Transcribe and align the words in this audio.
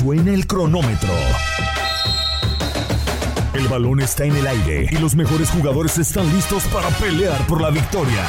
Suena 0.00 0.32
el 0.32 0.46
cronómetro. 0.46 1.12
El 3.52 3.68
balón 3.68 4.00
está 4.00 4.24
en 4.24 4.34
el 4.34 4.46
aire 4.46 4.86
y 4.90 4.96
los 4.96 5.14
mejores 5.14 5.50
jugadores 5.50 5.98
están 5.98 6.26
listos 6.32 6.62
para 6.72 6.88
pelear 6.88 7.46
por 7.46 7.60
la 7.60 7.68
victoria. 7.68 8.24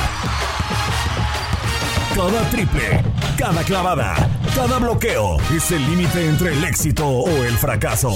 Cada 2.14 2.50
triple, 2.50 3.02
cada 3.38 3.64
clavada, 3.64 4.16
cada 4.54 4.80
bloqueo 4.80 5.38
es 5.56 5.72
el 5.72 5.90
límite 5.90 6.28
entre 6.28 6.52
el 6.52 6.64
éxito 6.66 7.08
o 7.08 7.30
el 7.30 7.58
fracaso. 7.58 8.12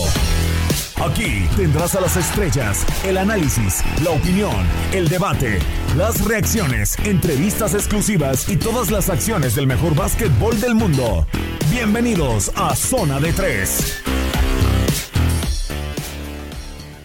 Aquí 1.01 1.47
tendrás 1.55 1.95
a 1.95 2.01
las 2.01 2.17
estrellas, 2.17 2.85
el 3.05 3.17
análisis, 3.17 3.83
la 4.03 4.09
opinión, 4.09 4.67
el 4.91 5.07
debate, 5.07 5.59
las 5.95 6.25
reacciones, 6.25 6.97
entrevistas 7.05 7.73
exclusivas 7.73 8.49
y 8.49 8.57
todas 8.57 8.91
las 8.91 9.09
acciones 9.09 9.55
del 9.55 9.65
mejor 9.65 9.95
básquetbol 9.95 10.59
del 10.59 10.75
mundo. 10.75 11.25
Bienvenidos 11.71 12.51
a 12.55 12.75
Zona 12.75 13.17
de 13.21 13.31
Tres. 13.31 14.03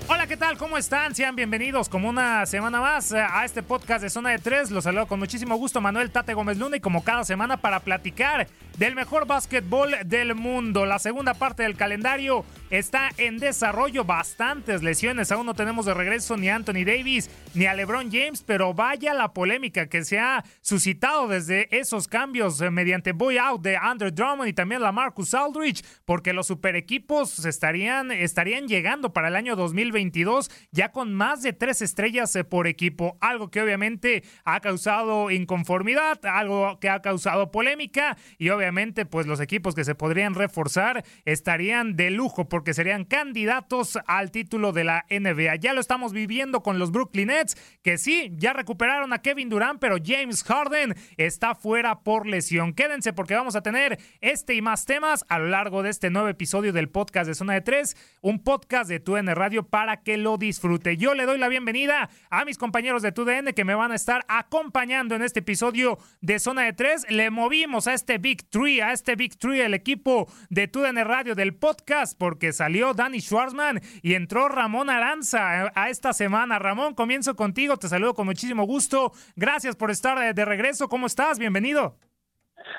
Hola, 0.08 0.27
¿qué 0.27 0.36
tal? 0.36 0.56
¿Cómo 0.58 0.77
están? 0.77 1.14
Sean 1.14 1.36
bienvenidos 1.36 1.88
como 1.88 2.08
una 2.08 2.44
semana 2.47 2.80
más 2.80 3.12
eh, 3.12 3.20
a 3.20 3.44
este 3.44 3.62
podcast 3.62 4.02
de 4.02 4.10
Zona 4.10 4.30
de 4.30 4.38
Tres. 4.38 4.72
Los 4.72 4.82
saludo 4.82 5.06
con 5.06 5.20
muchísimo 5.20 5.54
gusto 5.54 5.80
Manuel 5.80 6.10
Tate 6.10 6.34
Gómez 6.34 6.58
Luna 6.58 6.77
y 6.77 6.80
como 6.80 7.04
cada 7.04 7.22
semana 7.22 7.58
para 7.58 7.78
platicar 7.78 8.48
del 8.81 8.95
mejor 8.95 9.27
básquetbol 9.27 9.95
del 10.06 10.34
mundo. 10.34 10.86
La 10.86 10.98
segunda 10.98 11.34
parte 11.34 11.64
del 11.64 11.77
calendario 11.77 12.47
está 12.70 13.11
en 13.19 13.37
desarrollo. 13.37 14.06
Bastantes 14.06 14.83
lesiones. 14.83 15.31
Aún 15.31 15.45
no 15.45 15.53
tenemos 15.53 15.84
de 15.84 15.92
regreso 15.92 16.39
ni 16.39 16.48
a 16.48 16.56
Anthony 16.56 16.87
Davis 16.87 17.28
ni 17.53 17.67
a 17.67 17.75
LeBron 17.75 18.11
James, 18.11 18.42
pero 18.42 18.72
vaya 18.72 19.12
la 19.12 19.34
polémica 19.34 19.87
que 19.89 20.03
se 20.03 20.19
ha 20.19 20.45
suscitado 20.62 21.28
desde 21.28 21.69
esos 21.78 22.09
cambios 22.09 22.59
eh, 22.62 22.70
mediante 22.70 23.12
boy 23.12 23.37
out 23.37 23.61
de 23.61 23.77
Andrew 23.77 24.11
Drummond 24.11 24.48
y 24.48 24.55
también 24.55 24.81
la 24.81 24.92
Marcus 24.92 25.34
Aldridge, 25.34 25.84
porque 26.06 26.33
los 26.33 26.47
super 26.47 26.75
equipos 26.75 27.44
estarían, 27.44 28.11
estarían 28.11 28.67
llegando 28.67 29.12
para 29.12 29.28
el 29.28 29.37
año 29.37 29.56
2022 29.56 30.50
ya 30.70 30.91
con 30.91 31.12
más 31.12 31.42
de 31.42 31.53
tres 31.53 31.83
estrellas 31.83 32.34
eh, 32.34 32.44
por 32.44 32.67
equipo. 32.67 33.19
Algo 33.20 33.50
que 33.50 33.61
obviamente 33.61 34.22
ha 34.44 34.61
causado 34.61 35.31
inconformidad, 35.31 36.25
algo 36.25 36.78
que 36.81 36.89
ha 36.89 37.03
causado 37.03 37.50
polémica 37.50 38.17
y 38.39 38.48
obviamente 38.48 38.69
pues 39.10 39.26
los 39.26 39.40
equipos 39.40 39.74
que 39.74 39.84
se 39.84 39.94
podrían 39.94 40.34
reforzar 40.34 41.04
estarían 41.24 41.96
de 41.96 42.10
lujo 42.10 42.48
porque 42.48 42.72
serían 42.72 43.04
candidatos 43.04 43.98
al 44.06 44.30
título 44.30 44.72
de 44.72 44.84
la 44.84 45.06
NBA. 45.10 45.56
Ya 45.56 45.72
lo 45.72 45.80
estamos 45.80 46.12
viviendo 46.12 46.62
con 46.62 46.78
los 46.78 46.92
Brooklyn 46.92 47.28
Nets, 47.28 47.56
que 47.82 47.98
sí, 47.98 48.30
ya 48.36 48.52
recuperaron 48.52 49.12
a 49.12 49.22
Kevin 49.22 49.48
Durant, 49.48 49.80
pero 49.80 49.96
James 50.02 50.44
Harden 50.44 50.94
está 51.16 51.54
fuera 51.54 52.00
por 52.00 52.26
lesión. 52.26 52.72
Quédense 52.72 53.12
porque 53.12 53.34
vamos 53.34 53.56
a 53.56 53.62
tener 53.62 53.98
este 54.20 54.54
y 54.54 54.62
más 54.62 54.86
temas 54.86 55.24
a 55.28 55.38
lo 55.38 55.48
largo 55.48 55.82
de 55.82 55.91
este 55.91 56.10
nuevo 56.10 56.28
episodio 56.28 56.72
del 56.72 56.88
podcast 56.88 57.26
de 57.26 57.34
Zona 57.34 57.54
de 57.54 57.62
Tres, 57.62 57.96
un 58.20 58.42
podcast 58.42 58.88
de 58.88 59.00
TUDN 59.00 59.34
Radio 59.34 59.66
para 59.66 60.02
que 60.02 60.16
lo 60.16 60.36
disfrute. 60.38 60.96
Yo 60.96 61.14
le 61.14 61.26
doy 61.26 61.38
la 61.38 61.48
bienvenida 61.48 62.08
a 62.30 62.44
mis 62.44 62.56
compañeros 62.56 63.02
de 63.02 63.12
TUDN 63.12 63.52
que 63.52 63.64
me 63.64 63.75
van 63.75 63.92
a 63.92 63.97
estar 63.97 64.25
acompañando 64.28 65.14
en 65.14 65.22
este 65.22 65.41
episodio 65.41 65.98
de 66.20 66.38
Zona 66.38 66.62
de 66.62 66.72
Tres. 66.72 67.04
Le 67.09 67.30
movimos 67.30 67.86
a 67.86 67.94
este 67.94 68.19
Big 68.19 68.48
Tree, 68.50 68.81
a 68.81 68.93
este 68.93 69.15
Big 69.16 69.38
Tree, 69.38 69.62
el 69.62 69.75
equipo 69.75 70.27
de 70.50 70.69
TUDN 70.69 71.05
Radio 71.05 71.34
del 71.34 71.55
podcast, 71.55 72.19
porque 72.19 72.53
salió 72.53 72.93
Danny 72.94 73.21
Schwarzman 73.21 73.81
y 74.03 74.15
entró 74.15 74.49
Ramón 74.49 74.91
Aranza 74.91 75.72
a 75.75 75.88
esta 75.88 76.12
semana. 76.12 76.59
Ramón, 76.59 76.94
comienzo 76.94 77.37
contigo, 77.37 77.77
te 77.77 77.89
saludo 77.89 78.15
con 78.15 78.27
muchísimo 78.27 78.65
gusto. 78.65 79.12
Gracias 79.37 79.77
por 79.77 79.91
estar 79.91 80.19
de, 80.19 80.34
de 80.34 80.44
regreso. 80.44 80.89
¿Cómo 80.89 81.06
estás? 81.06 81.39
Bienvenido. 81.39 81.97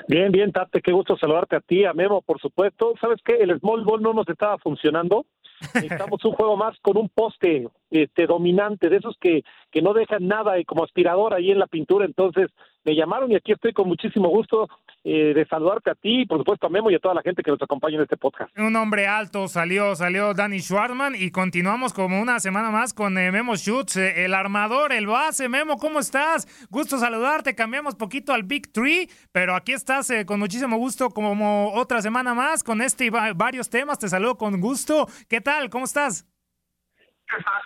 Bien, 0.08 0.32
bien, 0.32 0.52
Tate, 0.52 0.82
qué 0.82 0.92
gusto 0.92 1.18
saludarte 1.18 1.56
a 1.56 1.62
ti, 1.62 1.86
a 1.86 1.94
Memo, 1.94 2.22
por 2.22 2.40
supuesto. 2.40 2.94
¿Sabes 3.00 3.20
qué? 3.24 3.36
El 3.36 3.58
small 3.60 3.84
ball 3.84 4.02
no 4.02 4.14
nos 4.14 4.28
estaba 4.28 4.58
funcionando. 4.58 5.26
Necesitamos 5.76 6.24
un 6.26 6.34
juego 6.34 6.58
más 6.58 6.78
con 6.82 6.98
un 6.98 7.10
poste 7.10 7.68
este, 7.90 8.26
dominante, 8.26 8.90
de 8.90 8.98
esos 8.98 9.16
que, 9.20 9.44
que 9.72 9.82
no 9.82 9.94
dejan 9.94 10.28
nada 10.28 10.60
y 10.60 10.66
como 10.66 10.84
aspirador 10.84 11.34
ahí 11.34 11.52
en 11.52 11.60
la 11.60 11.68
pintura. 11.68 12.06
Entonces 12.06 12.50
me 12.84 12.96
llamaron 12.96 13.32
y 13.32 13.36
aquí 13.36 13.52
estoy 13.52 13.74
con 13.74 13.88
muchísimo 13.88 14.30
gusto 14.30 14.68
eh, 15.04 15.34
de 15.34 15.46
saludarte 15.48 15.90
a 15.90 15.96
ti, 15.96 16.26
por 16.26 16.38
supuesto 16.38 16.68
a 16.68 16.70
Memo 16.70 16.92
y 16.92 16.96
a 16.96 17.00
toda 17.00 17.16
la 17.16 17.22
gente 17.22 17.42
que 17.42 17.52
nos 17.52 17.62
acompaña 17.62 17.96
en 17.96 18.04
este 18.04 18.18
podcast. 18.18 18.56
Un 18.58 18.76
hombre 18.76 19.08
alto 19.08 19.48
salió, 19.48 19.96
salió 19.96 20.34
Danny 20.34 20.60
Schwartzman 20.60 21.16
y 21.16 21.32
continuamos 21.32 21.94
como 21.94 22.22
una 22.22 22.40
semana 22.40 22.72
más 22.72 22.94
con 22.94 23.18
eh, 23.18 23.32
Memo 23.32 23.56
Schutz, 23.56 23.98
eh, 23.98 24.26
el 24.26 24.34
armador, 24.34 24.94
el 24.94 25.08
base. 25.08 25.50
Memo, 25.50 25.78
¿cómo 25.78 26.00
estás? 26.00 26.48
Gusto 26.70 26.98
saludarte, 26.98 27.56
cambiamos 27.56 27.96
poquito 27.96 28.34
al 28.34 28.44
Big 28.44 28.72
Tree, 28.72 29.10
pero 29.32 29.56
aquí 29.56 29.74
estás 29.74 30.10
eh, 30.12 30.26
con 30.26 30.40
muchísimo 30.40 30.78
gusto 30.78 31.10
como 31.10 31.74
otra 31.74 32.02
semana 32.02 32.34
más 32.34 32.64
con 32.64 32.82
este 32.82 33.06
y 33.06 33.10
va 33.10 33.34
varios 33.34 33.70
temas. 33.70 34.00
Te 34.00 34.08
saludo 34.08 34.38
con 34.38 34.60
gusto. 34.62 35.08
¿Qué 35.28 35.42
tal? 35.42 35.70
¿Cómo 35.70 35.86
estás? 35.86 36.28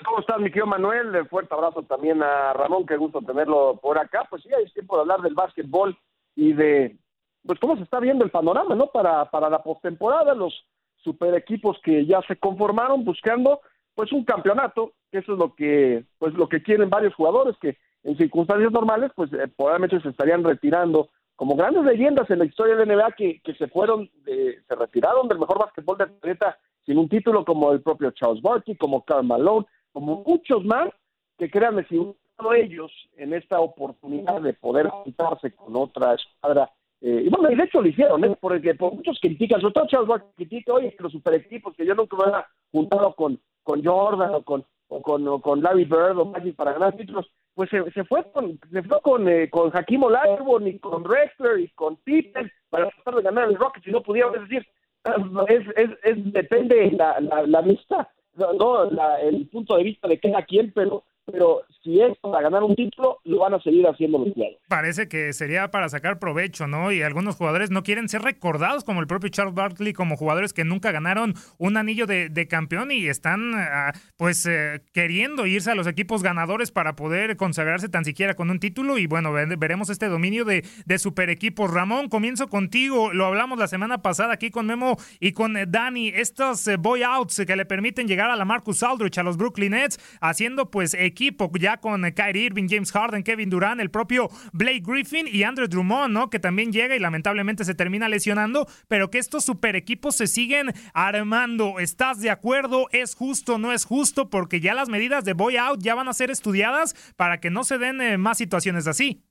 ¿Cómo 0.06 0.20
estás, 0.20 0.40
mi 0.40 0.50
querido 0.50 0.68
Manuel? 0.68 1.28
Fuerte 1.28 1.54
abrazo 1.54 1.84
también 1.84 2.22
a 2.22 2.54
Ramón, 2.54 2.86
qué 2.86 2.98
gusto 2.98 3.22
tenerlo 3.22 3.80
por 3.82 3.98
acá. 3.98 4.26
Pues 4.30 4.44
sí, 4.44 4.50
es 4.64 4.74
tiempo 4.74 4.96
de 4.96 5.02
hablar 5.02 5.22
del 5.22 5.34
básquetbol 5.34 5.98
y 6.36 6.54
de 6.54 6.98
pues 7.46 7.60
cómo 7.60 7.76
se 7.78 7.84
está 7.84 8.00
viendo 8.00 8.26
el 8.26 8.32
panorama, 8.32 8.76
¿no? 8.76 8.88
Para, 8.88 9.26
para 9.30 9.50
la 9.50 9.62
postemporada, 9.62 10.34
los 10.34 10.66
super 10.98 11.36
equipos 11.36 11.78
que 11.84 12.06
ya 12.06 12.22
se 12.28 12.36
conformaron 12.38 13.06
buscando 13.06 13.62
pues 13.94 14.12
un 14.12 14.26
campeonato, 14.26 14.94
que 15.12 15.20
eso 15.20 15.34
es 15.34 15.40
lo 15.40 15.54
que 15.56 16.06
pues 16.18 16.34
lo 16.34 16.50
que 16.50 16.62
quieren 16.64 16.90
varios 16.90 17.14
jugadores 17.14 17.56
que 17.62 17.78
en 18.04 18.18
circunstancias 18.18 18.72
normales 18.72 19.12
pues 19.16 19.32
eh, 19.34 19.48
probablemente 19.56 20.02
se 20.02 20.10
estarían 20.10 20.44
retirando 20.44 21.10
como 21.36 21.56
grandes 21.56 21.84
leyendas 21.84 22.30
en 22.30 22.40
la 22.40 22.46
historia 22.46 22.76
de 22.76 22.86
la 22.86 22.96
NBA 22.96 23.12
que, 23.12 23.42
que 23.42 23.54
se 23.56 23.68
fueron, 23.68 24.10
de, 24.24 24.62
se 24.68 24.76
retiraron 24.76 25.28
del 25.28 25.40
mejor 25.40 25.60
básquetbol 25.60 25.98
del 25.98 26.12
planeta 26.12 26.58
sin 26.86 26.98
un 26.98 27.10
título 27.10 27.44
como 27.44 27.72
el 27.72 27.82
propio 27.82 28.12
Charles 28.12 28.42
Barkley, 28.42 28.78
como 28.78 29.04
Karl 29.04 29.26
Malone, 29.26 29.66
como 29.92 30.24
muchos 30.26 30.64
más, 30.64 30.90
que 31.38 31.50
créanme, 31.50 31.86
si 31.88 31.98
uno 31.98 32.16
de 32.52 32.62
ellos 32.62 32.92
en 33.18 33.34
esta 33.34 33.60
oportunidad 33.60 34.42
de 34.42 34.54
poder 34.54 34.88
juntarse 34.88 35.54
con 35.56 35.76
otra 35.76 36.14
escuadra, 36.14 36.70
eh, 37.02 37.24
y 37.26 37.30
bueno, 37.30 37.52
y 37.52 37.56
de 37.56 37.64
hecho 37.64 37.82
lo 37.82 37.88
hicieron, 37.88 38.24
¿eh? 38.24 38.38
porque 38.40 38.76
por 38.76 38.94
muchos 38.94 39.20
critican, 39.20 39.62
sobre 39.62 39.74
todo 39.74 39.88
Charles 39.88 40.08
Barkley 40.08 40.34
critica, 40.36 40.74
oye, 40.74 40.96
los 41.00 41.12
super 41.12 41.34
equipos, 41.34 41.76
que 41.76 41.86
yo 41.86 41.96
nunca 41.96 42.18
me 42.18 42.24
había 42.24 42.48
juntado 42.72 43.14
con, 43.16 43.40
con 43.64 43.84
Jordan 43.84 44.36
o 44.36 44.44
con, 44.44 44.66
o 44.88 45.42
con, 45.42 45.62
Larry 45.62 45.86
Bird 45.86 46.18
o 46.18 46.26
Magic 46.26 46.56
para 46.56 46.74
ganar 46.74 46.96
títulos, 46.96 47.30
pues 47.54 47.70
se, 47.70 47.90
se 47.92 48.04
fue 48.04 48.24
con 48.32 48.60
se 48.72 48.84
fue 48.84 49.02
con, 49.02 49.28
eh, 49.28 49.50
con 49.50 49.76
Hakim 49.76 50.04
Olajuwon 50.04 50.68
y 50.68 50.80
con 50.80 51.04
Rexler 51.04 51.60
y 51.60 51.70
con 51.70 51.96
Pippen 51.98 52.52
para 52.70 52.90
tratar 52.90 53.16
de 53.16 53.22
ganar 53.24 53.50
el 53.50 53.56
Rockets 53.56 53.88
y 53.88 53.92
no 53.92 54.04
pudieron, 54.04 54.34
decir, 54.34 54.66
es, 55.48 55.68
es, 55.76 55.90
es 56.04 56.34
depende 56.34 56.92
la, 56.92 57.20
la, 57.20 57.46
la 57.46 57.62
vista, 57.62 58.10
no, 58.36 58.90
la, 58.92 59.22
el 59.22 59.48
punto 59.48 59.78
de 59.78 59.84
vista 59.84 60.08
de 60.08 60.20
cada 60.20 60.44
quien, 60.44 60.72
pero 60.74 61.06
pero 61.26 61.64
si 61.84 62.02
es 62.02 62.18
para 62.20 62.42
ganar 62.42 62.64
un 62.64 62.76
título, 62.76 63.20
lo 63.24 63.40
van 63.40 63.54
a 63.54 63.62
seguir 63.62 63.86
haciendo 63.88 64.20
los 64.20 64.34
jugadores. 64.34 64.60
Parece 64.68 65.08
que 65.08 65.34
sería 65.34 65.70
para 65.70 65.90
sacar 65.90 66.20
provecho, 66.20 66.68
¿no? 66.68 66.92
Y 66.92 67.02
algunos 67.02 67.36
jugadores 67.36 67.72
no 67.72 67.84
quieren 67.84 68.10
ser 68.10 68.22
recordados 68.22 68.84
como 68.84 69.02
el 69.02 69.08
propio 69.08 69.30
Charles 69.30 69.54
Barkley, 69.54 69.94
como 69.94 70.18
jugadores 70.18 70.54
que 70.54 70.64
nunca 70.64 70.92
ganaron 70.92 71.34
un 71.58 71.78
anillo 71.78 72.06
de, 72.06 72.48
campeón 72.50 72.92
y 72.92 73.08
están, 73.08 73.54
uh, 73.54 73.92
pues, 74.18 74.46
eh, 74.46 74.82
queriendo 74.94 75.46
irse 75.46 75.72
a 75.72 75.76
los 75.76 75.88
equipos 75.88 76.22
ganadores 76.24 76.72
para 76.72 76.96
poder 76.96 77.38
consagrarse 77.38 77.90
tan 77.90 78.06
siquiera 78.06 78.36
con 78.36 78.50
un 78.50 78.60
título. 78.60 78.98
Y 78.98 79.08
bueno, 79.08 79.32
ve- 79.32 79.56
veremos 79.58 79.90
este 79.90 80.08
dominio 80.08 80.46
de, 80.46 80.64
de 80.86 81.00
super 81.00 81.30
equipos. 81.30 81.72
Ramón, 81.72 82.10
comienzo 82.10 82.48
contigo. 82.48 83.14
Lo 83.14 83.26
hablamos 83.26 83.58
la 83.60 83.68
semana 83.68 84.02
pasada 84.02 84.34
aquí 84.34 84.52
con 84.52 84.66
Memo 84.68 84.98
y 85.20 85.32
con 85.34 85.58
eh, 85.58 85.66
Dani. 85.68 86.10
Estos 86.10 86.68
eh, 86.68 86.78
boy 86.78 87.04
outs 87.04 87.44
que 87.46 87.56
le 87.56 87.66
permiten 87.66 88.08
llegar 88.08 88.30
a 88.30 88.36
la 88.36 88.46
Marcus 88.46 88.84
Aldridge, 88.84 89.18
a 89.18 89.24
los 89.24 89.38
Brooklyn 89.38 89.72
Nets, 89.72 90.00
haciendo 90.22 90.70
pues 90.70 90.96
equipo 91.16 91.50
ya 91.58 91.78
con 91.78 92.04
eh, 92.04 92.14
Kyrie 92.14 92.44
Irving, 92.44 92.68
James 92.70 92.92
Harden, 92.92 93.24
Kevin 93.24 93.50
Durant, 93.50 93.80
el 93.80 93.90
propio 93.90 94.28
Blake 94.52 94.84
Griffin 94.86 95.28
y 95.32 95.44
Andrew 95.44 95.68
Drummond, 95.68 96.14
¿no? 96.14 96.30
Que 96.30 96.40
también 96.40 96.74
llega 96.74 96.96
y 96.96 97.00
lamentablemente 97.00 97.64
se 97.64 97.74
termina 97.74 98.10
lesionando, 98.10 98.68
pero 98.90 99.10
que 99.10 99.18
estos 99.18 99.46
super 99.46 99.76
equipos 99.76 100.16
se 100.16 100.28
siguen 100.28 100.72
armando. 100.94 101.80
¿Estás 101.80 102.22
de 102.22 102.30
acuerdo? 102.30 102.88
¿Es 102.92 103.16
justo? 103.16 103.58
¿No 103.58 103.72
es 103.72 103.86
justo? 103.86 104.30
Porque 104.30 104.60
ya 104.60 104.74
las 104.74 104.90
medidas 104.90 105.24
de 105.24 105.34
boy 105.34 105.56
out 105.56 105.80
ya 105.82 105.96
van 105.96 106.10
a 106.10 106.14
ser 106.14 106.30
estudiadas 106.30 106.94
para 107.16 107.40
que 107.40 107.50
no 107.50 107.64
se 107.64 107.78
den 107.78 108.02
eh, 108.02 108.18
más 108.18 108.38
situaciones 108.38 108.88
así. 108.88 109.24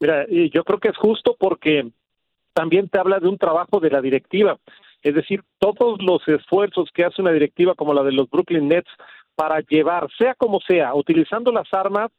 Mira, 0.00 0.26
yo 0.28 0.64
creo 0.64 0.78
que 0.78 0.88
es 0.88 0.96
justo 0.96 1.36
porque 1.38 1.88
también 2.52 2.88
te 2.88 2.98
habla 2.98 3.18
de 3.18 3.28
un 3.28 3.38
trabajo 3.38 3.80
de 3.80 3.90
la 3.90 4.00
directiva. 4.00 4.58
Es 5.02 5.14
decir, 5.14 5.42
todos 5.58 6.02
los 6.02 6.26
esfuerzos 6.26 6.90
que 6.92 7.04
hace 7.04 7.22
una 7.22 7.30
directiva 7.30 7.74
como 7.74 7.94
la 7.94 8.02
de 8.02 8.12
los 8.12 8.28
Brooklyn 8.28 8.66
Nets 8.66 8.90
para 9.36 9.60
llevar, 9.60 10.08
sea 10.18 10.34
como 10.34 10.60
sea, 10.60 10.94
utilizando 10.94 11.52
las 11.52 11.72
armas 11.72 12.10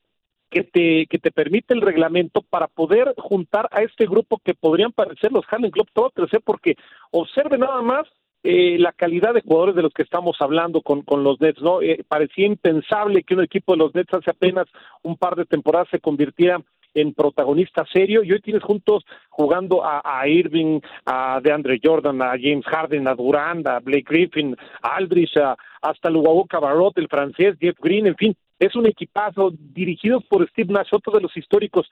que 0.49 0.63
te, 0.63 1.07
que 1.07 1.17
te 1.19 1.31
permite 1.31 1.73
el 1.73 1.81
reglamento 1.81 2.41
para 2.41 2.67
poder 2.67 3.13
juntar 3.17 3.67
a 3.71 3.81
este 3.81 4.05
grupo 4.05 4.39
que 4.43 4.53
podrían 4.53 4.93
parecer 4.93 5.31
los 5.31 5.43
Harlem 5.49 5.71
Globetrotters, 5.71 6.31
porque 6.45 6.75
observe 7.11 7.57
nada 7.57 7.81
más 7.81 8.07
eh, 8.43 8.77
la 8.79 8.93
calidad 8.93 9.33
de 9.33 9.41
jugadores 9.41 9.75
de 9.75 9.81
los 9.81 9.93
que 9.93 10.03
estamos 10.03 10.37
hablando 10.39 10.81
con, 10.81 11.01
con 11.01 11.23
los 11.23 11.41
Nets, 11.41 11.61
¿no? 11.61 11.81
Eh, 11.81 12.05
parecía 12.07 12.45
impensable 12.45 13.23
que 13.23 13.33
un 13.33 13.43
equipo 13.43 13.73
de 13.73 13.79
los 13.79 13.93
Nets 13.93 14.13
hace 14.13 14.29
apenas 14.29 14.67
un 15.03 15.17
par 15.17 15.35
de 15.35 15.45
temporadas 15.45 15.89
se 15.91 15.99
convirtiera 15.99 16.61
en 16.97 17.13
protagonista 17.13 17.85
serio 17.91 18.23
y 18.23 18.31
hoy 18.31 18.41
tienes 18.41 18.63
juntos 18.63 19.05
jugando 19.29 19.83
a, 19.85 20.01
a 20.03 20.27
Irving, 20.27 20.79
a 21.05 21.39
DeAndre 21.41 21.79
Jordan, 21.83 22.21
a 22.21 22.31
James 22.31 22.65
Harden, 22.65 23.07
a 23.07 23.13
Durant, 23.13 23.65
a 23.67 23.79
Blake 23.79 24.05
Griffin, 24.07 24.55
a 24.81 24.95
Aldridge, 24.95 25.37
a, 25.37 25.55
hasta 25.81 26.09
Luau 26.09 26.45
Cabarot, 26.45 26.97
el 26.97 27.07
francés, 27.07 27.55
Jeff 27.59 27.77
Green, 27.79 28.07
en 28.07 28.15
fin, 28.15 28.35
es 28.59 28.75
un 28.75 28.87
equipazo 28.87 29.51
dirigido 29.55 30.21
por 30.21 30.47
Steve 30.49 30.73
Nash, 30.73 30.89
otro 30.91 31.13
de 31.13 31.21
los 31.21 31.35
históricos. 31.37 31.87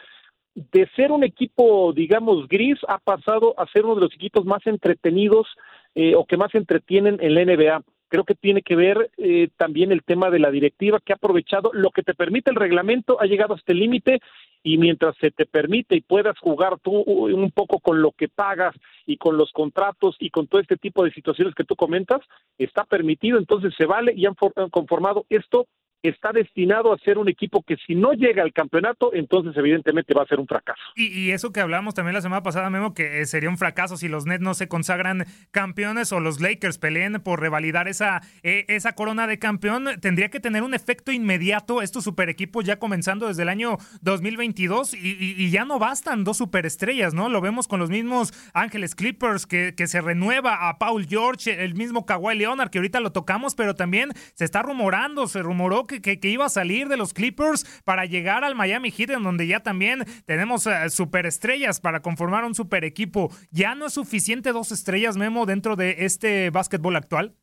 De 0.55 0.87
ser 0.95 1.11
un 1.11 1.23
equipo, 1.23 1.91
digamos, 1.93 2.47
gris, 2.47 2.79
ha 2.87 2.97
pasado 2.97 3.53
a 3.57 3.67
ser 3.67 3.85
uno 3.85 3.95
de 3.95 4.01
los 4.01 4.13
equipos 4.13 4.45
más 4.45 4.65
entretenidos 4.65 5.47
eh, 5.93 6.15
o 6.15 6.25
que 6.25 6.37
más 6.37 6.55
entretienen 6.55 7.17
en 7.21 7.35
la 7.35 7.45
NBA 7.45 7.83
creo 8.07 8.23
que 8.23 8.35
tiene 8.35 8.61
que 8.61 8.75
ver 8.75 9.11
eh, 9.17 9.49
también 9.57 9.91
el 9.91 10.03
tema 10.03 10.29
de 10.29 10.39
la 10.39 10.51
directiva 10.51 10.99
que 11.03 11.13
ha 11.13 11.15
aprovechado 11.15 11.71
lo 11.73 11.91
que 11.91 12.03
te 12.03 12.13
permite 12.13 12.51
el 12.51 12.55
reglamento, 12.55 13.19
ha 13.19 13.25
llegado 13.25 13.53
hasta 13.53 13.71
el 13.71 13.79
límite 13.79 14.19
y 14.63 14.77
mientras 14.77 15.15
se 15.17 15.31
te 15.31 15.45
permite 15.45 15.95
y 15.95 16.01
puedas 16.01 16.37
jugar 16.39 16.79
tú 16.79 16.91
un 16.91 17.51
poco 17.51 17.79
con 17.79 18.01
lo 18.01 18.11
que 18.11 18.27
pagas 18.27 18.75
y 19.05 19.17
con 19.17 19.37
los 19.37 19.51
contratos 19.51 20.15
y 20.19 20.29
con 20.29 20.47
todo 20.47 20.59
este 20.59 20.77
tipo 20.77 21.03
de 21.03 21.11
situaciones 21.11 21.53
que 21.53 21.63
tú 21.63 21.75
comentas, 21.75 22.21
está 22.57 22.83
permitido, 22.83 23.37
entonces 23.37 23.73
se 23.77 23.85
vale 23.85 24.13
y 24.15 24.25
han 24.25 24.35
conformado 24.71 25.25
esto 25.29 25.67
está 26.07 26.31
destinado 26.31 26.93
a 26.93 26.97
ser 26.99 27.17
un 27.17 27.29
equipo 27.29 27.63
que 27.63 27.77
si 27.85 27.95
no 27.95 28.13
llega 28.13 28.43
al 28.43 28.53
campeonato, 28.53 29.13
entonces 29.13 29.55
evidentemente 29.57 30.13
va 30.13 30.23
a 30.23 30.27
ser 30.27 30.39
un 30.39 30.47
fracaso. 30.47 30.81
Y, 30.95 31.31
eso 31.31 31.51
que 31.51 31.59
hablamos 31.59 31.93
también 31.93 32.13
la 32.13 32.21
semana 32.21 32.43
pasada, 32.43 32.69
Memo, 32.69 32.93
que 32.93 33.21
eh, 33.21 33.25
sería 33.25 33.49
un 33.49 33.57
fracaso 33.57 33.97
si 33.97 34.07
los 34.07 34.25
Nets 34.25 34.41
no 34.41 34.53
se 34.53 34.67
consagran 34.67 35.25
campeones 35.51 36.11
o 36.11 36.19
los 36.19 36.39
Lakers 36.39 36.77
peleen 36.77 37.21
por 37.23 37.41
revalidar 37.41 37.87
esa, 37.87 38.21
eh, 38.43 38.65
esa 38.67 38.93
corona 38.93 39.27
de 39.27 39.39
campeón, 39.39 39.87
tendría 40.01 40.29
que 40.29 40.39
tener 40.39 40.63
un 40.63 40.73
efecto 40.73 41.11
inmediato 41.11 41.81
estos 41.81 42.03
super 42.03 42.29
equipos 42.29 42.65
ya 42.65 42.77
comenzando 42.77 43.27
desde 43.27 43.43
el 43.43 43.49
año 43.49 43.77
2022 44.01 44.93
y, 44.93 45.49
ya 45.49 45.63
no 45.63 45.79
bastan 45.79 46.23
dos 46.23 46.37
superestrellas, 46.37 47.13
¿no? 47.13 47.29
Lo 47.29 47.39
vemos 47.39 47.67
con 47.67 47.79
los 47.79 47.89
mismos 47.89 48.33
Ángeles 48.53 48.95
Clippers 48.95 49.45
que, 49.45 49.73
que 49.75 49.87
se 49.87 50.01
renueva 50.01 50.69
a 50.69 50.79
Paul 50.79 51.05
George, 51.07 51.63
el 51.63 51.75
mismo 51.75 52.05
Kawhi 52.05 52.35
Leonard 52.35 52.69
que 52.69 52.79
ahorita 52.79 52.99
lo 52.99 53.11
tocamos, 53.11 53.55
pero 53.55 53.75
también 53.75 54.11
se 54.33 54.43
está 54.43 54.61
rumorando, 54.61 55.27
se 55.27 55.41
rumoró 55.41 55.85
que 55.85 55.94
que, 56.01 56.19
iba 56.29 56.45
a 56.45 56.49
salir 56.49 56.87
de 56.87 56.97
los 56.97 57.13
Clippers 57.13 57.81
para 57.83 58.05
llegar 58.05 58.43
al 58.43 58.55
Miami 58.55 58.91
Heat, 58.91 59.11
en 59.11 59.23
donde 59.23 59.47
ya 59.47 59.61
también 59.61 60.03
tenemos 60.25 60.65
uh, 60.65 60.89
superestrellas 60.89 61.79
para 61.79 62.01
conformar 62.01 62.45
un 62.45 62.55
super 62.55 62.83
equipo. 62.83 63.29
¿Ya 63.51 63.75
no 63.75 63.87
es 63.87 63.93
suficiente 63.93 64.51
dos 64.51 64.71
estrellas, 64.71 65.17
Memo, 65.17 65.45
dentro 65.45 65.75
de 65.75 65.95
este 65.99 66.49
básquetbol 66.49 66.95
actual? 66.95 67.35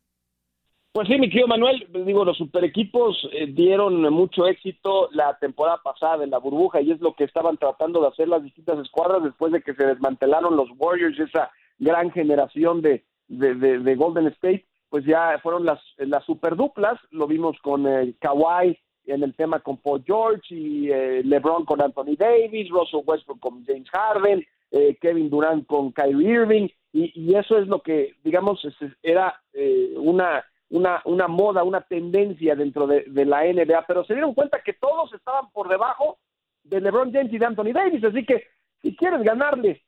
Pues 0.91 1.07
sí, 1.07 1.17
mi 1.17 1.27
querido 1.29 1.47
Manuel, 1.47 1.87
digo, 2.05 2.23
los 2.23 2.37
super 2.37 2.63
equipos 2.63 3.17
eh, 3.31 3.47
dieron 3.47 4.01
mucho 4.13 4.45
éxito 4.45 5.09
la 5.11 5.37
temporada 5.39 5.81
pasada 5.83 6.23
en 6.23 6.29
la 6.29 6.37
burbuja 6.37 6.81
y 6.81 6.91
es 6.91 7.01
lo 7.01 7.15
que 7.15 7.23
estaban 7.23 7.57
tratando 7.57 7.99
de 8.01 8.09
hacer 8.09 8.27
las 8.27 8.43
distintas 8.43 8.77
escuadras 8.77 9.23
después 9.23 9.51
de 9.51 9.63
que 9.63 9.73
se 9.73 9.87
desmantelaron 9.87 10.55
los 10.55 10.69
Warriors, 10.77 11.19
esa 11.19 11.49
gran 11.79 12.11
generación 12.11 12.83
de, 12.83 13.03
de 13.27 13.95
Golden 13.95 14.27
State 14.27 14.67
pues 14.93 15.05
ya 15.05 15.39
fueron 15.41 15.65
las, 15.65 15.79
las 15.97 16.23
super 16.23 16.55
duplas, 16.55 16.99
lo 17.09 17.25
vimos 17.25 17.57
con 17.63 17.87
eh, 17.87 18.13
Kawhi 18.19 18.77
en 19.07 19.23
el 19.23 19.33
tema 19.33 19.59
con 19.59 19.77
Paul 19.77 20.03
George 20.05 20.53
y 20.53 20.91
eh, 20.91 21.23
LeBron 21.23 21.65
con 21.65 21.81
Anthony 21.81 22.15
Davis, 22.15 22.69
Russell 22.69 23.01
Westbrook 23.03 23.39
con 23.39 23.65
James 23.65 23.89
Harden, 23.89 24.45
eh, 24.69 24.95
Kevin 25.01 25.31
Durant 25.31 25.65
con 25.65 25.91
Kyrie 25.93 26.33
Irving. 26.33 26.67
Y, 26.91 27.33
eso 27.33 27.57
es 27.57 27.67
lo 27.67 27.81
que 27.81 28.17
digamos 28.23 28.61
era 29.01 29.41
eh, 29.53 29.95
una 29.97 30.45
una 30.69 31.01
una 31.05 31.27
moda, 31.27 31.63
una 31.63 31.81
tendencia 31.81 32.55
dentro 32.55 32.85
de, 32.85 33.05
de, 33.07 33.25
la 33.25 33.45
NBA, 33.51 33.87
pero 33.87 34.05
se 34.05 34.13
dieron 34.13 34.35
cuenta 34.35 34.61
que 34.61 34.73
todos 34.73 35.11
estaban 35.15 35.49
por 35.53 35.69
debajo 35.69 36.19
de 36.65 36.79
LeBron 36.79 37.11
James 37.11 37.33
y 37.33 37.39
de 37.39 37.45
Anthony 37.47 37.73
Davis, 37.73 38.03
así 38.03 38.23
que 38.23 38.43
si 38.83 38.95
quieres 38.95 39.23
ganarle 39.23 39.81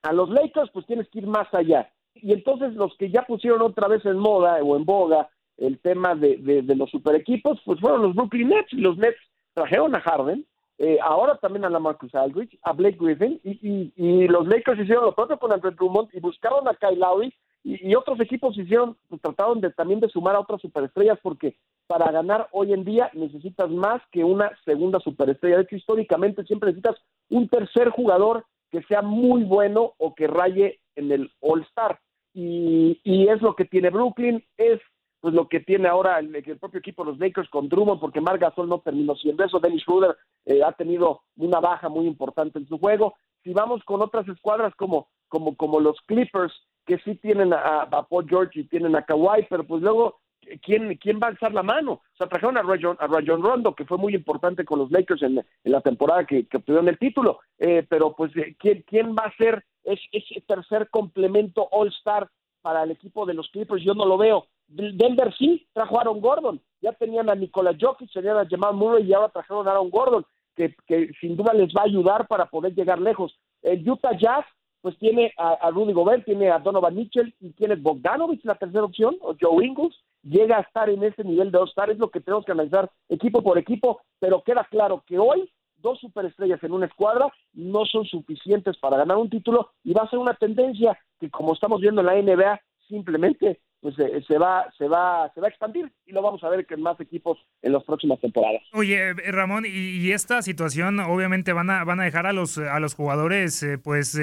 a 0.00 0.14
los 0.14 0.30
Lakers, 0.30 0.70
pues 0.72 0.86
tienes 0.86 1.10
que 1.10 1.18
ir 1.18 1.26
más 1.26 1.52
allá 1.52 1.92
y 2.22 2.32
entonces 2.32 2.74
los 2.74 2.96
que 2.96 3.10
ya 3.10 3.22
pusieron 3.22 3.62
otra 3.62 3.88
vez 3.88 4.04
en 4.04 4.18
moda 4.18 4.62
o 4.62 4.76
en 4.76 4.84
boga 4.84 5.28
el 5.56 5.78
tema 5.78 6.14
de, 6.14 6.36
de, 6.38 6.74
los 6.74 6.90
super 6.90 7.14
equipos, 7.14 7.60
pues 7.64 7.78
fueron 7.80 8.02
los 8.02 8.14
Brooklyn 8.14 8.48
Nets 8.48 8.72
y 8.72 8.80
los 8.80 8.96
Nets 8.96 9.18
trajeron 9.52 9.94
a 9.94 10.00
Harden, 10.00 10.46
eh, 10.78 10.98
ahora 11.02 11.36
también 11.36 11.66
a 11.66 11.70
la 11.70 11.78
Marcus 11.78 12.14
Aldridge, 12.14 12.58
a 12.62 12.72
Blake 12.72 12.96
Griffin 12.98 13.38
y, 13.44 13.92
y, 13.94 14.28
los 14.28 14.48
Lakers 14.48 14.80
hicieron 14.80 15.04
lo 15.04 15.14
propio 15.14 15.38
con 15.38 15.52
Andrew 15.52 15.72
Drummond 15.72 16.08
y 16.14 16.20
buscaron 16.20 16.66
a 16.66 16.74
Kyle 16.74 16.98
Lowry 16.98 17.34
y, 17.62 17.94
otros 17.94 18.18
equipos 18.20 18.56
hicieron, 18.56 18.96
pues, 19.08 19.20
trataron 19.20 19.60
de 19.60 19.70
también 19.70 20.00
de 20.00 20.08
sumar 20.08 20.34
a 20.34 20.40
otras 20.40 20.62
superestrellas 20.62 21.18
porque 21.22 21.56
para 21.86 22.10
ganar 22.10 22.48
hoy 22.52 22.72
en 22.72 22.84
día 22.84 23.10
necesitas 23.12 23.68
más 23.68 24.00
que 24.10 24.24
una 24.24 24.50
segunda 24.64 24.98
superestrella. 25.00 25.56
De 25.56 25.62
hecho, 25.64 25.76
históricamente 25.76 26.44
siempre 26.44 26.70
necesitas 26.70 26.96
un 27.28 27.48
tercer 27.48 27.90
jugador 27.90 28.46
que 28.70 28.82
sea 28.84 29.02
muy 29.02 29.42
bueno 29.42 29.92
o 29.98 30.14
que 30.14 30.26
raye 30.26 30.80
en 30.94 31.12
el 31.12 31.30
All 31.40 31.62
Star. 31.62 32.00
Y, 32.32 33.00
y 33.04 33.28
es 33.28 33.42
lo 33.42 33.54
que 33.54 33.64
tiene 33.64 33.90
Brooklyn, 33.90 34.44
es 34.56 34.80
pues 35.20 35.34
lo 35.34 35.48
que 35.48 35.60
tiene 35.60 35.88
ahora 35.88 36.18
el, 36.18 36.30
propio 36.58 36.78
equipo 36.78 37.04
de 37.04 37.10
los 37.10 37.20
Lakers 37.20 37.48
con 37.50 37.68
Drummond, 37.68 38.00
porque 38.00 38.20
Marc 38.20 38.40
Gasol 38.40 38.68
no 38.68 38.80
terminó 38.80 39.14
siendo 39.16 39.44
eso, 39.44 39.60
Dennis 39.60 39.82
Schroeder 39.82 40.16
eh, 40.46 40.62
ha 40.62 40.72
tenido 40.72 41.22
una 41.36 41.60
baja 41.60 41.88
muy 41.88 42.06
importante 42.06 42.58
en 42.58 42.66
su 42.66 42.78
juego. 42.78 43.14
Si 43.44 43.52
vamos 43.52 43.84
con 43.84 44.00
otras 44.00 44.26
escuadras 44.28 44.74
como, 44.76 45.08
como, 45.28 45.56
como 45.56 45.80
los 45.80 46.00
Clippers, 46.06 46.52
que 46.86 46.98
sí 46.98 47.16
tienen 47.16 47.52
a, 47.52 47.82
a 47.82 48.08
Paul 48.08 48.26
George 48.28 48.60
y 48.60 48.64
tienen 48.64 48.96
a 48.96 49.04
Kawhi, 49.04 49.46
pero 49.50 49.64
pues 49.64 49.82
luego 49.82 50.20
¿quién, 50.62 50.96
quién 50.96 51.20
va 51.22 51.28
a 51.28 51.30
alzar 51.30 51.52
la 51.52 51.62
mano? 51.62 51.92
O 51.92 52.16
sea, 52.16 52.26
trajeron 52.26 52.56
a 52.56 52.62
Rajon, 52.62 52.96
a 52.98 53.06
Rajon 53.06 53.42
Rondo, 53.42 53.74
que 53.74 53.84
fue 53.84 53.98
muy 53.98 54.14
importante 54.14 54.64
con 54.64 54.78
los 54.78 54.90
Lakers 54.90 55.22
en, 55.22 55.44
la 55.64 55.80
temporada 55.80 56.24
que, 56.24 56.46
obtuvieron 56.52 56.88
el 56.88 56.98
título, 56.98 57.40
eh, 57.58 57.86
pero 57.88 58.14
pues, 58.14 58.34
eh, 58.36 58.56
¿quién, 58.58 58.84
¿quién 58.86 59.14
va 59.14 59.24
a 59.24 59.36
ser 59.36 59.64
ese, 59.92 60.40
tercer 60.46 60.88
complemento 60.90 61.68
All-Star 61.70 62.28
para 62.62 62.82
el 62.82 62.90
equipo 62.90 63.26
de 63.26 63.34
los 63.34 63.48
Clippers? 63.50 63.82
Yo 63.82 63.94
no 63.94 64.04
lo 64.04 64.18
veo. 64.18 64.46
Denver 64.68 65.34
sí, 65.36 65.66
trajo 65.72 65.98
a 65.98 66.02
Aaron 66.02 66.20
Gordon, 66.20 66.60
ya 66.80 66.92
tenían 66.92 67.28
a 67.28 67.34
Nikola 67.34 67.76
Jokic, 67.78 68.12
tenían 68.12 68.36
a 68.36 68.46
Jamal 68.48 68.74
Murray 68.74 69.04
y 69.04 69.12
ahora 69.12 69.28
trajeron 69.28 69.66
a 69.66 69.72
Aaron 69.72 69.90
Gordon, 69.90 70.24
que, 70.54 70.74
sin 71.20 71.36
duda 71.36 71.52
les 71.52 71.74
va 71.74 71.82
a 71.82 71.86
ayudar 71.86 72.28
para 72.28 72.46
poder 72.46 72.74
llegar 72.74 73.00
lejos. 73.00 73.36
El 73.62 73.88
Utah 73.88 74.16
Jazz 74.16 74.44
pues 74.80 74.96
tiene 74.98 75.32
a, 75.36 75.70
Rudy 75.70 75.92
Gobert, 75.92 76.24
tiene 76.24 76.50
a 76.50 76.58
Donovan 76.58 76.94
Mitchell 76.94 77.34
y 77.40 77.50
tiene 77.50 77.74
Bogdanovich, 77.74 78.44
la 78.44 78.54
tercera 78.54 78.84
opción, 78.84 79.16
o 79.20 79.34
Joe 79.38 79.66
Ingles, 79.66 79.94
llega 80.22 80.56
a 80.56 80.62
estar 80.62 80.88
en 80.88 81.04
ese 81.04 81.22
nivel 81.22 81.50
de 81.50 81.58
All-Star, 81.58 81.90
es 81.90 81.98
lo 81.98 82.10
que 82.10 82.20
tenemos 82.20 82.46
que 82.46 82.52
analizar 82.52 82.90
equipo 83.08 83.42
por 83.42 83.58
equipo, 83.58 84.00
pero 84.18 84.42
queda 84.42 84.66
claro 84.70 85.02
que 85.06 85.18
hoy 85.18 85.50
dos 85.80 85.98
superestrellas 86.00 86.62
en 86.62 86.72
una 86.72 86.86
escuadra 86.86 87.32
no 87.54 87.84
son 87.84 88.04
suficientes 88.04 88.76
para 88.78 88.98
ganar 88.98 89.16
un 89.16 89.30
título 89.30 89.70
y 89.84 89.92
va 89.92 90.02
a 90.02 90.10
ser 90.10 90.18
una 90.18 90.34
tendencia 90.34 90.98
que 91.18 91.30
como 91.30 91.54
estamos 91.54 91.80
viendo 91.80 92.00
en 92.00 92.06
la 92.06 92.14
NBA 92.20 92.60
simplemente 92.88 93.60
pues 93.80 93.98
eh, 93.98 94.22
se 94.26 94.38
va 94.38 94.66
se 94.76 94.86
va 94.86 95.30
se 95.34 95.40
va 95.40 95.46
a 95.46 95.50
expandir 95.50 95.90
y 96.06 96.12
lo 96.12 96.22
vamos 96.22 96.42
a 96.44 96.48
ver 96.48 96.66
en 96.68 96.82
más 96.82 97.00
equipos 97.00 97.38
en 97.62 97.72
las 97.72 97.82
próximas 97.84 98.20
temporadas. 98.20 98.62
Oye, 98.72 99.10
eh, 99.10 99.32
Ramón, 99.32 99.64
y, 99.66 100.10
esta 100.10 100.42
situación 100.42 100.98
obviamente 101.00 101.52
van 101.52 101.70
a 101.70 101.84
van 101.84 102.00
a 102.00 102.04
dejar 102.04 102.26
a 102.26 102.32
los 102.32 102.58
a 102.58 102.80
los 102.80 102.94
jugadores 102.94 103.62
eh, 103.62 103.78
pues 103.78 104.18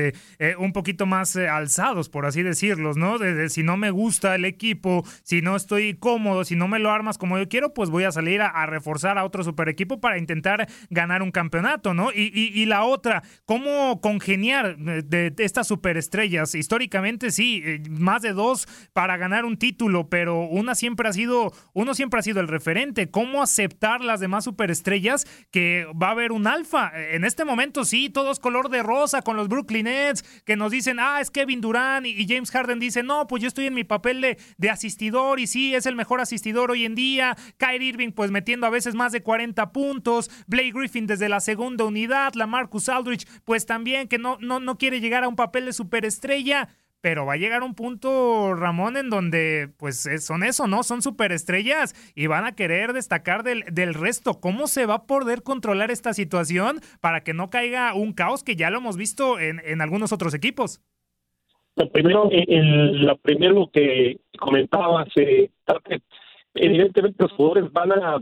un 0.59 0.73
poquito 0.73 1.05
más 1.05 1.35
alzados, 1.35 2.09
por 2.09 2.25
así 2.25 2.43
decirlos, 2.43 2.97
¿no? 2.97 3.17
De, 3.17 3.49
si 3.49 3.63
no 3.63 3.77
me 3.77 3.89
gusta 3.89 4.35
el 4.35 4.45
equipo, 4.45 5.03
si 5.23 5.41
no 5.41 5.55
estoy 5.55 5.95
cómodo, 5.95 6.43
si 6.43 6.55
no 6.55 6.67
me 6.67 6.79
lo 6.79 6.91
armas 6.91 7.17
como 7.17 7.37
yo 7.37 7.47
quiero, 7.47 7.73
pues 7.73 7.89
voy 7.89 8.03
a 8.03 8.11
salir 8.11 8.41
a, 8.41 8.65
reforzar 8.65 9.17
a 9.17 9.23
otro 9.23 9.43
super 9.43 9.69
equipo 9.69 9.99
para 9.99 10.17
intentar 10.17 10.67
ganar 10.89 11.21
un 11.21 11.31
campeonato, 11.31 11.93
¿no? 11.93 12.11
Y, 12.11 12.31
y, 12.33 12.65
la 12.65 12.83
otra, 12.83 13.23
¿cómo 13.45 14.01
congeniar 14.01 14.77
de, 14.77 15.31
de 15.31 15.43
estas 15.43 15.67
superestrellas? 15.67 16.53
Históricamente 16.53 17.31
sí, 17.31 17.63
más 17.89 18.21
de 18.21 18.33
dos 18.33 18.67
para 18.93 19.17
ganar 19.17 19.45
un 19.47 19.57
título, 19.57 20.09
pero 20.09 20.41
una 20.41 20.75
siempre 20.75 21.09
ha 21.09 21.13
sido, 21.13 21.53
uno 21.73 21.95
siempre 21.95 22.19
ha 22.19 22.23
sido 22.23 22.39
el 22.39 22.47
referente. 22.47 23.09
¿Cómo 23.09 23.41
aceptar 23.41 24.01
las 24.01 24.19
demás 24.19 24.43
superestrellas 24.43 25.25
que 25.51 25.87
va 26.01 26.09
a 26.09 26.11
haber 26.11 26.31
un 26.31 26.47
alfa? 26.47 26.91
En 26.93 27.23
este 27.23 27.45
momento 27.45 27.85
sí, 27.85 28.09
todo 28.09 28.31
es 28.31 28.39
color 28.39 28.69
de 28.69 28.83
rosa 28.83 29.21
con 29.21 29.37
los 29.37 29.47
Brooklyn 29.47 29.85
Nets, 29.85 30.23
que 30.45 30.55
nos 30.55 30.71
dicen, 30.71 30.99
ah, 30.99 31.21
es 31.21 31.31
Kevin 31.31 31.61
Durant 31.61 32.05
y 32.05 32.27
James 32.27 32.51
Harden 32.51 32.79
dice, 32.79 33.03
no, 33.03 33.27
pues 33.27 33.41
yo 33.41 33.47
estoy 33.47 33.67
en 33.67 33.73
mi 33.73 33.83
papel 33.83 34.21
de, 34.21 34.37
de 34.57 34.69
asistidor 34.69 35.39
y 35.39 35.47
sí, 35.47 35.73
es 35.73 35.85
el 35.85 35.95
mejor 35.95 36.21
asistidor 36.21 36.71
hoy 36.71 36.85
en 36.85 36.95
día. 36.95 37.35
Kyrie 37.57 37.89
Irving 37.89 38.11
pues 38.11 38.31
metiendo 38.31 38.67
a 38.67 38.69
veces 38.69 38.95
más 38.95 39.11
de 39.11 39.23
40 39.23 39.71
puntos, 39.71 40.29
Blake 40.47 40.71
Griffin 40.73 41.07
desde 41.07 41.29
la 41.29 41.39
segunda 41.39 41.85
unidad, 41.85 42.33
la 42.33 42.47
Marcus 42.47 42.89
Aldridge 42.89 43.27
pues 43.45 43.65
también 43.65 44.07
que 44.07 44.17
no, 44.17 44.37
no, 44.41 44.59
no 44.59 44.77
quiere 44.77 44.99
llegar 44.99 45.23
a 45.23 45.27
un 45.27 45.35
papel 45.35 45.65
de 45.65 45.73
superestrella 45.73 46.69
pero 47.01 47.25
va 47.25 47.33
a 47.33 47.37
llegar 47.37 47.63
un 47.63 47.75
punto, 47.75 48.53
Ramón, 48.55 48.97
en 48.97 49.09
donde 49.09 49.69
pues 49.77 50.07
son 50.19 50.43
eso, 50.43 50.67
¿no? 50.67 50.83
Son 50.83 51.01
superestrellas 51.01 51.95
y 52.15 52.27
van 52.27 52.45
a 52.45 52.55
querer 52.55 52.93
destacar 52.93 53.43
del, 53.43 53.63
del 53.71 53.93
resto. 53.93 54.39
¿Cómo 54.39 54.67
se 54.67 54.85
va 54.85 54.95
a 54.95 55.05
poder 55.05 55.43
controlar 55.43 55.91
esta 55.91 56.13
situación 56.13 56.79
para 56.99 57.21
que 57.21 57.33
no 57.33 57.49
caiga 57.49 57.93
un 57.93 58.13
caos 58.13 58.43
que 58.43 58.55
ya 58.55 58.69
lo 58.69 58.79
hemos 58.79 58.97
visto 58.97 59.39
en, 59.39 59.61
en 59.63 59.81
algunos 59.81 60.11
otros 60.11 60.33
equipos? 60.33 60.81
Lo 61.75 61.91
primero, 61.91 62.29
el, 62.31 63.05
lo 63.05 63.17
primero 63.17 63.69
que 63.71 64.19
comentabas, 64.39 65.07
eh, 65.15 65.51
evidentemente 66.55 67.23
los 67.23 67.31
jugadores 67.33 67.71
van 67.71 67.91
a 67.91 68.17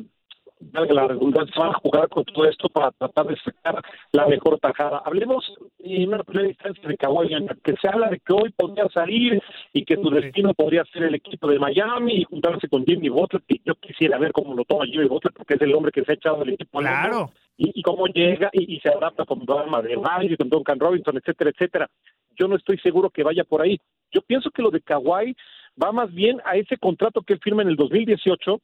la 0.71 1.07
redundancia, 1.07 1.53
van 1.57 1.71
a 1.71 1.79
jugar 1.79 2.09
con 2.09 2.24
todo 2.25 2.45
esto 2.45 2.69
para 2.69 2.91
tratar 2.91 3.27
de 3.27 3.35
sacar 3.38 3.81
la 4.12 4.27
mejor 4.27 4.59
tajada. 4.59 5.01
Hablemos 5.05 5.53
en 5.79 6.09
una 6.09 6.24
primera 6.24 6.50
instancia 6.50 6.88
de 6.88 6.97
Kawhi 6.97 7.29
que 7.63 7.75
se 7.81 7.88
habla 7.88 8.09
de 8.09 8.19
que 8.19 8.33
hoy 8.33 8.51
podría 8.51 8.88
salir 8.89 9.41
y 9.74 9.83
que 9.83 9.95
su 9.95 10.09
destino 10.09 10.53
podría 10.53 10.83
ser 10.85 11.03
el 11.03 11.15
equipo 11.15 11.47
de 11.47 11.59
Miami 11.59 12.21
y 12.21 12.24
juntarse 12.24 12.67
con 12.69 12.85
Jimmy 12.85 13.09
Butler, 13.09 13.43
que 13.47 13.59
yo 13.65 13.75
quisiera 13.75 14.17
ver 14.17 14.31
cómo 14.31 14.53
lo 14.55 14.63
toma 14.63 14.85
Jimmy 14.85 15.07
Butler, 15.07 15.33
porque 15.33 15.55
es 15.55 15.62
el 15.62 15.74
hombre 15.74 15.91
que 15.91 16.03
se 16.03 16.12
ha 16.12 16.15
echado 16.15 16.39
del 16.39 16.53
equipo. 16.53 16.79
Claro. 16.79 17.31
Y, 17.57 17.81
cómo 17.83 18.07
llega 18.07 18.50
y, 18.51 18.79
se 18.81 18.89
adapta 18.89 19.24
con 19.24 19.45
Dama 19.45 19.81
de 19.81 19.93
y 19.93 20.35
con 20.35 20.50
Duncan 20.50 20.77
Robinson, 20.77 21.15
etcétera, 21.15 21.51
etcétera. 21.51 21.89
Yo 22.38 22.50
no 22.50 22.57
estoy 22.57 22.77
seguro 22.79 23.09
que 23.09 23.24
vaya 23.24 23.45
por 23.45 23.62
ahí. 23.62 23.79
Yo 24.12 24.21
pienso 24.21 24.51
que 24.51 24.62
lo 24.62 24.71
de 24.71 24.81
Kawhi 24.81 25.35
va 25.81 25.91
más 25.93 26.13
bien 26.13 26.41
a 26.45 26.57
ese 26.57 26.77
contrato 26.77 27.21
que 27.21 27.33
él 27.33 27.39
firma 27.41 27.62
en 27.62 27.69
el 27.69 27.77
2018, 27.77 28.59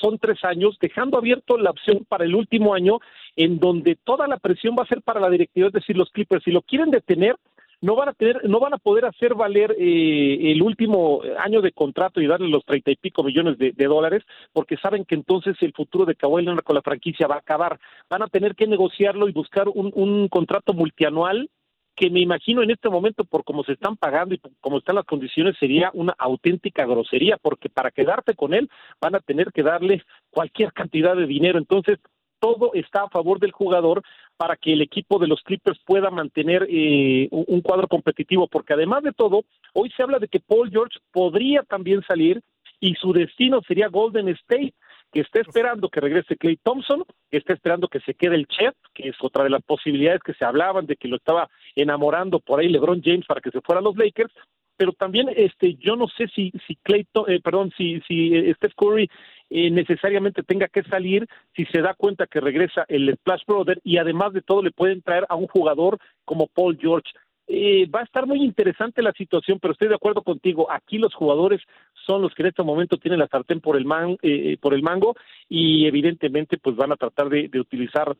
son 0.00 0.18
tres 0.18 0.44
años, 0.44 0.78
dejando 0.80 1.18
abierto 1.18 1.56
la 1.56 1.70
opción 1.70 2.04
para 2.08 2.24
el 2.24 2.34
último 2.34 2.74
año, 2.74 2.98
en 3.36 3.58
donde 3.58 3.96
toda 3.96 4.26
la 4.26 4.38
presión 4.38 4.76
va 4.78 4.84
a 4.84 4.88
ser 4.88 5.02
para 5.02 5.20
la 5.20 5.30
directiva, 5.30 5.68
es 5.68 5.72
decir, 5.72 5.96
los 5.96 6.10
Clippers, 6.10 6.44
si 6.44 6.50
lo 6.50 6.62
quieren 6.62 6.90
detener, 6.90 7.36
no 7.82 7.96
van 7.96 8.08
a 8.08 8.12
tener, 8.12 8.48
no 8.48 8.60
van 8.60 8.74
a 8.74 8.78
poder 8.78 9.04
hacer 9.04 9.34
valer 9.34 9.74
eh, 9.78 10.52
el 10.52 10.62
último 10.62 11.20
año 11.38 11.60
de 11.60 11.72
contrato 11.72 12.20
y 12.20 12.28
darle 12.28 12.48
los 12.48 12.64
treinta 12.64 12.92
y 12.92 12.96
pico 12.96 13.24
millones 13.24 13.58
de, 13.58 13.72
dólares, 13.72 14.22
porque 14.52 14.76
saben 14.76 15.04
que 15.04 15.16
entonces 15.16 15.56
el 15.60 15.72
futuro 15.72 16.04
de 16.04 16.14
Kawhi 16.14 16.44
Leonard 16.44 16.64
con 16.64 16.76
la 16.76 16.82
franquicia 16.82 17.26
va 17.26 17.34
a 17.34 17.38
acabar. 17.38 17.80
Van 18.08 18.22
a 18.22 18.28
tener 18.28 18.54
que 18.54 18.68
negociarlo 18.68 19.28
y 19.28 19.32
buscar 19.32 19.68
un, 19.68 19.90
un 19.94 20.28
contrato 20.28 20.72
multianual 20.74 21.50
que 21.94 22.10
me 22.10 22.20
imagino 22.20 22.62
en 22.62 22.70
este 22.70 22.88
momento 22.88 23.24
por 23.24 23.44
cómo 23.44 23.64
se 23.64 23.72
están 23.72 23.96
pagando 23.96 24.34
y 24.34 24.40
cómo 24.60 24.78
están 24.78 24.96
las 24.96 25.04
condiciones 25.04 25.56
sería 25.58 25.90
una 25.94 26.14
auténtica 26.18 26.86
grosería 26.86 27.36
porque 27.36 27.68
para 27.68 27.90
quedarte 27.90 28.34
con 28.34 28.54
él 28.54 28.68
van 29.00 29.14
a 29.14 29.20
tener 29.20 29.52
que 29.52 29.62
darle 29.62 30.02
cualquier 30.30 30.72
cantidad 30.72 31.14
de 31.16 31.26
dinero. 31.26 31.58
Entonces 31.58 31.98
todo 32.40 32.72
está 32.74 33.02
a 33.04 33.08
favor 33.08 33.38
del 33.38 33.52
jugador 33.52 34.02
para 34.36 34.56
que 34.56 34.72
el 34.72 34.82
equipo 34.82 35.18
de 35.18 35.28
los 35.28 35.42
Clippers 35.42 35.78
pueda 35.84 36.10
mantener 36.10 36.66
eh, 36.68 37.28
un 37.30 37.60
cuadro 37.60 37.86
competitivo 37.86 38.48
porque 38.48 38.72
además 38.72 39.02
de 39.04 39.12
todo 39.12 39.44
hoy 39.74 39.90
se 39.96 40.02
habla 40.02 40.18
de 40.18 40.28
que 40.28 40.40
Paul 40.40 40.70
George 40.70 40.98
podría 41.12 41.62
también 41.62 42.02
salir 42.08 42.42
y 42.80 42.94
su 42.94 43.12
destino 43.12 43.60
sería 43.66 43.88
Golden 43.88 44.28
State 44.28 44.74
que 45.12 45.20
está 45.20 45.40
esperando 45.40 45.90
que 45.90 46.00
regrese 46.00 46.36
Clay 46.36 46.56
Thompson, 46.56 47.04
que 47.30 47.36
está 47.36 47.52
esperando 47.52 47.88
que 47.88 48.00
se 48.00 48.14
quede 48.14 48.34
el 48.34 48.46
Chef, 48.46 48.74
que 48.94 49.10
es 49.10 49.16
otra 49.20 49.44
de 49.44 49.50
las 49.50 49.62
posibilidades 49.62 50.22
que 50.22 50.34
se 50.34 50.44
hablaban 50.44 50.86
de 50.86 50.96
que 50.96 51.08
lo 51.08 51.16
estaba 51.16 51.48
enamorando 51.76 52.40
por 52.40 52.60
ahí 52.60 52.68
LeBron 52.68 53.02
James 53.04 53.26
para 53.26 53.40
que 53.40 53.50
se 53.50 53.60
fuera 53.60 53.80
a 53.80 53.82
los 53.82 53.96
Lakers, 53.96 54.32
pero 54.76 54.92
también 54.92 55.28
este 55.36 55.74
yo 55.74 55.96
no 55.96 56.08
sé 56.08 56.28
si 56.34 56.50
si 56.66 56.76
Clay 56.76 57.06
eh, 57.28 57.40
perdón 57.40 57.72
si 57.76 58.00
si 58.08 58.34
eh, 58.34 58.54
Steph 58.56 58.74
Curry 58.74 59.08
eh, 59.50 59.70
necesariamente 59.70 60.42
tenga 60.42 60.66
que 60.68 60.82
salir 60.84 61.26
si 61.54 61.66
se 61.66 61.82
da 61.82 61.94
cuenta 61.94 62.26
que 62.26 62.40
regresa 62.40 62.84
el 62.88 63.14
Splash 63.16 63.44
Brother 63.46 63.80
y 63.84 63.98
además 63.98 64.32
de 64.32 64.42
todo 64.42 64.62
le 64.62 64.70
pueden 64.70 65.02
traer 65.02 65.26
a 65.28 65.36
un 65.36 65.46
jugador 65.46 65.98
como 66.24 66.46
Paul 66.46 66.78
George 66.80 67.10
eh, 67.54 67.86
va 67.86 68.00
a 68.00 68.04
estar 68.04 68.26
muy 68.26 68.42
interesante 68.42 69.02
la 69.02 69.12
situación, 69.12 69.58
pero 69.60 69.72
estoy 69.72 69.88
de 69.88 69.94
acuerdo 69.94 70.22
contigo. 70.22 70.72
Aquí 70.72 70.96
los 70.96 71.14
jugadores 71.14 71.60
son 72.06 72.22
los 72.22 72.34
que 72.34 72.42
en 72.42 72.48
este 72.48 72.62
momento 72.62 72.96
tienen 72.96 73.20
la 73.20 73.28
sartén 73.28 73.60
por 73.60 73.76
el, 73.76 73.84
man, 73.84 74.16
eh, 74.22 74.56
por 74.58 74.72
el 74.72 74.82
mango 74.82 75.14
y 75.50 75.86
evidentemente 75.86 76.56
pues 76.56 76.76
van 76.76 76.92
a 76.92 76.96
tratar 76.96 77.28
de, 77.28 77.48
de 77.48 77.60
utilizar 77.60 78.16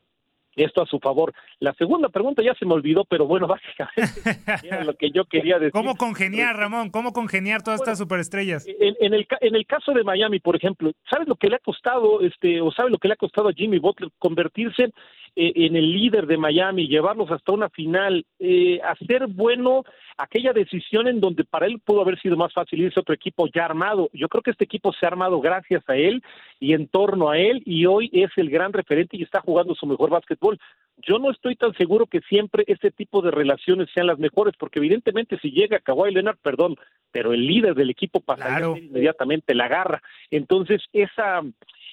esto 0.55 0.83
a 0.83 0.87
su 0.87 0.99
favor. 0.99 1.33
La 1.61 1.73
segunda 1.75 2.11
pregunta 2.11 2.43
ya 2.43 2.55
se 2.55 2.67
me 2.67 2.75
olvidó, 2.75 3.05
pero 3.05 3.27
bueno, 3.27 3.47
básicamente 3.87 4.21
era 4.63 4.85
lo 4.85 4.95
que 4.95 5.11
yo 5.11 5.25
quería 5.25 5.59
decir. 5.59 5.73
¿Cómo 5.73 5.97
congeniar, 5.97 6.57
Ramón? 6.57 6.91
¿Cómo 6.91 7.15
congeniar 7.15 7.63
todas 7.63 7.81
estas 7.81 7.99
superestrellas? 7.99 8.67
En, 8.67 8.97
en, 9.01 9.15
el, 9.15 9.27
en 9.41 9.55
el 9.55 9.67
caso 9.67 9.93
de 9.93 10.05
Miami, 10.05 10.41
por 10.41 10.57
ejemplo, 10.57 10.93
¿sabes 11.11 11.27
lo 11.27 11.37
que 11.37 11.49
le 11.49 11.57
ha 11.57 11.61
costado, 11.61 12.21
este, 12.21 12.61
o 12.61 12.71
sabe 12.71 12.91
lo 12.91 12.99
que 12.99 13.09
le 13.09 13.15
ha 13.15 13.17
costado 13.17 13.49
a 13.49 13.53
Jimmy 13.55 13.79
Butler 13.79 14.11
convertirse 14.19 14.93
eh, 15.35 15.53
en 15.55 15.77
el 15.77 15.93
líder 15.93 16.27
de 16.27 16.37
Miami, 16.37 16.89
llevarlos 16.89 17.31
hasta 17.31 17.53
una 17.53 17.71
final, 17.71 18.27
eh, 18.39 18.81
hacer 18.85 19.27
bueno 19.29 19.83
aquella 20.19 20.53
decisión 20.53 21.09
en 21.09 21.21
donde 21.21 21.45
para 21.45 21.65
él 21.67 21.81
pudo 21.83 22.03
haber 22.03 22.21
sido 22.21 22.37
más 22.37 22.53
fácil 22.53 22.81
irse 22.81 22.99
a 22.99 23.03
otro 23.03 23.15
equipo 23.15 23.49
ya 23.55 23.65
armado. 23.65 24.11
Yo 24.13 24.29
creo 24.29 24.43
que 24.43 24.51
este 24.51 24.65
equipo 24.65 24.93
se 24.93 25.07
ha 25.07 25.09
armado 25.09 25.41
gracias 25.41 25.83
a 25.89 25.97
él 25.97 26.23
y 26.61 26.75
en 26.75 26.87
torno 26.87 27.31
a 27.31 27.39
él 27.39 27.63
y 27.65 27.87
hoy 27.87 28.11
es 28.13 28.31
el 28.37 28.51
gran 28.51 28.75
referente 28.75 29.17
y 29.17 29.23
está 29.23 29.41
jugando 29.41 29.75
su 29.75 29.87
mejor 29.87 30.11
básquetbol. 30.11 30.59
Yo 30.99 31.19
no 31.19 31.31
estoy 31.31 31.57
tan 31.57 31.73
seguro 31.75 32.07
que 32.07 32.21
siempre 32.29 32.65
este 32.67 32.91
tipo 32.91 33.23
de 33.23 33.31
relaciones 33.31 33.89
sean 33.95 34.07
las 34.07 34.19
mejores, 34.19 34.55
porque 34.59 34.79
evidentemente 34.81 35.39
si 35.41 35.51
llega 35.51 35.81
Kawhi 35.81 36.13
Leonard, 36.13 36.37
perdón, 36.43 36.77
pero 37.11 37.33
el 37.33 37.47
líder 37.47 37.75
del 37.75 37.91
equipo 37.91 38.21
pasa 38.21 38.61
inmediatamente 38.79 39.55
la 39.55 39.65
agarra. 39.65 40.03
Entonces, 40.31 40.83
esa 40.93 41.43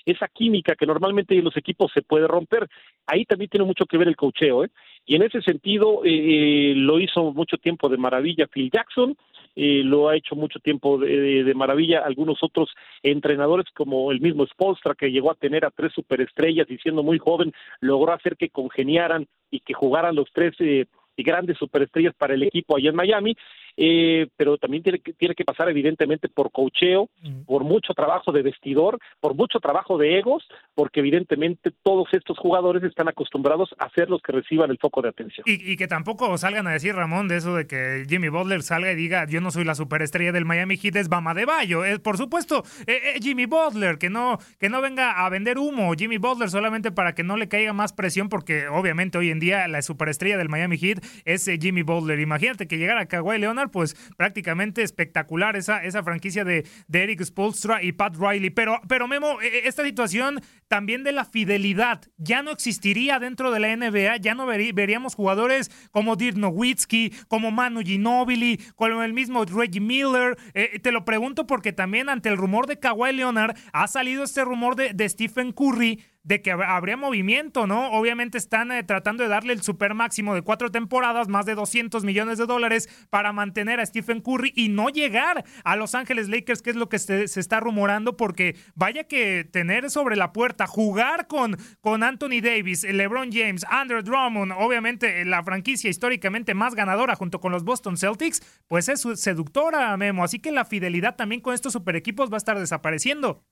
esa 0.05 0.27
química 0.27 0.75
que 0.75 0.85
normalmente 0.85 1.37
en 1.37 1.43
los 1.43 1.57
equipos 1.57 1.91
se 1.93 2.01
puede 2.01 2.27
romper. 2.27 2.67
Ahí 3.05 3.25
también 3.25 3.49
tiene 3.49 3.65
mucho 3.65 3.85
que 3.85 3.97
ver 3.97 4.07
el 4.07 4.15
cocheo, 4.15 4.63
¿eh? 4.63 4.69
Y 5.05 5.15
en 5.15 5.23
ese 5.23 5.41
sentido 5.41 6.01
eh, 6.03 6.73
lo 6.75 6.99
hizo 6.99 7.33
mucho 7.33 7.57
tiempo 7.57 7.89
de 7.89 7.97
maravilla 7.97 8.47
Phil 8.47 8.69
Jackson, 8.71 9.15
eh, 9.55 9.81
lo 9.83 10.09
ha 10.09 10.15
hecho 10.15 10.35
mucho 10.35 10.59
tiempo 10.59 10.97
de, 10.97 11.43
de, 11.43 11.53
maravilla 11.53 11.99
algunos 12.05 12.41
otros 12.43 12.69
entrenadores 13.01 13.65
como 13.73 14.11
el 14.11 14.21
mismo 14.21 14.45
Spolstra 14.45 14.95
que 14.95 15.11
llegó 15.11 15.31
a 15.31 15.35
tener 15.35 15.65
a 15.65 15.71
tres 15.71 15.91
superestrellas 15.93 16.69
y 16.69 16.77
siendo 16.77 17.03
muy 17.03 17.17
joven 17.17 17.51
logró 17.81 18.13
hacer 18.13 18.37
que 18.37 18.49
congeniaran 18.49 19.27
y 19.49 19.59
que 19.61 19.73
jugaran 19.73 20.15
los 20.15 20.27
tres 20.31 20.53
eh, 20.59 20.85
grandes 21.17 21.57
superestrellas 21.57 22.13
para 22.15 22.35
el 22.35 22.43
equipo 22.43 22.77
allá 22.77 22.89
en 22.89 22.95
Miami 22.95 23.35
eh, 23.81 24.27
pero 24.35 24.57
también 24.57 24.83
tiene 24.83 24.99
que, 24.99 25.13
tiene 25.13 25.33
que 25.33 25.45
pasar 25.45 25.69
evidentemente 25.69 26.27
por 26.27 26.51
cocheo, 26.51 27.07
por 27.45 27.63
mucho 27.63 27.93
trabajo 27.93 28.33
de 28.33 28.41
vestidor, 28.41 28.99
por 29.21 29.35
mucho 29.35 29.61
trabajo 29.61 29.97
de 29.97 30.19
egos, 30.19 30.45
porque 30.75 30.99
evidentemente 30.99 31.71
todos 31.81 32.09
estos 32.11 32.37
jugadores 32.37 32.83
están 32.83 33.07
acostumbrados 33.07 33.73
a 33.79 33.89
ser 33.91 34.09
los 34.09 34.21
que 34.21 34.33
reciban 34.33 34.69
el 34.69 34.77
foco 34.79 35.01
de 35.01 35.07
atención. 35.07 35.45
Y, 35.47 35.77
que 35.77 35.87
tampoco 35.87 36.37
salgan 36.37 36.67
a 36.67 36.71
decir, 36.71 36.93
Ramón, 36.93 37.29
de 37.29 37.37
eso 37.37 37.55
de 37.55 37.67
que 37.67 38.03
Jimmy 38.09 38.27
Butler 38.27 38.63
salga 38.63 38.91
y 38.91 38.95
diga, 38.95 39.25
yo 39.29 39.39
no 39.39 39.49
soy 39.49 39.63
la 39.63 39.75
superestrella 39.75 40.33
del 40.33 40.43
Miami 40.43 40.75
Heat, 40.75 40.97
es 40.97 41.07
Bama 41.07 41.33
de 41.33 41.45
Bayo. 41.45 41.85
Es, 41.85 41.99
por 41.99 42.17
supuesto, 42.17 42.63
eh, 42.85 42.99
eh, 43.15 43.19
Jimmy 43.21 43.45
Butler, 43.45 43.97
que 43.97 44.09
no, 44.09 44.39
que 44.59 44.67
no 44.67 44.81
venga 44.81 45.25
a 45.25 45.29
vender 45.29 45.57
humo, 45.57 45.93
Jimmy 45.97 46.17
Butler 46.17 46.49
solamente 46.49 46.91
para 46.91 47.15
que 47.15 47.23
no 47.23 47.37
le 47.37 47.47
caiga 47.47 47.71
más 47.71 47.93
presión, 47.93 48.27
porque 48.27 48.67
obviamente 48.67 49.17
hoy 49.17 49.29
en 49.29 49.39
día 49.39 49.65
la 49.69 49.81
superestrella 49.81 50.37
del 50.37 50.49
Miami 50.49 50.77
Heat 50.77 51.01
es 51.23 51.49
Jimmy 51.61 51.83
Butler. 51.83 52.19
Imagínate 52.19 52.67
que 52.67 52.77
llegara 52.77 53.05
Kawhi 53.05 53.39
Leonard 53.39 53.68
pues 53.71 53.95
prácticamente 54.17 54.83
espectacular 54.83 55.55
esa, 55.55 55.83
esa 55.83 56.03
franquicia 56.03 56.43
de, 56.43 56.65
de 56.87 57.03
Eric 57.03 57.23
Spolstra 57.23 57.83
y 57.83 57.91
Pat 57.91 58.15
Riley. 58.15 58.49
Pero, 58.49 58.81
pero 58.87 59.07
Memo, 59.07 59.41
e, 59.41 59.47
e, 59.47 59.67
esta 59.67 59.83
situación 59.83 60.41
también 60.67 61.03
de 61.03 61.11
la 61.11 61.25
fidelidad 61.25 62.01
ya 62.17 62.43
no 62.43 62.51
existiría 62.51 63.19
dentro 63.19 63.51
de 63.51 63.59
la 63.59 63.75
NBA, 63.75 64.17
ya 64.17 64.35
no 64.35 64.45
veríamos 64.45 65.15
jugadores 65.15 65.71
como 65.91 66.15
Dirk 66.15 66.37
Nowitzki, 66.37 67.11
como 67.27 67.51
Manu 67.51 67.81
Ginobili, 67.81 68.59
como 68.75 69.03
el 69.03 69.13
mismo 69.13 69.43
Reggie 69.45 69.81
Miller. 69.81 70.37
Eh, 70.53 70.79
te 70.79 70.91
lo 70.91 71.05
pregunto 71.05 71.47
porque 71.47 71.73
también 71.73 72.09
ante 72.09 72.29
el 72.29 72.37
rumor 72.37 72.67
de 72.67 72.79
Kawhi 72.79 73.13
Leonard 73.13 73.55
ha 73.73 73.87
salido 73.87 74.23
este 74.23 74.43
rumor 74.45 74.75
de, 74.75 74.93
de 74.93 75.09
Stephen 75.09 75.51
Curry 75.51 76.03
de 76.29 76.43
que 76.43 76.51
habría 76.51 76.95
movimiento, 76.95 77.65
¿no? 77.65 77.89
Obviamente 77.89 78.37
están 78.37 78.71
eh, 78.71 78.83
tratando 78.83 79.23
de 79.23 79.29
darle 79.29 79.51
el 79.51 79.63
super 79.63 79.95
máximo 79.95 80.35
de 80.35 80.43
cuatro 80.43 80.69
temporadas, 80.69 81.27
más 81.27 81.47
de 81.47 81.55
200 81.55 82.03
millones 82.03 82.37
de 82.37 82.45
dólares 82.45 82.87
para 83.09 83.33
mantener 83.33 83.79
a 83.79 83.85
Stephen 83.87 84.21
Curry 84.21 84.53
y 84.55 84.69
no 84.69 84.89
llegar 84.89 85.43
a 85.63 85.75
Los 85.75 85.95
Ángeles 85.95 86.29
Lakers, 86.29 86.61
que 86.61 86.69
es 86.69 86.75
lo 86.75 86.87
que 86.87 86.99
se, 86.99 87.23
está 87.23 87.59
rumorando, 87.59 88.15
porque 88.15 88.55
vaya 88.75 89.05
que 89.05 89.43
tener 89.43 89.89
sobre 89.89 90.15
la 90.15 90.31
puerta, 90.31 90.67
jugar 90.67 91.25
con, 91.25 91.57
con 91.81 92.03
Anthony 92.03 92.41
Davis, 92.43 92.83
LeBron 92.83 93.31
James, 93.31 93.65
Andrew 93.67 94.03
Drummond, 94.03 94.51
obviamente 94.55 95.25
la 95.25 95.43
franquicia 95.43 95.89
históricamente 95.89 96.53
más 96.53 96.75
ganadora 96.75 97.15
junto 97.15 97.39
con 97.39 97.51
los 97.51 97.63
Boston 97.63 97.97
Celtics, 97.97 98.43
pues 98.67 98.87
es 98.87 99.01
seductora, 99.15 99.97
Memo. 99.97 100.23
Así 100.23 100.37
que 100.37 100.51
la 100.51 100.63
fidelidad 100.63 101.15
también 101.15 101.41
con 101.41 101.55
estos 101.55 101.73
super 101.73 101.95
equipos 101.95 102.31
va 102.31 102.35
a 102.35 102.37
estar 102.37 102.59
desapareciendo. 102.59 103.43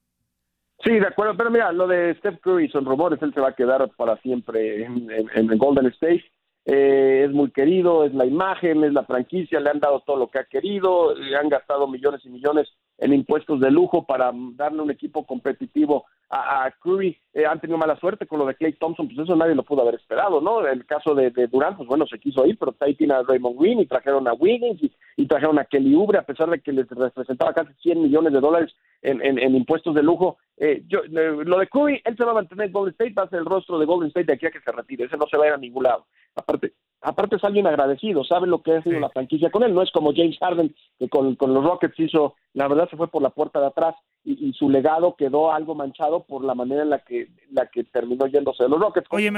Sí, 0.83 0.91
de 0.91 1.07
acuerdo, 1.07 1.35
pero 1.35 1.49
mira, 1.49 1.71
lo 1.71 1.87
de 1.87 2.13
Steph 2.15 2.39
Curry 2.39 2.69
son 2.69 2.85
rumores, 2.85 3.21
él 3.21 3.33
se 3.33 3.41
va 3.41 3.49
a 3.49 3.55
quedar 3.55 3.89
para 3.95 4.17
siempre 4.17 4.83
en, 4.83 5.09
en, 5.33 5.57
Golden 5.57 5.87
State. 5.87 6.23
Eh, 6.65 7.23
es 7.25 7.31
muy 7.31 7.49
querido, 7.51 8.03
es 8.03 8.13
la 8.13 8.25
imagen, 8.25 8.83
es 8.83 8.93
la 8.93 9.03
franquicia, 9.03 9.59
le 9.59 9.69
han 9.69 9.79
dado 9.79 10.01
todo 10.01 10.17
lo 10.17 10.27
que 10.29 10.39
ha 10.39 10.43
querido, 10.43 11.15
le 11.15 11.35
han 11.35 11.49
gastado 11.49 11.87
millones 11.87 12.21
y 12.25 12.29
millones 12.29 12.67
en 12.97 13.13
impuestos 13.13 13.59
de 13.59 13.71
lujo 13.71 14.05
para 14.05 14.31
darle 14.55 14.81
un 14.81 14.91
equipo 14.91 15.25
competitivo 15.25 16.05
a, 16.29 16.69
Curry. 16.81 17.17
Eh, 17.33 17.45
han 17.45 17.61
tenido 17.61 17.77
mala 17.77 17.97
suerte 17.99 18.25
con 18.25 18.39
lo 18.39 18.45
de 18.45 18.55
Clay 18.55 18.73
Thompson, 18.73 19.07
pues 19.07 19.19
eso 19.19 19.35
nadie 19.35 19.55
lo 19.55 19.63
pudo 19.63 19.81
haber 19.81 19.95
esperado, 19.95 20.41
¿no? 20.41 20.65
El 20.65 20.85
caso 20.85 21.15
de, 21.15 21.29
Durant, 21.47 21.77
pues 21.77 21.87
bueno, 21.87 22.05
se 22.07 22.19
quiso 22.19 22.45
ir, 22.45 22.57
pero 22.57 22.75
ahí 22.79 22.95
tiene 22.95 23.13
a 23.13 23.23
Raymond 23.23 23.59
Green 23.59 23.79
y 23.79 23.85
trajeron 23.85 24.27
a 24.27 24.33
Wiggins 24.33 24.81
y, 25.15 25.25
trajeron 25.27 25.59
a 25.59 25.65
Kelly 25.65 25.93
Oubre, 25.95 26.19
a 26.19 26.25
pesar 26.25 26.49
de 26.49 26.59
que 26.59 26.71
les 26.71 26.87
representaba 26.89 27.53
casi 27.53 27.73
100 27.81 28.01
millones 28.01 28.33
de 28.33 28.39
dólares 28.39 28.75
en, 29.01 29.55
impuestos 29.55 29.93
de 29.93 30.03
lujo. 30.03 30.37
Eh, 30.57 30.83
yo, 30.87 30.99
eh, 31.03 31.43
lo 31.45 31.59
de 31.59 31.67
Curry, 31.67 32.01
él 32.03 32.17
se 32.17 32.23
va 32.23 32.31
a 32.31 32.35
mantener 32.35 32.67
en 32.67 32.73
Golden 32.73 32.93
State, 32.93 33.13
va 33.13 33.23
a 33.23 33.29
ser 33.29 33.39
el 33.39 33.45
rostro 33.45 33.77
de 33.77 33.85
Golden 33.85 34.07
State 34.09 34.25
de 34.25 34.33
aquí 34.33 34.45
a 34.45 34.51
que 34.51 34.61
se 34.61 34.71
retire, 34.71 35.05
ese 35.05 35.17
no 35.17 35.27
se 35.27 35.37
va 35.37 35.45
a 35.45 35.47
ir 35.47 35.53
a 35.53 35.57
ningún 35.57 35.83
lado. 35.83 36.05
Aparte, 36.35 36.73
aparte 37.01 37.35
es 37.35 37.43
alguien 37.43 37.67
agradecido, 37.67 38.23
sabe 38.23 38.47
lo 38.47 38.61
que 38.61 38.75
ha 38.75 38.83
sido 38.83 38.99
la 38.99 39.09
franquicia 39.09 39.49
con 39.49 39.63
él, 39.63 39.73
no 39.73 39.81
es 39.81 39.91
como 39.91 40.13
James 40.13 40.37
Harden, 40.39 40.75
que 40.99 41.09
con, 41.09 41.35
con 41.35 41.53
los 41.53 41.63
Rockets 41.63 41.99
hizo, 41.99 42.35
la 42.53 42.67
verdad 42.67 42.89
se 42.89 42.97
fue 42.97 43.09
por 43.09 43.21
la 43.21 43.29
puerta 43.29 43.59
de 43.59 43.67
atrás 43.67 43.95
y, 44.23 44.51
su 44.53 44.69
legado 44.69 45.15
quedó 45.15 45.53
algo 45.53 45.73
manchado 45.73 46.25
por 46.25 46.43
la 46.43 46.53
manera 46.53 46.83
en 46.83 46.89
la 46.89 46.99
que 46.99 47.29
la 47.49 47.67
que 47.67 47.85
terminó 47.85 48.27
yéndose 48.27 48.63
de 48.63 48.69
los 48.69 48.79
Rockets. 48.79 49.07
Oye, 49.11 49.31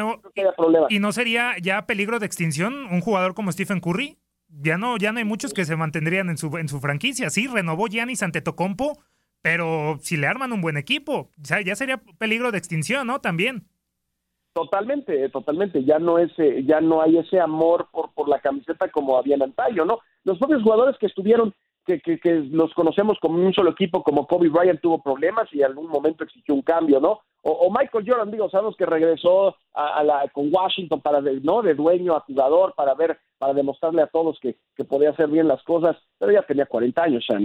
¿y 0.89 0.99
no 0.99 1.11
sería 1.11 1.53
ya 1.61 1.85
peligro 1.85 2.17
de 2.17 2.25
extinción 2.25 2.87
un 2.91 3.01
jugador 3.01 3.35
como 3.35 3.51
Stephen 3.51 3.81
Curry? 3.81 4.17
Ya 4.47 4.79
no, 4.79 4.97
ya 4.97 5.11
no 5.11 5.19
hay 5.19 5.25
muchos 5.25 5.53
que 5.53 5.65
se 5.65 5.75
mantendrían 5.75 6.29
en 6.29 6.39
su, 6.39 6.57
en 6.57 6.67
su 6.67 6.79
franquicia. 6.79 7.29
Sí, 7.29 7.45
renovó 7.45 7.85
Giannis 7.85 8.23
Antetokounmpo, 8.23 8.97
pero 9.43 9.99
si 10.01 10.17
le 10.17 10.25
arman 10.25 10.53
un 10.53 10.61
buen 10.61 10.75
equipo, 10.75 11.29
ya, 11.37 11.61
ya 11.61 11.75
sería 11.75 12.01
peligro 12.17 12.51
de 12.51 12.57
extinción, 12.57 13.05
¿no? 13.05 13.21
También. 13.21 13.67
Totalmente, 14.59 15.29
totalmente. 15.29 15.85
Ya 15.85 15.99
no 15.99 16.19
es, 16.19 16.31
eh, 16.37 16.65
ya 16.65 16.81
no 16.81 17.01
hay 17.01 17.17
ese 17.17 17.39
amor 17.39 17.87
por, 17.93 18.13
por 18.13 18.27
la 18.27 18.39
camiseta 18.39 18.89
como 18.89 19.17
había 19.17 19.35
en 19.35 19.43
antaño, 19.43 19.85
¿no? 19.85 19.99
Los 20.25 20.37
propios 20.37 20.63
jugadores 20.63 20.97
que 20.97 21.05
estuvieron 21.05 21.53
que, 21.85 22.19
que, 22.19 22.33
los 22.51 22.73
conocemos 22.73 23.17
como 23.19 23.43
un 23.43 23.53
solo 23.53 23.71
equipo, 23.71 24.03
como 24.03 24.27
Kobe 24.27 24.49
Bryant 24.49 24.81
tuvo 24.81 25.01
problemas 25.01 25.47
y 25.53 25.59
en 25.59 25.67
algún 25.67 25.87
momento 25.87 26.23
exigió 26.23 26.53
un 26.53 26.61
cambio, 26.61 26.99
¿no? 26.99 27.21
O, 27.41 27.71
Michael 27.71 28.03
Jordan, 28.05 28.31
digo, 28.31 28.49
sabemos 28.49 28.75
que 28.75 28.85
regresó 28.85 29.55
a, 29.73 30.03
la, 30.03 30.27
con 30.33 30.53
Washington 30.53 30.99
para 30.99 31.21
de, 31.21 31.39
¿no? 31.39 31.61
de 31.61 31.73
dueño 31.73 32.15
a 32.15 32.19
jugador, 32.19 32.73
para 32.75 32.93
ver, 32.95 33.17
para 33.37 33.53
demostrarle 33.53 34.01
a 34.01 34.07
todos 34.07 34.37
que, 34.41 34.57
que 34.75 34.83
podía 34.83 35.11
hacer 35.11 35.29
bien 35.29 35.47
las 35.47 35.63
cosas, 35.63 35.95
pero 36.17 36.33
ya 36.33 36.41
tenía 36.41 36.65
40 36.65 37.01
años, 37.01 37.23
o 37.23 37.33
sea, 37.33 37.39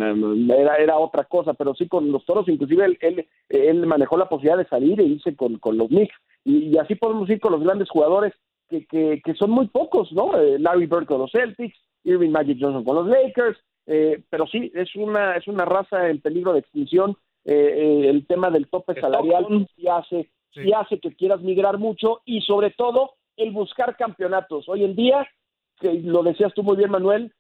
era, 0.59 0.77
era 0.77 0.99
otra 0.99 1.25
cosa, 1.25 1.55
pero 1.55 1.75
sí 1.75 1.87
con 1.87 2.11
los 2.11 2.25
toros, 2.27 2.49
inclusive 2.49 2.85
él, 2.85 2.99
él, 3.01 3.29
él 3.49 3.87
manejó 3.87 4.17
la 4.17 4.29
posibilidad 4.29 4.59
de 4.59 4.69
salir 4.69 5.01
e 5.01 5.05
irse 5.05 5.37
con, 5.37 5.59
con 5.59 5.79
los 5.79 5.87
Knicks, 5.87 6.17
y, 6.45 6.77
así 6.79 6.95
podemos 6.95 7.29
ir 7.31 7.41
con 7.41 7.53
los 7.53 7.63
grandes 7.63 7.89
jugadores 7.89 8.33
que, 8.69 8.87
que, 8.87 9.21
que 9.25 9.35
son 9.35 9.51
muy 9.51 9.69
pocos, 9.69 10.13
¿no? 10.13 10.39
Eh, 10.39 10.59
Larry 10.59 10.87
Bird 10.87 11.07
con 11.07 11.19
los 11.19 11.33
Celtics, 11.33 11.77
Irving 12.05 12.31
Magic 12.31 12.59
Johnson 12.61 12.85
con 12.85 12.97
los 12.97 13.07
Lakers, 13.07 13.59
eh, 13.87 14.23
pero 14.31 14.47
sí, 14.47 14.71
es 14.75 14.95
una, 14.97 15.37
es 15.37 15.47
una 15.47 15.65
raza 15.65 16.09
en 16.09 16.21
peligro 16.21 16.53
de 16.53 16.61
extinción. 16.61 17.17
Eh, 17.45 17.53
eh, 17.55 18.09
el 18.09 18.27
tema 18.27 18.51
del 18.51 18.69
tope 18.69 18.99
salarial 18.99 19.67
sí 19.77 19.87
hace, 19.89 20.31
sí. 20.53 20.73
hace 20.73 20.99
que 20.99 21.15
quieras 21.15 21.43
migrar 21.43 21.79
mucho 21.79 22.23
y 22.25 22.41
sobre 22.41 22.71
todo 22.71 23.13
el 23.37 23.51
buscar 23.51 23.97
campeonatos. 23.97 24.69
Hoy 24.69 24.85
en 24.85 24.97
día, 24.97 25.29
que 25.79 25.93
lo 25.93 26.23
decías 26.23 26.55
tú 26.55 26.63
muy 26.63 26.77
bien, 26.77 26.91
Manuel, 26.91 27.33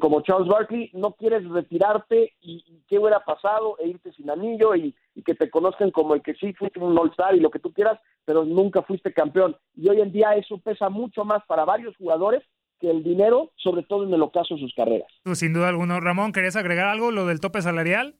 como 0.00 0.22
Charles 0.22 0.48
Barkley, 0.48 0.90
no 0.92 1.12
quieres 1.12 1.48
retirarte 1.48 2.34
y, 2.40 2.64
qué 2.88 2.98
hubiera 2.98 3.20
pasado 3.20 3.76
e 3.78 3.88
irte 3.88 4.12
sin 4.12 4.30
anillo 4.30 4.74
y, 4.74 4.94
y, 5.14 5.22
que 5.22 5.34
te 5.34 5.50
conozcan 5.50 5.90
como 5.90 6.14
el 6.14 6.22
que 6.22 6.34
sí 6.34 6.52
fuiste 6.52 6.78
un 6.80 6.98
All-Star 6.98 7.34
y 7.34 7.40
lo 7.40 7.50
que 7.50 7.58
tú 7.58 7.72
quieras, 7.72 7.98
pero 8.24 8.44
nunca 8.44 8.82
fuiste 8.82 9.12
campeón. 9.12 9.56
Y 9.76 9.88
hoy 9.88 10.00
en 10.00 10.12
día 10.12 10.34
eso 10.34 10.58
pesa 10.58 10.88
mucho 10.88 11.24
más 11.24 11.44
para 11.46 11.64
varios 11.64 11.96
jugadores 11.96 12.42
que 12.78 12.90
el 12.90 13.02
dinero, 13.02 13.50
sobre 13.56 13.82
todo 13.82 14.04
en 14.04 14.14
el 14.14 14.22
ocaso 14.22 14.54
de 14.54 14.60
sus 14.60 14.74
carreras. 14.74 15.08
Tú, 15.24 15.34
sin 15.34 15.52
duda 15.52 15.68
alguna. 15.68 16.00
Ramón, 16.00 16.32
¿querías 16.32 16.56
agregar 16.56 16.88
algo, 16.88 17.10
lo 17.10 17.26
del 17.26 17.40
tope 17.40 17.62
salarial? 17.62 18.14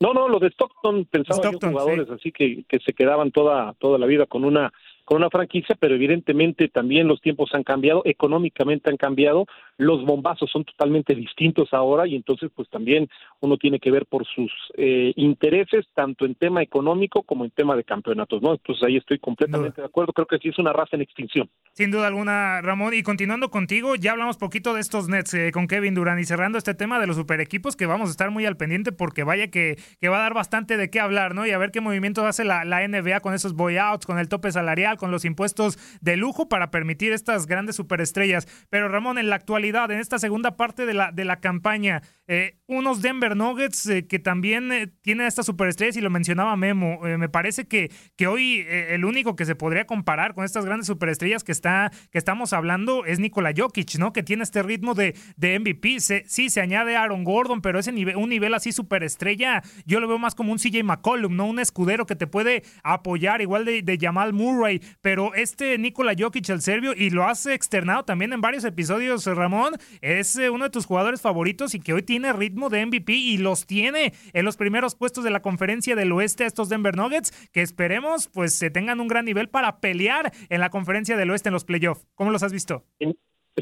No, 0.00 0.14
no, 0.14 0.28
lo 0.28 0.40
de 0.40 0.48
Stockton 0.48 1.04
pensaba 1.04 1.48
en 1.48 1.58
jugadores 1.60 2.10
así 2.10 2.32
que, 2.32 2.64
que 2.68 2.80
se 2.80 2.92
quedaban 2.92 3.30
toda, 3.30 3.74
toda 3.74 3.98
la 3.98 4.06
vida 4.06 4.26
con 4.26 4.44
una 4.44 4.72
con 5.04 5.18
una 5.18 5.30
franquicia, 5.30 5.76
pero 5.78 5.94
evidentemente 5.94 6.68
también 6.68 7.08
los 7.08 7.20
tiempos 7.20 7.50
han 7.54 7.64
cambiado, 7.64 8.02
económicamente 8.04 8.90
han 8.90 8.96
cambiado, 8.96 9.46
los 9.76 10.04
bombazos 10.04 10.50
son 10.50 10.64
totalmente 10.64 11.14
distintos 11.14 11.72
ahora 11.72 12.06
y 12.06 12.14
entonces 12.14 12.50
pues 12.54 12.68
también 12.68 13.08
uno 13.40 13.56
tiene 13.56 13.80
que 13.80 13.90
ver 13.90 14.06
por 14.06 14.26
sus 14.26 14.52
eh, 14.76 15.12
intereses, 15.16 15.86
tanto 15.94 16.24
en 16.24 16.34
tema 16.34 16.62
económico 16.62 17.22
como 17.22 17.44
en 17.44 17.50
tema 17.50 17.76
de 17.76 17.84
campeonatos, 17.84 18.42
¿no? 18.42 18.52
Entonces 18.52 18.84
ahí 18.84 18.96
estoy 18.96 19.18
completamente 19.18 19.80
de 19.80 19.86
acuerdo, 19.86 20.12
creo 20.12 20.26
que 20.26 20.38
sí 20.38 20.48
es 20.48 20.58
una 20.58 20.72
raza 20.72 20.96
en 20.96 21.02
extinción. 21.02 21.48
Sin 21.74 21.90
duda 21.90 22.08
alguna, 22.08 22.60
Ramón, 22.60 22.92
y 22.92 23.02
continuando 23.02 23.50
contigo, 23.50 23.94
ya 23.94 24.12
hablamos 24.12 24.36
poquito 24.36 24.74
de 24.74 24.82
estos 24.82 25.08
Nets 25.08 25.32
eh, 25.32 25.52
con 25.54 25.66
Kevin 25.66 25.94
Durant 25.94 26.20
y 26.20 26.26
cerrando 26.26 26.58
este 26.58 26.74
tema 26.74 27.00
de 27.00 27.06
los 27.06 27.16
super 27.16 27.40
equipos 27.40 27.76
que 27.76 27.86
vamos 27.86 28.10
a 28.10 28.10
estar 28.10 28.30
muy 28.30 28.44
al 28.44 28.58
pendiente 28.58 28.92
porque 28.92 29.24
vaya 29.24 29.48
que, 29.48 29.78
que 29.98 30.08
va 30.10 30.18
a 30.18 30.20
dar 30.20 30.34
bastante 30.34 30.76
de 30.76 30.90
qué 30.90 31.00
hablar, 31.00 31.34
¿no? 31.34 31.46
Y 31.46 31.50
a 31.50 31.56
ver 31.56 31.70
qué 31.70 31.80
movimiento 31.80 32.26
hace 32.26 32.44
la, 32.44 32.66
la 32.66 32.86
NBA 32.86 33.20
con 33.20 33.32
esos 33.32 33.54
boyouts, 33.54 34.04
con 34.04 34.18
el 34.18 34.28
tope 34.28 34.52
salarial, 34.52 34.98
con 34.98 35.10
los 35.10 35.24
impuestos 35.24 35.78
de 36.02 36.18
lujo 36.18 36.46
para 36.46 36.70
permitir 36.70 37.12
estas 37.12 37.46
grandes 37.46 37.76
superestrellas. 37.76 38.46
Pero 38.68 38.90
Ramón, 38.90 39.16
en 39.16 39.30
la 39.30 39.36
actualidad, 39.36 39.90
en 39.90 39.98
esta 39.98 40.18
segunda 40.18 40.58
parte 40.58 40.84
de 40.84 40.92
la, 40.92 41.10
de 41.10 41.24
la 41.24 41.40
campaña, 41.40 42.02
eh, 42.28 42.58
unos 42.66 43.02
Denver 43.02 43.36
Nuggets 43.36 43.86
eh, 43.86 44.06
que 44.06 44.18
también 44.18 44.72
eh, 44.72 44.86
tienen 45.02 45.26
estas 45.26 45.44
superestrellas 45.44 45.96
y 45.96 46.00
lo 46.00 46.08
mencionaba 46.08 46.56
Memo, 46.56 47.00
me 47.02 47.28
parece 47.28 47.66
que, 47.66 47.90
que 48.16 48.26
hoy 48.26 48.64
el 48.68 49.04
único 49.04 49.36
que 49.36 49.44
se 49.44 49.54
podría 49.54 49.86
comparar 49.86 50.34
con 50.34 50.44
estas 50.44 50.64
grandes 50.64 50.86
superestrellas 50.86 51.44
que, 51.44 51.52
que 51.62 52.18
estamos 52.18 52.52
hablando 52.52 53.04
es 53.04 53.18
Nikola 53.18 53.52
Jokic, 53.56 53.96
¿no? 53.98 54.12
Que 54.12 54.22
tiene 54.22 54.42
este 54.42 54.62
ritmo 54.62 54.94
de, 54.94 55.14
de 55.36 55.58
MVP. 55.58 56.00
sí, 56.00 56.50
se 56.50 56.60
añade 56.60 56.96
Aaron 56.96 57.24
Gordon, 57.24 57.62
pero 57.62 57.78
ese 57.78 57.92
nivel, 57.92 58.16
un 58.16 58.28
nivel 58.28 58.54
así 58.54 58.72
superestrella, 58.72 59.62
yo 59.86 60.00
lo 60.00 60.08
veo 60.08 60.18
más 60.18 60.34
como 60.34 60.52
un 60.52 60.58
CJ 60.58 60.82
McCollum, 60.84 61.36
¿no? 61.36 61.46
Un 61.46 61.60
escudero 61.60 62.06
que 62.06 62.16
te 62.16 62.26
puede 62.26 62.64
apoyar, 62.82 63.40
igual 63.40 63.64
de, 63.64 63.82
de 63.82 63.98
Jamal 64.00 64.32
Murray, 64.32 64.82
pero 65.00 65.34
este 65.34 65.78
Nikola 65.78 66.14
Jokic, 66.18 66.48
el 66.50 66.62
serbio, 66.62 66.92
y 66.96 67.10
lo 67.10 67.24
has 67.24 67.46
externado 67.46 68.04
también 68.04 68.32
en 68.32 68.40
varios 68.40 68.64
episodios, 68.64 69.24
Ramón, 69.26 69.76
es 70.00 70.36
uno 70.52 70.64
de 70.64 70.70
tus 70.70 70.86
jugadores 70.86 71.20
favoritos 71.20 71.74
y 71.74 71.80
que 71.80 71.92
hoy 71.92 72.02
tiene 72.02 72.32
ritmo 72.32 72.68
de 72.68 72.84
MVP 72.84 73.12
y 73.12 73.38
los 73.38 73.66
tiene 73.66 74.12
en 74.32 74.44
los 74.44 74.56
primeros 74.56 74.94
puestos 74.94 75.24
de 75.24 75.30
la 75.30 75.40
conferencia 75.40 75.96
del 75.96 76.12
oeste 76.12 76.44
a 76.44 76.46
estos 76.46 76.68
Denver 76.68 76.96
Nuggets, 76.96 77.32
que 77.52 77.62
esperemos 77.62 78.28
pues 78.28 78.54
se 78.54 78.70
tengan 78.70 79.00
un 79.00 79.08
gran 79.08 79.24
nivel 79.24 79.48
para 79.48 79.78
pelear 79.80 80.32
en 80.48 80.60
la 80.60 80.70
conferencia 80.70 81.16
del 81.16 81.30
oeste 81.30 81.50
los 81.52 81.64
playoffs. 81.64 82.06
¿Cómo 82.14 82.30
los 82.30 82.42
has 82.42 82.52
visto? 82.52 82.82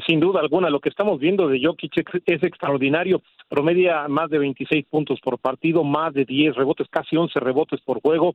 Sin 0.07 0.19
duda 0.19 0.39
alguna, 0.39 0.69
lo 0.69 0.79
que 0.79 0.89
estamos 0.89 1.19
viendo 1.19 1.47
de 1.47 1.61
Jokic 1.61 2.21
es 2.25 2.43
extraordinario. 2.43 3.21
Promedia 3.49 4.07
más 4.07 4.29
de 4.29 4.39
26 4.39 4.85
puntos 4.85 5.19
por 5.19 5.37
partido, 5.37 5.83
más 5.83 6.13
de 6.13 6.25
10 6.25 6.55
rebotes, 6.55 6.87
casi 6.89 7.17
11 7.17 7.39
rebotes 7.39 7.81
por 7.81 8.01
juego. 8.01 8.33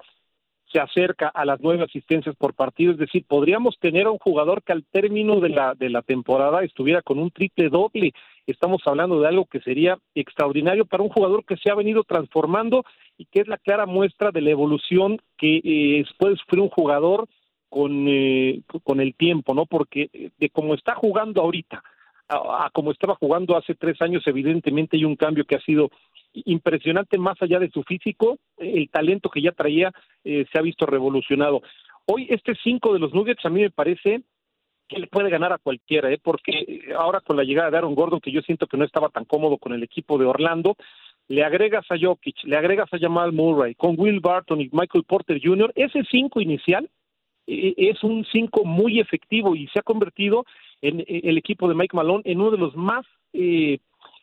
Se 0.71 0.81
acerca 0.81 1.29
a 1.29 1.45
las 1.45 1.61
nueve 1.61 1.85
asistencias 1.85 2.37
por 2.37 2.53
partido, 2.53 2.92
es 2.92 2.99
decir, 2.99 3.25
podríamos 3.27 3.79
tener 3.79 4.07
a 4.07 4.11
un 4.11 4.19
jugador 4.19 4.62
que 4.62 4.73
al 4.73 4.85
término 4.85 5.40
de 5.40 5.49
la, 5.49 5.75
de 5.75 5.88
la 5.88 6.03
temporada 6.03 6.62
estuviera 6.62 7.03
con 7.03 7.19
un 7.19 7.31
triple 7.31 7.69
doble 7.71 8.12
estamos 8.47 8.81
hablando 8.87 9.21
de 9.21 9.29
algo 9.29 9.47
que 9.47 9.61
sería 9.61 9.99
extraordinario 10.14 10.87
para 10.87 11.03
un 11.03 11.09
jugador 11.09 11.45
que 11.45 11.57
se 11.57 11.71
ha 11.71 11.75
venido 11.75 12.05
transformando 12.05 12.85
y 13.19 13.27
que 13.27 13.40
es 13.40 13.49
la 13.49 13.59
clara 13.59 13.87
muestra 13.87 14.31
de 14.31 14.40
la 14.40 14.51
evolución 14.51 15.19
que 15.37 15.61
eh, 15.64 16.05
puede 16.19 16.37
sufrir 16.37 16.61
un 16.61 16.69
jugador 16.69 17.29
con, 17.68 18.07
eh, 18.09 18.62
con 18.83 19.00
el 19.00 19.14
tiempo, 19.14 19.55
¿no? 19.55 19.66
Porque 19.66 20.09
eh, 20.12 20.31
de 20.38 20.50
cómo 20.50 20.74
está 20.74 20.94
jugando 20.94 21.42
ahorita 21.42 21.83
a, 22.29 22.70
como 22.72 22.92
estaba 22.92 23.14
jugando 23.14 23.57
hace 23.57 23.74
tres 23.74 24.00
años, 24.00 24.22
evidentemente 24.26 24.96
hay 24.96 25.05
un 25.05 25.16
cambio 25.16 25.44
que 25.44 25.57
ha 25.57 25.61
sido 25.61 25.90
impresionante 26.33 27.18
más 27.18 27.40
allá 27.40 27.59
de 27.59 27.70
su 27.70 27.83
físico, 27.83 28.38
el 28.59 28.90
talento 28.90 29.31
que 29.31 29.42
ya 29.42 29.52
traía 29.52 29.92
eh, 30.24 30.44
se 30.50 30.59
ha 30.59 30.62
visto 30.62 30.87
revolucionado. 30.87 31.62
Hoy 32.07 32.26
este 32.31 32.55
cinco 32.62 32.92
de 32.92 32.98
los 32.98 33.14
Nuggets 33.14 33.44
a 33.44 33.50
mí 33.50 33.62
me 33.62 33.70
parece 33.70 34.22
que 34.88 34.98
le 34.98 35.09
puede 35.09 35.31
ganar 35.31 35.52
a 35.52 35.59
cualquiera, 35.59 36.12
¿eh? 36.12 36.20
porque 36.22 36.85
ahora 36.96 37.20
con 37.20 37.37
la 37.37 37.42
llegada 37.42 37.70
de 37.70 37.79
Aaron 37.79 37.94
Gordon, 37.94 38.20
que 38.20 38.31
yo 38.31 38.40
siento 38.42 38.66
que 38.66 38.76
no 38.76 38.85
estaba 38.85 39.09
tan 39.09 39.24
cómodo 39.24 39.59
con 39.59 39.72
el 39.72 39.83
equipo 39.83 40.16
de 40.16 40.26
Orlando, 40.26 40.76
le 41.29 41.42
agregas 41.42 41.85
a 41.90 41.96
Jokic, 42.00 42.44
le 42.44 42.57
agregas 42.57 42.92
a 42.92 42.98
Jamal 42.98 43.33
Murray, 43.33 43.74
con 43.74 43.98
Will 43.98 44.20
Barton 44.20 44.61
y 44.61 44.70
Michael 44.72 45.05
Porter 45.05 45.40
Jr., 45.42 45.72
ese 45.74 46.05
cinco 46.09 46.40
inicial 46.40 46.85
eh, 46.85 46.88
es 47.46 48.02
un 48.02 48.24
cinco 48.32 48.64
muy 48.64 49.00
efectivo 49.00 49.54
y 49.54 49.66
se 49.68 49.78
ha 49.78 49.82
convertido 49.82 50.44
en, 50.82 51.04
el 51.06 51.38
equipo 51.38 51.68
de 51.68 51.74
Mike 51.74 51.96
Malone 51.96 52.22
en 52.24 52.40
uno 52.40 52.50
de 52.50 52.59
los 52.59 52.76
más 52.76 53.06
eh, 53.32 53.78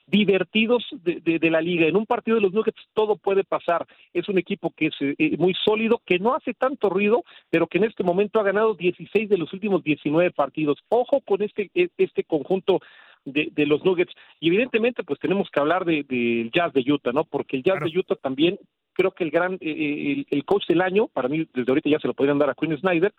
divertidos 0.07 0.83
de, 0.91 1.39
de, 1.39 1.49
la 1.49 1.61
liga. 1.61 1.87
En 1.87 1.95
un 1.95 2.05
partido 2.05 2.35
de 2.35 2.41
los 2.41 2.53
Nuggets 2.53 2.81
todo 2.93 3.15
puede 3.15 3.43
pasar. 3.43 3.85
Es 4.13 4.27
un 4.27 4.37
equipo 4.37 4.71
que 4.75 4.87
es 4.87 4.95
eh, 4.99 5.37
muy 5.37 5.53
sólido, 5.65 6.01
que 6.05 6.19
no 6.19 6.35
hace 6.35 6.53
tanto 6.53 6.89
ruido, 6.89 7.23
pero 7.49 7.67
que 7.67 7.77
en 7.77 7.85
este 7.85 8.03
momento 8.03 8.39
ha 8.39 8.43
ganado 8.43 8.73
16 8.73 9.29
de 9.29 9.37
los 9.37 9.53
últimos 9.53 9.83
19 9.83 10.31
partidos. 10.31 10.77
Ojo 10.89 11.21
con 11.21 11.41
este, 11.41 11.71
e, 11.73 11.89
este 11.97 12.23
conjunto 12.23 12.81
de, 13.25 13.49
de 13.53 13.65
los 13.65 13.83
Nuggets. 13.85 14.13
Y 14.39 14.47
evidentemente, 14.47 15.03
pues 15.03 15.19
tenemos 15.19 15.49
que 15.49 15.59
hablar 15.59 15.85
del 15.85 16.05
de, 16.07 16.49
Jazz 16.53 16.73
de 16.73 16.83
Utah, 16.91 17.11
¿no? 17.13 17.23
Porque 17.23 17.57
el 17.57 17.63
Jazz 17.63 17.79
de 17.79 17.97
Utah 17.97 18.15
también, 18.15 18.59
creo 18.93 19.11
que 19.11 19.23
el 19.23 19.31
gran, 19.31 19.53
eh, 19.55 19.57
el, 19.61 20.27
el, 20.29 20.45
coach 20.45 20.67
del 20.67 20.81
año, 20.81 21.07
para 21.07 21.27
mí 21.27 21.47
desde 21.53 21.71
ahorita 21.71 21.89
ya 21.89 21.99
se 21.99 22.07
lo 22.07 22.13
podrían 22.13 22.39
dar 22.39 22.49
a 22.49 22.55
Quinn 22.55 22.77
Snyder, 22.77 23.13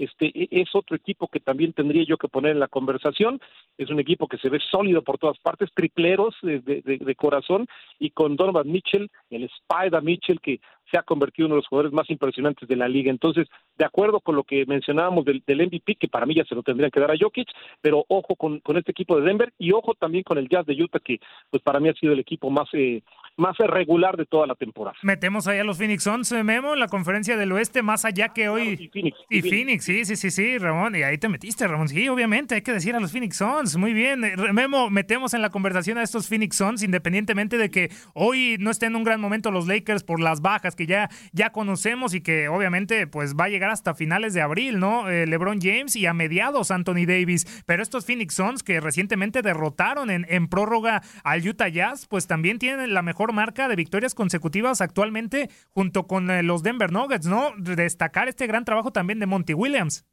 este 0.00 0.26
e, 0.26 0.48
es 0.50 0.74
otro 0.74 0.96
equipo 0.96 1.28
que 1.28 1.40
también 1.40 1.72
tendría 1.74 2.04
yo 2.04 2.16
que 2.16 2.28
poner 2.28 2.52
en 2.52 2.60
la 2.60 2.68
conversación. 2.68 3.40
Es 3.76 3.90
un 3.90 4.00
equipo 4.00 4.28
que 4.28 4.38
se 4.38 4.48
ve 4.48 4.58
sólido 4.70 5.02
por 5.02 5.18
todas 5.18 5.38
partes, 5.38 5.70
tripleros 5.74 6.34
de, 6.42 6.60
de 6.60 7.14
corazón 7.14 7.66
y 7.98 8.10
con 8.10 8.36
Donovan 8.36 8.70
Mitchell, 8.70 9.10
el 9.28 9.44
Spider 9.44 10.02
Mitchell 10.02 10.40
que 10.40 10.60
se 10.90 10.98
ha 10.98 11.02
convertido 11.02 11.46
en 11.46 11.52
uno 11.52 11.56
de 11.56 11.62
los 11.62 11.68
jugadores 11.68 11.92
más 11.92 12.08
impresionantes 12.10 12.68
de 12.68 12.76
la 12.76 12.88
liga. 12.88 13.10
Entonces, 13.10 13.48
de 13.78 13.84
acuerdo 13.84 14.20
con 14.20 14.36
lo 14.36 14.44
que 14.44 14.66
mencionábamos 14.66 15.24
del, 15.24 15.42
del 15.46 15.66
MVP, 15.66 15.96
que 15.96 16.08
para 16.08 16.26
mí 16.26 16.34
ya 16.34 16.44
se 16.44 16.54
lo 16.54 16.62
tendrían 16.62 16.90
que 16.90 17.00
dar 17.00 17.10
a 17.10 17.16
Jokic, 17.18 17.48
pero 17.80 18.04
ojo 18.08 18.34
con, 18.36 18.60
con 18.60 18.76
este 18.76 18.92
equipo 18.92 19.18
de 19.18 19.26
Denver 19.26 19.52
y 19.58 19.72
ojo 19.72 19.94
también 19.94 20.24
con 20.24 20.38
el 20.38 20.48
Jazz 20.48 20.66
de 20.66 20.82
Utah, 20.82 21.00
que 21.00 21.20
pues 21.50 21.62
para 21.62 21.80
mí 21.80 21.88
ha 21.88 21.94
sido 21.94 22.12
el 22.12 22.18
equipo 22.18 22.50
más 22.50 22.68
eh, 22.72 23.02
más 23.36 23.56
regular 23.58 24.16
de 24.16 24.26
toda 24.26 24.46
la 24.46 24.54
temporada. 24.54 24.96
Metemos 25.02 25.48
ahí 25.48 25.58
a 25.58 25.64
los 25.64 25.78
Phoenix 25.78 26.04
Suns, 26.04 26.30
eh, 26.32 26.44
Memo, 26.44 26.74
en 26.74 26.80
la 26.80 26.88
conferencia 26.88 27.36
del 27.36 27.50
oeste, 27.52 27.82
más 27.82 28.04
allá 28.04 28.28
que 28.28 28.48
hoy. 28.48 28.78
Y 28.78 28.88
Phoenix. 28.88 29.18
Y, 29.30 29.42
Phoenix. 29.42 29.84
sí, 29.84 30.04
sí, 30.04 30.16
sí, 30.16 30.30
sí, 30.30 30.58
Ramón. 30.58 30.94
Y 30.94 31.02
ahí 31.02 31.18
te 31.18 31.28
metiste, 31.28 31.66
Ramón. 31.66 31.88
Sí, 31.88 32.08
obviamente, 32.08 32.56
hay 32.56 32.62
que 32.62 32.72
decir 32.72 32.94
a 32.94 33.00
los 33.00 33.12
Phoenix 33.12 33.38
Suns. 33.38 33.76
Muy 33.76 33.94
bien. 33.94 34.24
Eh, 34.24 34.36
Memo, 34.52 34.90
metemos 34.90 35.34
en 35.34 35.42
la 35.42 35.50
conversación 35.50 35.98
a 35.98 36.02
estos 36.02 36.28
Phoenix 36.28 36.56
Suns, 36.56 36.82
independientemente 36.82 37.56
de 37.56 37.70
que 37.70 37.90
hoy 38.14 38.56
no 38.60 38.70
estén 38.70 38.90
en 38.90 38.96
un 38.96 39.04
gran 39.04 39.20
momento 39.20 39.50
los 39.50 39.66
Lakers 39.66 40.04
por 40.04 40.20
las 40.20 40.42
bajas 40.42 40.76
que 40.80 40.86
ya, 40.86 41.10
ya 41.34 41.50
conocemos 41.50 42.14
y 42.14 42.22
que 42.22 42.48
obviamente 42.48 43.06
pues 43.06 43.34
va 43.38 43.44
a 43.44 43.48
llegar 43.50 43.68
hasta 43.68 43.94
finales 43.94 44.32
de 44.32 44.40
abril, 44.40 44.80
¿no? 44.80 45.10
Eh, 45.10 45.26
LeBron 45.26 45.60
James 45.60 45.94
y 45.94 46.06
a 46.06 46.14
mediados 46.14 46.70
Anthony 46.70 47.04
Davis. 47.06 47.62
Pero 47.66 47.82
estos 47.82 48.06
Phoenix 48.06 48.32
Suns 48.34 48.62
que 48.62 48.80
recientemente 48.80 49.42
derrotaron 49.42 50.08
en, 50.08 50.24
en 50.30 50.48
prórroga 50.48 51.02
al 51.22 51.46
Utah 51.46 51.68
Jazz, 51.68 52.06
pues 52.06 52.26
también 52.26 52.58
tienen 52.58 52.94
la 52.94 53.02
mejor 53.02 53.34
marca 53.34 53.68
de 53.68 53.76
victorias 53.76 54.14
consecutivas 54.14 54.80
actualmente 54.80 55.50
junto 55.68 56.06
con 56.06 56.30
eh, 56.30 56.42
los 56.42 56.62
Denver 56.62 56.90
Nuggets, 56.90 57.26
¿no? 57.26 57.52
Destacar 57.58 58.28
este 58.28 58.46
gran 58.46 58.64
trabajo 58.64 58.90
también 58.90 59.18
de 59.18 59.26
Monty 59.26 59.52
Williams. 59.52 60.06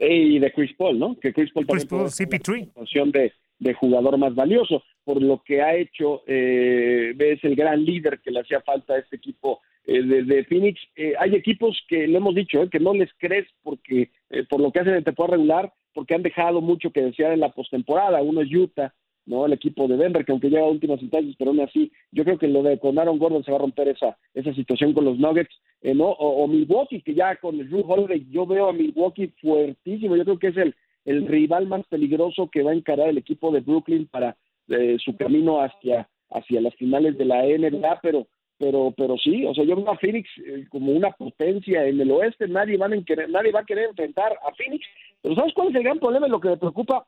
Y 0.00 0.40
de 0.40 0.50
Chris 0.52 0.74
Paul, 0.76 0.98
¿no? 0.98 1.16
Que 1.20 1.32
Chris 1.32 1.52
Paul 1.52 1.66
Chris 1.68 1.84
Paul, 1.84 2.06
CP3. 2.06 3.12
De, 3.12 3.32
de 3.60 3.74
jugador 3.74 4.18
más 4.18 4.34
valioso, 4.34 4.82
por 5.04 5.22
lo 5.22 5.42
que 5.42 5.62
ha 5.62 5.74
hecho, 5.74 6.22
eh, 6.26 7.14
es 7.18 7.44
el 7.44 7.56
gran 7.56 7.84
líder 7.84 8.20
que 8.20 8.30
le 8.30 8.40
hacía 8.40 8.60
falta 8.60 8.94
a 8.94 8.98
este 8.98 9.16
equipo 9.16 9.60
eh, 9.86 10.02
de, 10.02 10.44
Phoenix. 10.44 10.80
Eh, 10.96 11.14
hay 11.18 11.34
equipos 11.34 11.80
que, 11.88 12.06
lo 12.06 12.18
hemos 12.18 12.34
dicho, 12.34 12.68
que 12.70 12.80
no 12.80 12.94
les 12.94 13.10
crees 13.18 13.46
porque 13.62 14.10
por 14.48 14.60
lo 14.60 14.70
que 14.70 14.80
hacen 14.80 14.94
en 14.94 15.04
temporada 15.04 15.36
regular, 15.36 15.72
porque 15.92 16.14
han 16.14 16.22
dejado 16.22 16.60
mucho 16.60 16.92
que 16.92 17.02
desear 17.02 17.32
en 17.32 17.40
la 17.40 17.50
postemporada. 17.50 18.22
Uno 18.22 18.42
es 18.42 18.54
Utah, 18.54 18.94
¿no? 19.26 19.46
El 19.46 19.52
equipo 19.52 19.88
de 19.88 19.96
Denver, 19.96 20.24
que 20.24 20.32
aunque 20.32 20.50
llega 20.50 20.62
a 20.62 20.68
últimas 20.68 21.00
instancias, 21.00 21.34
pero 21.38 21.50
aún 21.50 21.60
así, 21.60 21.90
yo 22.10 22.24
creo 22.24 22.38
que 22.38 22.48
lo 22.48 22.62
de 22.62 22.78
con 22.78 22.98
Aaron 22.98 23.18
Gordon 23.18 23.44
se 23.44 23.50
va 23.50 23.58
a 23.58 23.60
romper 23.60 23.88
esa, 23.88 24.16
esa 24.34 24.52
situación 24.54 24.92
con 24.92 25.04
los 25.04 25.18
Nuggets, 25.18 25.54
eh, 25.82 25.94
¿no? 25.94 26.10
O, 26.10 26.46
Milwaukee, 26.48 27.02
que 27.02 27.14
ya 27.14 27.36
con 27.36 27.58
el 27.58 27.68
Drew 27.68 27.84
Holiday, 27.86 28.26
yo 28.30 28.46
veo 28.46 28.68
a 28.68 28.72
Milwaukee 28.72 29.32
fuertísimo, 29.40 30.16
yo 30.16 30.24
creo 30.24 30.38
que 30.38 30.48
es 30.48 30.56
el, 30.56 30.74
el 31.04 31.26
rival 31.26 31.66
más 31.66 31.86
peligroso 31.86 32.50
que 32.50 32.62
va 32.62 32.72
a 32.72 32.74
encarar 32.74 33.08
el 33.08 33.18
equipo 33.18 33.50
de 33.50 33.60
Brooklyn 33.60 34.06
para 34.06 34.36
eh, 34.70 34.96
su 34.98 35.16
camino 35.16 35.60
hacia, 35.60 36.08
hacia 36.30 36.60
las 36.60 36.74
finales 36.76 37.18
de 37.18 37.24
la 37.24 37.42
NBA, 37.42 38.00
pero 38.02 38.26
pero 38.58 38.92
pero 38.94 39.16
sí, 39.16 39.46
o 39.46 39.54
sea, 39.54 39.64
yo 39.64 39.74
veo 39.74 39.90
a 39.90 39.96
Phoenix 39.96 40.28
eh, 40.44 40.66
como 40.68 40.92
una 40.92 41.10
potencia 41.12 41.86
en 41.86 41.98
el 41.98 42.10
oeste, 42.10 42.46
nadie, 42.46 42.76
van 42.76 42.92
a 42.92 43.02
querer, 43.02 43.30
nadie 43.30 43.52
va 43.52 43.60
a 43.60 43.64
querer 43.64 43.88
enfrentar 43.88 44.32
a 44.46 44.52
Phoenix, 44.54 44.86
pero 45.22 45.34
¿sabes 45.34 45.54
cuál 45.54 45.68
es 45.68 45.76
el 45.76 45.82
gran 45.82 45.98
problema? 45.98 46.28
Lo 46.28 46.40
que 46.40 46.50
me 46.50 46.58
preocupa 46.58 47.06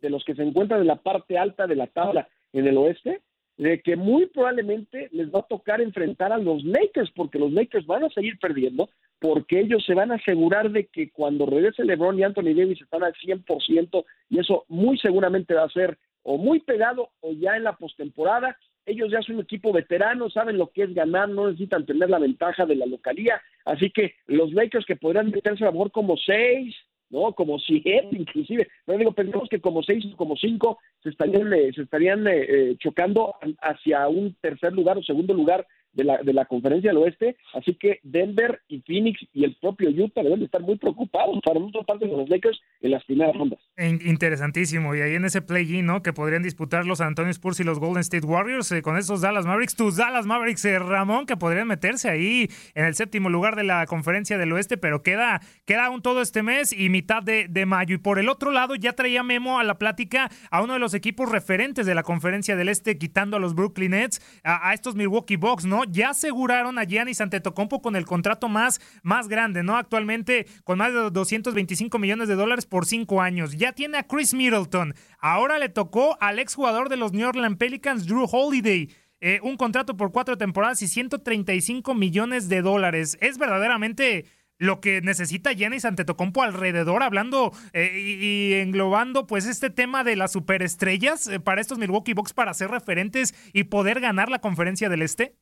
de 0.00 0.10
los 0.10 0.24
que 0.24 0.34
se 0.34 0.42
encuentran 0.42 0.80
en 0.80 0.88
la 0.88 0.96
parte 0.96 1.38
alta 1.38 1.66
de 1.66 1.76
la 1.76 1.86
tabla 1.86 2.28
en 2.52 2.66
el 2.66 2.76
oeste, 2.76 3.22
de 3.56 3.80
que 3.82 3.96
muy 3.96 4.26
probablemente 4.26 5.08
les 5.12 5.32
va 5.32 5.40
a 5.40 5.46
tocar 5.46 5.80
enfrentar 5.80 6.32
a 6.32 6.38
los 6.38 6.64
Lakers, 6.64 7.10
porque 7.12 7.38
los 7.38 7.52
Lakers 7.52 7.86
van 7.86 8.04
a 8.04 8.10
seguir 8.10 8.38
perdiendo, 8.38 8.90
porque 9.20 9.60
ellos 9.60 9.84
se 9.86 9.94
van 9.94 10.10
a 10.10 10.16
asegurar 10.16 10.70
de 10.70 10.86
que 10.86 11.10
cuando 11.10 11.46
regrese 11.46 11.84
LeBron 11.84 12.18
y 12.18 12.24
Anthony 12.24 12.54
Davis 12.54 12.82
están 12.82 13.04
al 13.04 13.14
100%, 13.14 14.04
y 14.28 14.40
eso 14.40 14.64
muy 14.68 14.98
seguramente 14.98 15.54
va 15.54 15.64
a 15.64 15.70
ser 15.70 15.98
o 16.24 16.36
muy 16.36 16.60
pegado 16.60 17.10
o 17.20 17.32
ya 17.32 17.56
en 17.56 17.64
la 17.64 17.76
postemporada. 17.76 18.58
Ellos 18.86 19.10
ya 19.10 19.22
son 19.22 19.36
un 19.36 19.42
equipo 19.42 19.72
veterano, 19.72 20.28
saben 20.28 20.58
lo 20.58 20.70
que 20.70 20.82
es 20.82 20.94
ganar, 20.94 21.28
no 21.28 21.46
necesitan 21.46 21.86
tener 21.86 22.10
la 22.10 22.18
ventaja 22.18 22.66
de 22.66 22.74
la 22.74 22.86
localía. 22.86 23.40
Así 23.64 23.90
que 23.90 24.14
los 24.26 24.52
Lakers 24.52 24.84
que 24.84 24.96
podrán 24.96 25.30
meterse 25.30 25.64
a 25.64 25.68
lo 25.68 25.72
mejor 25.72 25.90
como 25.90 26.16
seis, 26.16 26.74
¿no? 27.08 27.32
Como 27.32 27.58
siete, 27.58 28.08
inclusive. 28.12 28.68
No 28.86 28.98
digo, 28.98 29.12
pensemos 29.12 29.48
que 29.48 29.60
como 29.60 29.82
seis 29.82 30.04
o 30.12 30.16
como 30.16 30.36
cinco 30.36 30.78
se 31.02 31.10
estarían, 31.10 31.52
eh, 31.52 31.72
se 31.74 31.82
estarían 31.82 32.26
eh, 32.26 32.44
eh, 32.48 32.76
chocando 32.78 33.34
hacia 33.62 34.08
un 34.08 34.34
tercer 34.40 34.72
lugar 34.72 34.98
o 34.98 35.02
segundo 35.02 35.32
lugar 35.32 35.66
de 35.94 36.04
la, 36.04 36.18
de 36.22 36.32
la 36.32 36.44
conferencia 36.44 36.90
del 36.90 36.98
oeste, 36.98 37.36
así 37.54 37.74
que 37.74 38.00
Denver 38.02 38.60
y 38.68 38.80
Phoenix 38.80 39.20
y 39.32 39.44
el 39.44 39.56
propio 39.56 39.90
Utah 39.90 40.22
deben 40.22 40.42
estar 40.42 40.60
muy 40.60 40.76
preocupados 40.76 41.40
para 41.44 41.60
muchas 41.60 41.84
parte 41.84 42.06
de 42.06 42.12
los 42.12 42.28
Lakers 42.28 42.60
en 42.80 42.90
las 42.90 43.04
primeras 43.04 43.34
rondas. 43.36 43.58
Interesantísimo, 43.76 44.94
y 44.94 45.00
ahí 45.00 45.14
en 45.14 45.24
ese 45.24 45.42
play-in, 45.42 45.86
¿no? 45.86 46.02
Que 46.02 46.12
podrían 46.12 46.42
disputar 46.42 46.84
los 46.86 47.00
Antonio 47.00 47.30
Spurs 47.30 47.60
y 47.60 47.64
los 47.64 47.78
Golden 47.78 48.00
State 48.00 48.26
Warriors 48.26 48.70
eh, 48.72 48.82
con 48.82 48.96
esos 48.96 49.20
Dallas 49.20 49.46
Mavericks, 49.46 49.76
tus 49.76 49.96
Dallas 49.96 50.26
Mavericks, 50.26 50.64
eh, 50.64 50.78
Ramón, 50.78 51.26
que 51.26 51.36
podrían 51.36 51.68
meterse 51.68 52.08
ahí 52.08 52.48
en 52.74 52.84
el 52.84 52.94
séptimo 52.94 53.30
lugar 53.30 53.56
de 53.56 53.64
la 53.64 53.86
conferencia 53.86 54.38
del 54.38 54.52
oeste, 54.52 54.76
pero 54.76 55.02
queda, 55.02 55.40
queda 55.64 55.86
aún 55.86 56.02
todo 56.02 56.20
este 56.20 56.42
mes 56.42 56.72
y 56.72 56.88
mitad 56.88 57.22
de, 57.22 57.46
de 57.48 57.66
mayo. 57.66 57.94
Y 57.94 57.98
por 57.98 58.18
el 58.18 58.28
otro 58.28 58.50
lado, 58.50 58.74
ya 58.74 58.92
traía 58.92 59.22
Memo 59.22 59.58
a 59.58 59.64
la 59.64 59.78
plática 59.78 60.30
a 60.50 60.62
uno 60.62 60.74
de 60.74 60.78
los 60.78 60.94
equipos 60.94 61.30
referentes 61.30 61.86
de 61.86 61.94
la 61.94 62.02
conferencia 62.02 62.56
del 62.56 62.68
este, 62.68 62.98
quitando 62.98 63.36
a 63.36 63.40
los 63.40 63.54
Brooklyn 63.54 63.92
Nets, 63.92 64.20
a 64.42 64.72
estos 64.74 64.94
Milwaukee 64.96 65.36
Bucks, 65.36 65.64
¿no? 65.64 65.83
Ya 65.90 66.10
aseguraron 66.10 66.78
a 66.78 66.84
Giannis 66.84 67.20
Antetokounmpo 67.20 67.80
con 67.80 67.96
el 67.96 68.06
contrato 68.06 68.48
más, 68.48 68.80
más 69.02 69.28
grande, 69.28 69.62
¿no? 69.62 69.76
Actualmente 69.76 70.46
con 70.64 70.78
más 70.78 70.92
de 70.92 71.10
225 71.10 71.98
millones 71.98 72.28
de 72.28 72.34
dólares 72.34 72.66
por 72.66 72.86
cinco 72.86 73.20
años. 73.20 73.56
Ya 73.56 73.72
tiene 73.72 73.98
a 73.98 74.02
Chris 74.04 74.34
Middleton. 74.34 74.94
Ahora 75.18 75.58
le 75.58 75.68
tocó 75.68 76.16
al 76.20 76.38
exjugador 76.38 76.88
de 76.88 76.96
los 76.96 77.12
New 77.12 77.28
Orleans 77.28 77.56
Pelicans, 77.56 78.06
Drew 78.06 78.26
Holiday. 78.30 78.90
Eh, 79.20 79.40
un 79.42 79.56
contrato 79.56 79.96
por 79.96 80.12
cuatro 80.12 80.36
temporadas 80.36 80.82
y 80.82 80.88
135 80.88 81.94
millones 81.94 82.48
de 82.48 82.60
dólares. 82.60 83.16
Es 83.20 83.38
verdaderamente 83.38 84.26
lo 84.58 84.80
que 84.80 85.00
necesita 85.00 85.52
Giannis 85.52 85.84
Antetokounmpo 85.84 86.42
alrededor, 86.42 87.02
hablando 87.02 87.52
eh, 87.72 87.98
y, 87.98 88.54
englobando 88.54 89.26
pues 89.26 89.46
este 89.46 89.70
tema 89.70 90.04
de 90.04 90.16
las 90.16 90.32
superestrellas 90.32 91.26
eh, 91.26 91.40
para 91.40 91.60
estos 91.60 91.78
Milwaukee 91.78 92.14
Bucks 92.14 92.32
para 92.32 92.54
ser 92.54 92.70
referentes 92.70 93.34
y 93.52 93.64
poder 93.64 94.00
ganar 94.00 94.28
la 94.28 94.40
conferencia 94.40 94.88
del 94.88 95.02
Este? 95.02 95.36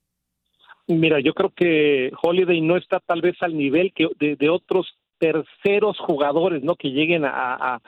Mira, 0.88 1.20
yo 1.20 1.32
creo 1.32 1.50
que 1.50 2.10
Holiday 2.22 2.60
no 2.60 2.76
está 2.76 2.98
tal 3.00 3.20
vez 3.20 3.36
al 3.40 3.56
nivel 3.56 3.92
que 3.92 4.08
de, 4.18 4.50
otros 4.50 4.96
terceros 5.18 5.98
jugadores, 5.98 6.62
¿no? 6.62 6.74
Que 6.74 6.90
lleguen 6.90 7.24
a, 7.24 7.80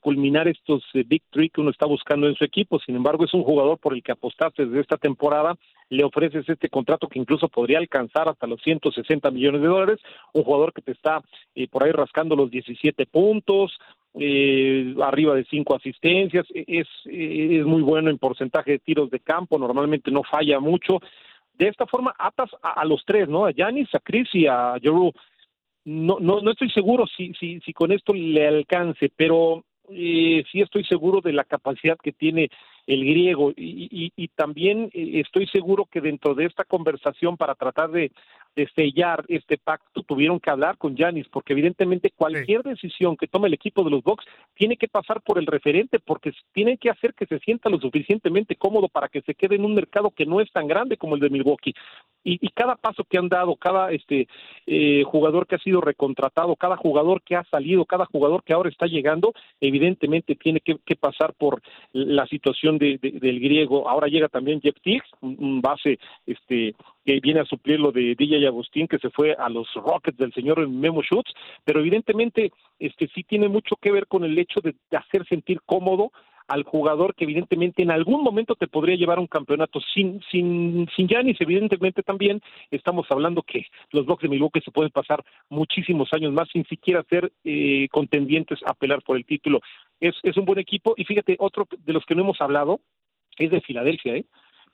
culminar 0.00 0.46
estos 0.48 0.84
eh, 0.92 1.02
big 1.06 1.22
three 1.30 1.48
que 1.48 1.62
uno 1.62 1.70
está 1.70 1.86
buscando 1.86 2.28
en 2.28 2.34
su 2.34 2.44
equipo. 2.44 2.78
Sin 2.78 2.94
embargo, 2.94 3.24
es 3.24 3.32
un 3.32 3.42
jugador 3.42 3.78
por 3.78 3.94
el 3.94 4.02
que 4.02 4.12
apostaste 4.12 4.66
desde 4.66 4.82
esta 4.82 4.98
temporada, 4.98 5.56
le 5.88 6.04
ofreces 6.04 6.46
este 6.46 6.68
contrato 6.68 7.08
que 7.08 7.18
incluso 7.18 7.48
podría 7.48 7.78
alcanzar 7.78 8.28
hasta 8.28 8.46
los 8.46 8.60
160 8.60 9.30
millones 9.30 9.62
de 9.62 9.66
dólares, 9.66 9.98
un 10.34 10.44
jugador 10.44 10.74
que 10.74 10.82
te 10.82 10.92
está 10.92 11.22
eh, 11.54 11.68
por 11.68 11.84
ahí 11.84 11.90
rascando 11.90 12.36
los 12.36 12.50
17 12.50 13.06
puntos, 13.06 13.78
eh, 14.18 14.94
arriba 15.02 15.34
de 15.34 15.44
cinco 15.44 15.74
asistencias, 15.74 16.46
e, 16.54 16.64
es, 16.66 16.88
es 17.06 17.64
muy 17.64 17.80
bueno 17.80 18.10
en 18.10 18.18
porcentaje 18.18 18.72
de 18.72 18.78
tiros 18.78 19.10
de 19.10 19.20
campo, 19.20 19.58
normalmente 19.58 20.10
no 20.10 20.22
falla 20.22 20.60
mucho. 20.60 21.00
De 21.58 21.68
esta 21.68 21.86
forma 21.86 22.14
atas 22.18 22.50
a, 22.62 22.84
los 22.84 23.04
tres, 23.04 23.28
¿no? 23.28 23.46
A 23.46 23.50
Yanis, 23.50 23.94
a 23.94 24.00
Chris 24.00 24.28
y 24.34 24.46
a 24.46 24.74
Jeru 24.80 25.12
no, 25.86 26.18
no, 26.20 26.40
no 26.40 26.50
estoy 26.50 26.68
seguro 26.70 27.06
si, 27.06 27.32
si, 27.34 27.60
si 27.60 27.72
con 27.72 27.92
esto 27.92 28.12
le 28.12 28.46
alcance, 28.46 29.10
pero 29.16 29.64
eh, 29.88 30.42
sí 30.50 30.60
estoy 30.60 30.84
seguro 30.84 31.20
de 31.20 31.32
la 31.32 31.44
capacidad 31.44 31.96
que 32.02 32.12
tiene 32.12 32.50
el 32.88 33.04
griego 33.04 33.52
y, 33.56 34.12
y, 34.16 34.28
también 34.28 34.90
eh, 34.92 35.20
estoy 35.24 35.46
seguro 35.46 35.86
que 35.86 36.00
dentro 36.00 36.34
de 36.34 36.44
esta 36.44 36.64
conversación 36.64 37.36
para 37.36 37.54
tratar 37.54 37.90
de, 37.90 38.10
de 38.56 38.66
sellar 38.74 39.24
este 39.28 39.58
pacto 39.58 40.02
tuvieron 40.02 40.40
que 40.40 40.50
hablar 40.50 40.78
con 40.78 40.96
Yanis 40.96 41.28
porque 41.28 41.52
evidentemente 41.52 42.10
cualquier 42.16 42.62
decisión 42.62 43.16
que 43.16 43.28
tome 43.28 43.48
el 43.48 43.54
equipo 43.54 43.84
de 43.84 43.90
los 43.90 44.02
Bucks 44.02 44.24
tiene 44.54 44.76
que 44.76 44.88
pasar 44.88 45.20
por 45.20 45.38
el 45.38 45.46
referente 45.46 46.00
porque 46.00 46.32
tiene 46.52 46.78
que 46.78 46.90
hacer 46.90 47.14
que 47.14 47.26
se 47.26 47.38
sienta 47.40 47.68
lo 47.68 47.78
suficientemente 47.78 48.56
cómodo 48.56 48.88
para 48.88 49.08
que 49.08 49.20
se 49.20 49.34
quede 49.34 49.56
en 49.56 49.64
un 49.64 49.74
mercado 49.74 50.10
que 50.10 50.26
no 50.26 50.40
es 50.40 50.50
tan 50.50 50.66
grande 50.66 50.96
como 50.96 51.14
el 51.14 51.20
de 51.20 51.30
Milwaukee 51.30 51.74
y, 52.26 52.38
y 52.44 52.48
cada 52.50 52.76
paso 52.76 53.04
que 53.04 53.18
han 53.18 53.28
dado 53.28 53.56
cada 53.56 53.92
este 53.92 54.28
eh, 54.66 55.04
jugador 55.04 55.46
que 55.46 55.54
ha 55.54 55.58
sido 55.58 55.80
recontratado 55.80 56.56
cada 56.56 56.76
jugador 56.76 57.22
que 57.22 57.36
ha 57.36 57.44
salido 57.44 57.84
cada 57.84 58.06
jugador 58.06 58.42
que 58.42 58.52
ahora 58.52 58.68
está 58.68 58.86
llegando 58.86 59.32
evidentemente 59.60 60.34
tiene 60.34 60.60
que, 60.60 60.76
que 60.84 60.96
pasar 60.96 61.32
por 61.34 61.62
la 61.92 62.26
situación 62.26 62.78
del 62.78 63.40
griego. 63.40 63.88
Ahora 63.88 64.08
llega 64.08 64.28
también 64.28 64.60
Jeff 64.60 64.76
Tiggs, 64.82 65.06
un, 65.20 65.60
base 65.60 65.98
este 66.26 66.74
que 67.04 67.20
viene 67.20 67.40
a 67.40 67.44
suplir 67.44 67.78
lo 67.78 67.92
de 67.92 68.14
DJ 68.16 68.46
Agustín, 68.46 68.88
que 68.88 68.98
se 68.98 69.10
fue 69.10 69.34
a 69.38 69.48
los 69.48 69.72
Rockets 69.74 70.18
del 70.18 70.32
señor 70.32 70.66
Memo 70.68 71.02
Schutz, 71.02 71.32
pero 71.64 71.80
evidentemente 71.80 72.52
este 72.78 73.08
sí 73.14 73.22
tiene 73.22 73.48
mucho 73.48 73.76
que 73.76 73.92
ver 73.92 74.06
con 74.06 74.24
el 74.24 74.36
hecho 74.38 74.60
de, 74.60 74.74
hacer 74.96 75.26
sentir 75.26 75.60
cómodo 75.64 76.10
al 76.48 76.62
jugador 76.64 77.14
que 77.14 77.24
evidentemente 77.24 77.82
en 77.82 77.90
algún 77.90 78.22
momento 78.22 78.54
te 78.54 78.68
podría 78.68 78.96
llevar 78.96 79.18
a 79.18 79.20
un 79.20 79.26
campeonato 79.26 79.80
sin 79.94 80.20
sin 80.30 80.88
sin 80.94 81.08
Giannis. 81.08 81.40
Evidentemente 81.40 82.02
también 82.02 82.40
estamos 82.70 83.06
hablando 83.10 83.42
que 83.42 83.66
los 83.90 84.06
Bucks 84.06 84.22
de 84.22 84.28
Milwaukee 84.28 84.60
se 84.60 84.70
pueden 84.70 84.90
pasar 84.90 85.24
muchísimos 85.48 86.08
años 86.12 86.32
más 86.32 86.48
sin 86.52 86.64
siquiera 86.66 87.04
ser 87.08 87.32
eh, 87.44 87.88
contendientes 87.90 88.58
a 88.64 88.74
pelear 88.74 89.02
por 89.02 89.16
el 89.16 89.24
título. 89.24 89.60
Es 90.00 90.14
es 90.22 90.36
un 90.36 90.44
buen 90.44 90.58
equipo 90.58 90.94
y 90.96 91.04
fíjate 91.04 91.36
otro 91.38 91.66
de 91.78 91.92
los 91.92 92.04
que 92.04 92.14
no 92.14 92.22
hemos 92.22 92.40
hablado 92.40 92.80
es 93.38 93.50
de 93.50 93.60
Filadelfia 93.60 94.16
eh 94.16 94.24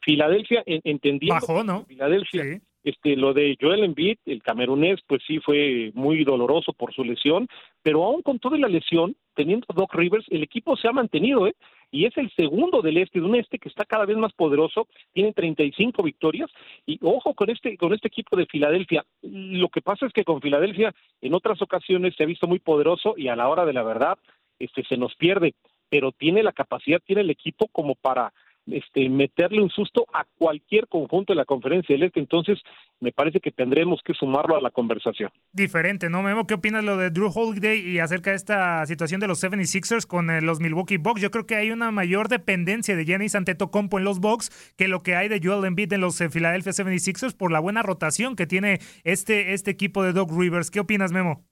Filadelfia 0.00 0.62
entendiendo 0.66 1.35
Bajó, 1.35 1.62
¿no? 1.62 1.85
Filadelfia 1.85 2.61
este 2.85 3.16
lo 3.16 3.33
de 3.33 3.57
Joel 3.61 3.85
Embiid 3.85 4.18
el 4.27 4.42
camerunés 4.42 5.01
pues 5.07 5.23
sí 5.27 5.38
fue 5.38 5.90
muy 5.95 6.25
doloroso 6.25 6.73
por 6.73 6.92
su 6.92 7.05
lesión 7.05 7.49
pero 7.83 8.05
aún 8.05 8.23
con 8.23 8.38
toda 8.38 8.59
la 8.59 8.68
lesión 8.68 9.16
teniendo 9.35 9.66
Doc 9.75 9.95
Rivers 9.95 10.27
el 10.31 10.42
equipo 10.42 10.77
se 10.77 10.88
ha 10.88 10.92
mantenido 10.92 11.47
eh 11.47 11.55
y 11.92 12.07
es 12.07 12.16
el 12.16 12.33
segundo 12.35 12.81
del 12.81 12.97
este, 12.97 13.21
de 13.21 13.27
un 13.27 13.37
este 13.37 13.59
que 13.59 13.68
está 13.68 13.85
cada 13.85 14.07
vez 14.07 14.16
más 14.16 14.33
poderoso, 14.33 14.88
tiene 15.12 15.33
35 15.33 16.03
victorias 16.03 16.51
y 16.87 16.99
ojo 17.03 17.35
con 17.35 17.51
este 17.51 17.77
con 17.77 17.92
este 17.92 18.09
equipo 18.09 18.35
de 18.37 18.47
Filadelfia. 18.47 19.05
Lo 19.21 19.68
que 19.68 19.83
pasa 19.83 20.07
es 20.07 20.12
que 20.12 20.25
con 20.25 20.40
Filadelfia 20.40 20.95
en 21.21 21.35
otras 21.35 21.61
ocasiones 21.61 22.14
se 22.16 22.25
ha 22.25 22.27
visto 22.27 22.49
muy 22.49 22.59
poderoso 22.59 23.14
y 23.16 23.29
a 23.29 23.37
la 23.37 23.49
hora 23.49 23.66
de 23.66 23.75
la 23.75 23.83
verdad 23.83 24.18
este 24.59 24.83
se 24.85 24.97
nos 24.97 25.14
pierde, 25.16 25.55
pero 25.90 26.12
tiene 26.12 26.42
la 26.42 26.53
capacidad, 26.53 27.01
tiene 27.05 27.23
el 27.23 27.31
equipo 27.31 27.68
como 27.68 27.95
para 27.95 28.33
este, 28.66 29.09
meterle 29.09 29.61
un 29.61 29.70
susto 29.70 30.07
a 30.12 30.25
cualquier 30.38 30.87
conjunto 30.87 31.33
de 31.33 31.37
la 31.37 31.44
conferencia 31.44 31.94
del 31.94 32.05
Este. 32.05 32.20
Entonces, 32.20 32.59
me 33.01 33.12
parece 33.12 33.40
que 33.40 33.51
tendremos 33.51 34.01
que 34.05 34.14
sumarlo 34.14 34.57
a 34.57 34.61
la 34.61 34.70
conversación. 34.70 35.31
Diferente, 35.53 36.09
¿no, 36.09 36.22
Memo? 36.22 36.46
¿Qué 36.46 36.55
opinas 36.55 36.85
lo 36.85 36.96
de 36.96 37.11
Drew 37.11 37.31
Holiday 37.35 37.81
y 37.81 37.98
acerca 37.98 38.31
de 38.31 38.37
esta 38.37 38.87
situación 38.87 39.20
de 39.20 39.29
los 39.29 39.42
76ers 39.42 40.07
con 40.07 40.31
eh, 40.31 40.40
los 40.40 40.61
Milwaukee 40.61 40.98
Bucks? 40.98 41.20
Yo 41.20 41.31
creo 41.31 41.46
que 41.46 41.57
hay 41.57 41.70
una 41.70 41.90
mayor 41.90 42.29
dependencia 42.29 42.94
de 42.94 43.05
Giannis 43.05 43.35
Antetokounmpo 43.35 43.98
en 43.98 44.05
los 44.05 44.20
Bucks 44.20 44.75
que 44.79 44.88
lo 44.88 45.03
que 45.03 45.16
hay 45.16 45.29
de 45.29 45.40
Joel 45.42 45.64
Embiid 45.64 45.92
en 45.92 46.01
los 46.01 46.20
eh, 46.20 46.31
Philadelphia 46.31 46.72
76ers 46.72 47.37
por 47.37 47.51
la 47.51 47.61
buena 47.61 47.83
rotación 47.83 48.37
que 48.37 48.46
tiene 48.46 48.79
este, 49.05 49.53
este 49.53 49.72
equipo 49.72 50.03
de 50.05 50.12
Doc 50.12 50.31
Rivers. 50.31 50.70
¿Qué 50.70 50.81
opinas, 50.81 51.12
Memo? 51.12 51.44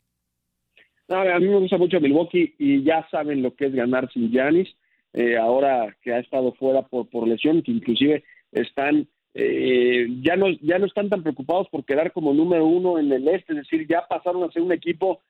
a 1.09 1.41
mí 1.41 1.49
me 1.49 1.59
gusta 1.59 1.77
mucho 1.77 2.01
Milwaukee 2.01 2.55
y 2.57 2.85
ya 2.85 3.05
saben 3.11 3.43
lo 3.43 3.53
que 3.57 3.67
es 3.67 3.75
ganar 3.75 4.09
sin 4.13 4.31
Giannis 4.31 4.69
eh, 5.13 5.37
ahora 5.37 5.97
que 6.03 6.13
ha 6.13 6.19
estado 6.19 6.53
fuera 6.53 6.83
por, 6.83 7.09
por 7.09 7.27
lesión, 7.27 7.63
que 7.63 7.73
inclusive 7.73 8.25
están 8.53 9.09
eh, 9.33 10.09
ya 10.23 10.35
no 10.37 10.49
ya 10.61 10.79
no 10.79 10.87
están 10.87 11.09
tan 11.09 11.23
preocupados 11.23 11.69
por 11.69 11.85
quedar 11.85 12.13
como 12.13 12.35
número 12.35 12.67
uno 12.67 12.99
en 12.99 13.13
el 13.13 13.29
este, 13.29 13.53
es 13.53 13.59
decir, 13.59 13.87
ya 13.89 14.05
pasaron 14.09 14.43
a 14.43 14.51
ser 14.51 14.63
un 14.63 14.73
equipo 14.73 15.21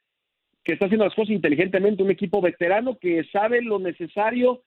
que 0.65 0.73
está 0.73 0.87
haciendo 0.87 1.05
las 1.05 1.15
cosas 1.15 1.31
inteligentemente, 1.31 2.03
un 2.03 2.11
equipo 2.11 2.41
veterano 2.41 2.99
que 2.99 3.25
sabe 3.33 3.63
lo 3.63 3.79
necesario 3.79 4.63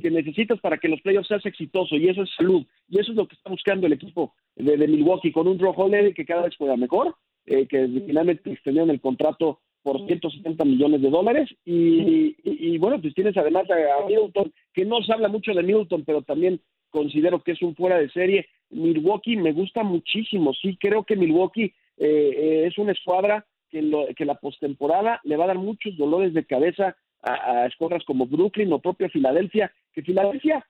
que 0.00 0.10
necesitas 0.10 0.60
para 0.60 0.78
que 0.78 0.88
los 0.88 1.00
playoffs 1.00 1.28
sean 1.28 1.40
exitosos 1.44 1.98
y 1.98 2.08
eso 2.08 2.22
es 2.22 2.30
salud 2.36 2.64
y 2.88 2.98
eso 2.98 3.12
es 3.12 3.16
lo 3.16 3.26
que 3.26 3.34
está 3.34 3.50
buscando 3.50 3.86
el 3.86 3.92
equipo 3.92 4.34
de, 4.56 4.76
Milwaukee 4.88 5.32
con 5.32 5.46
un 5.48 5.58
Drew 5.58 5.72
Holiday 5.76 6.12
que 6.12 6.24
cada 6.24 6.42
vez 6.42 6.56
juega 6.56 6.76
mejor, 6.76 7.14
eh, 7.46 7.66
que 7.66 7.86
finalmente 7.86 8.52
extendieron 8.52 8.90
el 8.90 9.00
contrato 9.00 9.60
por 9.86 10.04
170 10.04 10.64
millones 10.64 11.00
de 11.00 11.10
dólares 11.10 11.48
y, 11.64 12.76
bueno, 12.78 13.00
pues 13.00 13.14
tienes 13.14 13.36
además 13.36 13.70
a, 13.70 14.04
Middleton, 14.04 14.52
que 14.74 14.84
no 14.84 15.00
se 15.00 15.12
habla 15.12 15.28
mucho 15.28 15.54
de 15.54 15.62
Middleton, 15.62 16.04
pero 16.04 16.22
también 16.22 16.60
considero 16.90 17.38
que 17.38 17.52
es 17.52 17.62
un 17.62 17.76
fuera 17.76 17.96
de 17.96 18.10
serie. 18.10 18.48
Milwaukee 18.70 19.36
me 19.36 19.52
gusta 19.52 19.84
muchísimo, 19.84 20.52
sí, 20.54 20.76
creo 20.80 21.04
que 21.04 21.14
Milwaukee 21.14 21.66
eh, 21.66 21.72
eh, 21.98 22.64
es 22.66 22.76
una 22.78 22.90
escuadra 22.90 23.46
que, 23.70 23.80
lo, 23.80 24.08
que 24.16 24.24
la 24.24 24.34
postemporada 24.34 25.20
le 25.22 25.36
va 25.36 25.44
a 25.44 25.48
dar 25.54 25.58
muchos 25.58 25.96
dolores 25.96 26.34
de 26.34 26.44
cabeza 26.44 26.96
a, 27.22 27.32
a 27.50 27.66
escuadras 27.66 28.02
como 28.04 28.26
Brooklyn 28.26 28.72
o 28.72 28.80
propio 28.80 29.08
Filadelfia, 29.08 29.72
que 29.92 30.02
Filadelfia 30.02 30.66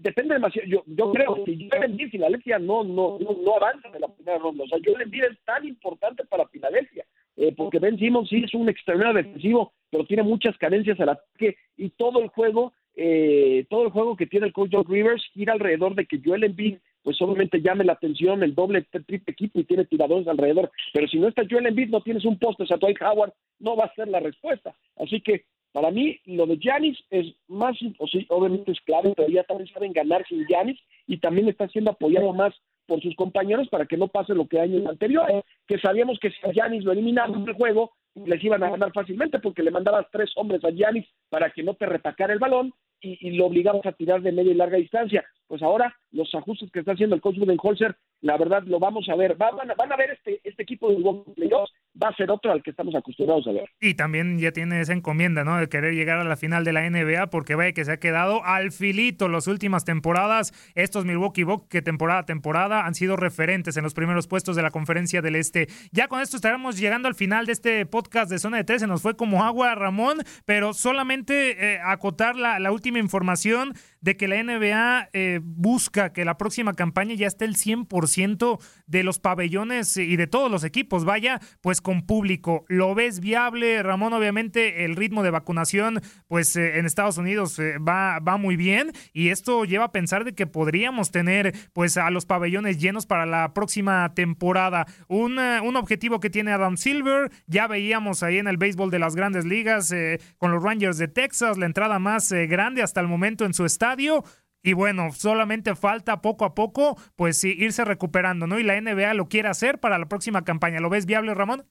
depende 0.00 0.34
demasiado. 0.34 0.68
Yo, 0.68 0.82
yo 0.84 1.10
creo 1.12 1.42
que 1.42 1.56
yo 1.56 1.68
Embiid, 1.72 2.10
Filadelfia 2.10 2.58
no, 2.58 2.84
no, 2.84 3.18
no, 3.18 3.34
no 3.42 3.56
avanza 3.56 3.88
en 3.94 4.02
la 4.02 4.08
primera 4.08 4.36
ronda. 4.36 4.64
O 4.64 4.68
sea, 4.68 4.78
yo 4.86 4.92
Embiid 5.00 5.24
es 5.24 5.38
tan 5.46 5.66
importante 5.66 6.26
para 6.26 6.46
Filadelfia 6.48 7.06
eh, 7.38 7.54
porque 7.56 7.78
Ben 7.78 7.96
Simmons 7.98 8.28
sí 8.28 8.42
es 8.44 8.52
un 8.52 8.68
extremo 8.68 9.12
defensivo, 9.14 9.72
pero 9.90 10.04
tiene 10.04 10.24
muchas 10.24 10.58
carencias 10.58 10.98
al 10.98 11.10
ataque 11.10 11.56
y 11.76 11.90
todo 11.90 12.20
el 12.20 12.28
juego, 12.28 12.72
eh, 12.96 13.64
todo 13.70 13.84
el 13.84 13.92
juego 13.92 14.16
que 14.16 14.26
tiene 14.26 14.48
el 14.48 14.52
coach 14.52 14.70
Doug 14.70 14.90
Rivers 14.90 15.24
gira 15.32 15.52
alrededor 15.52 15.94
de 15.94 16.04
que 16.06 16.20
Joel 16.22 16.42
Embiid 16.42 16.78
pues 17.04 17.22
obviamente 17.22 17.62
llame 17.62 17.84
la 17.84 17.92
atención 17.92 18.42
el 18.42 18.56
doble 18.56 18.82
triple 18.90 19.22
equipo 19.28 19.60
y 19.60 19.64
tiene 19.64 19.84
tiradores 19.84 20.26
alrededor, 20.26 20.70
pero 20.92 21.06
si 21.06 21.18
no 21.18 21.28
está 21.28 21.44
Joel 21.48 21.66
Embiid 21.66 21.90
no 21.90 22.00
tienes 22.00 22.24
un 22.24 22.38
poste, 22.38 22.64
o 22.64 22.66
sea, 22.66 22.76
Dwight 22.76 23.00
Howard 23.00 23.32
no 23.60 23.76
va 23.76 23.84
a 23.84 23.94
ser 23.94 24.08
la 24.08 24.18
respuesta, 24.18 24.74
así 24.96 25.20
que 25.20 25.44
para 25.70 25.92
mí 25.92 26.18
lo 26.24 26.44
de 26.44 26.58
Giannis 26.58 26.98
es 27.10 27.26
más, 27.46 27.76
o 27.98 28.06
obviamente 28.30 28.72
es 28.72 28.80
clave, 28.80 29.12
pero 29.16 29.28
ya 29.28 29.44
también 29.44 29.72
saben 29.72 29.92
ganar 29.92 30.26
sin 30.26 30.44
Giannis 30.46 30.78
y 31.06 31.18
también 31.18 31.48
está 31.48 31.68
siendo 31.68 31.92
apoyado 31.92 32.32
más 32.32 32.52
por 32.88 33.00
sus 33.02 33.14
compañeros 33.14 33.68
para 33.68 33.84
que 33.84 33.98
no 33.98 34.08
pase 34.08 34.34
lo 34.34 34.48
que 34.48 34.58
años 34.58 34.84
anteriores, 34.86 35.44
que 35.66 35.78
sabíamos 35.78 36.18
que 36.18 36.30
si 36.30 36.48
a 36.48 36.52
Giannis 36.52 36.84
lo 36.84 36.92
eliminaban 36.92 37.44
del 37.44 37.54
juego, 37.54 37.92
les 38.14 38.42
iban 38.42 38.64
a 38.64 38.70
ganar 38.70 38.92
fácilmente 38.92 39.38
porque 39.38 39.62
le 39.62 39.70
mandabas 39.70 40.06
tres 40.10 40.32
hombres 40.36 40.64
a 40.64 40.70
Giannis 40.70 41.06
para 41.28 41.50
que 41.50 41.62
no 41.62 41.74
te 41.74 41.84
retacara 41.84 42.32
el 42.32 42.38
balón 42.38 42.72
y, 43.00 43.30
lo 43.32 43.46
obligabas 43.46 43.86
a 43.86 43.92
tirar 43.92 44.22
de 44.22 44.32
media 44.32 44.50
y 44.50 44.56
larga 44.56 44.78
distancia. 44.78 45.24
Pues 45.46 45.62
ahora 45.62 45.94
los 46.10 46.34
ajustes 46.34 46.70
que 46.72 46.80
está 46.80 46.92
haciendo 46.92 47.14
el 47.14 47.20
coach 47.20 47.38
Budenholzer, 47.38 47.94
la 48.22 48.36
verdad 48.36 48.64
lo 48.64 48.80
vamos 48.80 49.08
a 49.08 49.14
ver. 49.14 49.36
van, 49.36 49.70
a, 49.70 49.74
van 49.74 49.92
a 49.92 49.96
ver 49.96 50.10
este, 50.10 50.40
este 50.42 50.62
equipo 50.62 50.90
de 50.90 51.34
playoffs 51.34 51.72
va 52.00 52.08
a 52.08 52.14
ser 52.14 52.30
otro 52.30 52.52
al 52.52 52.62
que 52.62 52.70
estamos 52.70 52.94
acostumbrados 52.94 53.46
a 53.46 53.52
ver. 53.52 53.68
Y 53.80 53.94
también 53.94 54.38
ya 54.38 54.52
tiene 54.52 54.80
esa 54.80 54.92
encomienda, 54.92 55.44
¿no? 55.44 55.56
De 55.58 55.68
querer 55.68 55.94
llegar 55.94 56.18
a 56.18 56.24
la 56.24 56.36
final 56.36 56.64
de 56.64 56.72
la 56.72 56.88
NBA, 56.88 57.30
porque 57.30 57.54
vaya 57.54 57.72
que 57.72 57.84
se 57.84 57.92
ha 57.92 57.96
quedado 57.98 58.44
al 58.44 58.72
filito 58.72 59.28
las 59.28 59.46
últimas 59.46 59.84
temporadas. 59.84 60.52
Estos 60.74 61.04
Milwaukee 61.04 61.44
Bucks 61.44 61.68
que 61.68 61.82
temporada 61.82 62.20
a 62.20 62.26
temporada 62.26 62.86
han 62.86 62.94
sido 62.94 63.16
referentes 63.16 63.76
en 63.76 63.84
los 63.84 63.94
primeros 63.94 64.28
puestos 64.28 64.56
de 64.56 64.62
la 64.62 64.70
conferencia 64.70 65.22
del 65.22 65.36
Este. 65.36 65.68
Ya 65.92 66.08
con 66.08 66.20
esto 66.20 66.36
estaremos 66.36 66.78
llegando 66.78 67.08
al 67.08 67.14
final 67.14 67.46
de 67.46 67.52
este 67.52 67.86
podcast 67.86 68.30
de 68.30 68.38
Zona 68.38 68.58
de 68.58 68.64
Tres. 68.64 68.80
Se 68.80 68.86
nos 68.86 69.02
fue 69.02 69.16
como 69.16 69.44
agua, 69.44 69.74
Ramón, 69.74 70.18
pero 70.44 70.74
solamente 70.74 71.74
eh, 71.74 71.80
acotar 71.84 72.36
la, 72.36 72.58
la, 72.58 72.70
última 72.70 72.98
información 72.98 73.74
de 74.00 74.16
que 74.16 74.28
la 74.28 74.42
NBA 74.42 75.08
eh, 75.12 75.40
busca 75.42 76.12
que 76.12 76.24
la 76.24 76.36
próxima 76.36 76.74
campaña 76.74 77.14
ya 77.14 77.26
esté 77.26 77.44
el 77.44 77.56
100% 77.56 78.58
de 78.86 79.02
los 79.02 79.18
pabellones 79.18 79.96
y 79.96 80.16
de 80.16 80.26
todos 80.26 80.50
los 80.50 80.64
equipos. 80.64 81.04
Vaya, 81.04 81.40
pues 81.60 81.77
con 81.80 82.02
público. 82.02 82.64
¿Lo 82.68 82.94
ves 82.94 83.20
viable, 83.20 83.82
Ramón? 83.82 84.12
Obviamente 84.12 84.84
el 84.84 84.96
ritmo 84.96 85.22
de 85.22 85.30
vacunación 85.30 86.00
pues 86.26 86.56
eh, 86.56 86.78
en 86.78 86.86
Estados 86.86 87.18
Unidos 87.18 87.58
eh, 87.58 87.78
va, 87.78 88.18
va 88.20 88.36
muy 88.36 88.56
bien 88.56 88.92
y 89.12 89.28
esto 89.28 89.64
lleva 89.64 89.86
a 89.86 89.92
pensar 89.92 90.24
de 90.24 90.34
que 90.34 90.46
podríamos 90.46 91.10
tener 91.10 91.54
pues 91.72 91.96
a 91.96 92.10
los 92.10 92.26
pabellones 92.26 92.78
llenos 92.78 93.06
para 93.06 93.26
la 93.26 93.54
próxima 93.54 94.12
temporada. 94.14 94.86
Un, 95.08 95.38
eh, 95.38 95.60
un 95.62 95.76
objetivo 95.76 96.20
que 96.20 96.30
tiene 96.30 96.52
Adam 96.52 96.76
Silver, 96.76 97.30
ya 97.46 97.66
veíamos 97.66 98.22
ahí 98.22 98.38
en 98.38 98.48
el 98.48 98.56
béisbol 98.56 98.90
de 98.90 98.98
las 98.98 99.14
grandes 99.14 99.44
ligas 99.44 99.94
con 100.38 100.52
los 100.52 100.62
Rangers 100.62 100.98
de 100.98 101.08
Texas, 101.08 101.58
la 101.58 101.66
entrada 101.66 101.98
más 101.98 102.32
grande 102.32 102.82
hasta 102.82 103.00
el 103.00 103.08
momento 103.08 103.44
en 103.44 103.54
su 103.54 103.64
estadio. 103.64 104.24
Y 104.68 104.74
bueno, 104.74 105.12
solamente 105.12 105.74
falta 105.74 106.20
poco 106.20 106.44
a 106.44 106.54
poco, 106.54 106.96
pues 107.16 107.42
irse 107.42 107.86
recuperando, 107.86 108.46
¿no? 108.46 108.58
Y 108.58 108.62
la 108.62 108.78
NBA 108.78 109.14
lo 109.14 109.24
quiere 109.24 109.48
hacer 109.48 109.78
para 109.80 109.98
la 109.98 110.10
próxima 110.10 110.44
campaña. 110.44 110.78
¿Lo 110.78 110.90
ves 110.90 111.06
viable, 111.06 111.32
Ramón? 111.32 111.62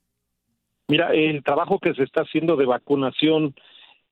Mira, 0.87 1.13
el 1.13 1.43
trabajo 1.43 1.77
que 1.77 1.93
se 1.93 2.01
está 2.01 2.21
haciendo 2.21 2.55
de 2.55 2.65
vacunación 2.65 3.53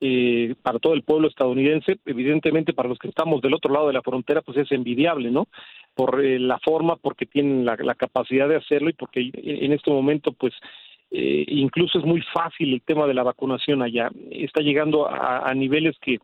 eh, 0.02 0.54
para 0.62 0.78
todo 0.78 0.94
el 0.94 1.02
pueblo 1.02 1.30
estadounidense, 1.30 1.98
evidentemente 2.06 2.74
para 2.74 2.88
los 2.88 3.00
que 3.00 3.08
estamos 3.08 3.42
del 3.42 3.56
otro 3.56 3.74
lado 3.74 3.88
de 3.88 3.94
la 3.94 4.04
frontera, 4.04 4.44
pues 4.44 4.56
es 4.60 4.72
envidiable, 4.72 5.32
¿no? 5.32 5.48
Por 5.96 6.24
eh, 6.24 6.38
la 6.38 6.60
forma, 6.60 6.96
porque 6.96 7.26
tienen 7.26 7.66
la, 7.66 7.96
capacidad 7.96 8.48
de 8.48 8.58
hacerlo 8.58 8.92
y 8.92 8.94
porque 8.94 9.32
en 9.34 9.74
este 9.74 9.90
momento, 9.90 10.32
pues, 10.32 10.54
eh, 11.10 11.44
incluso 11.48 11.98
es 11.98 12.06
muy 12.06 12.22
fácil 12.32 12.72
el 12.72 12.84
tema 12.84 13.08
de 13.08 13.16
la 13.16 13.24
vacunación 13.24 13.82
allá. 13.82 14.12
Está 14.30 14.62
llegando 14.62 15.10
a 15.10 15.52
niveles 15.56 15.98
que 16.02 16.20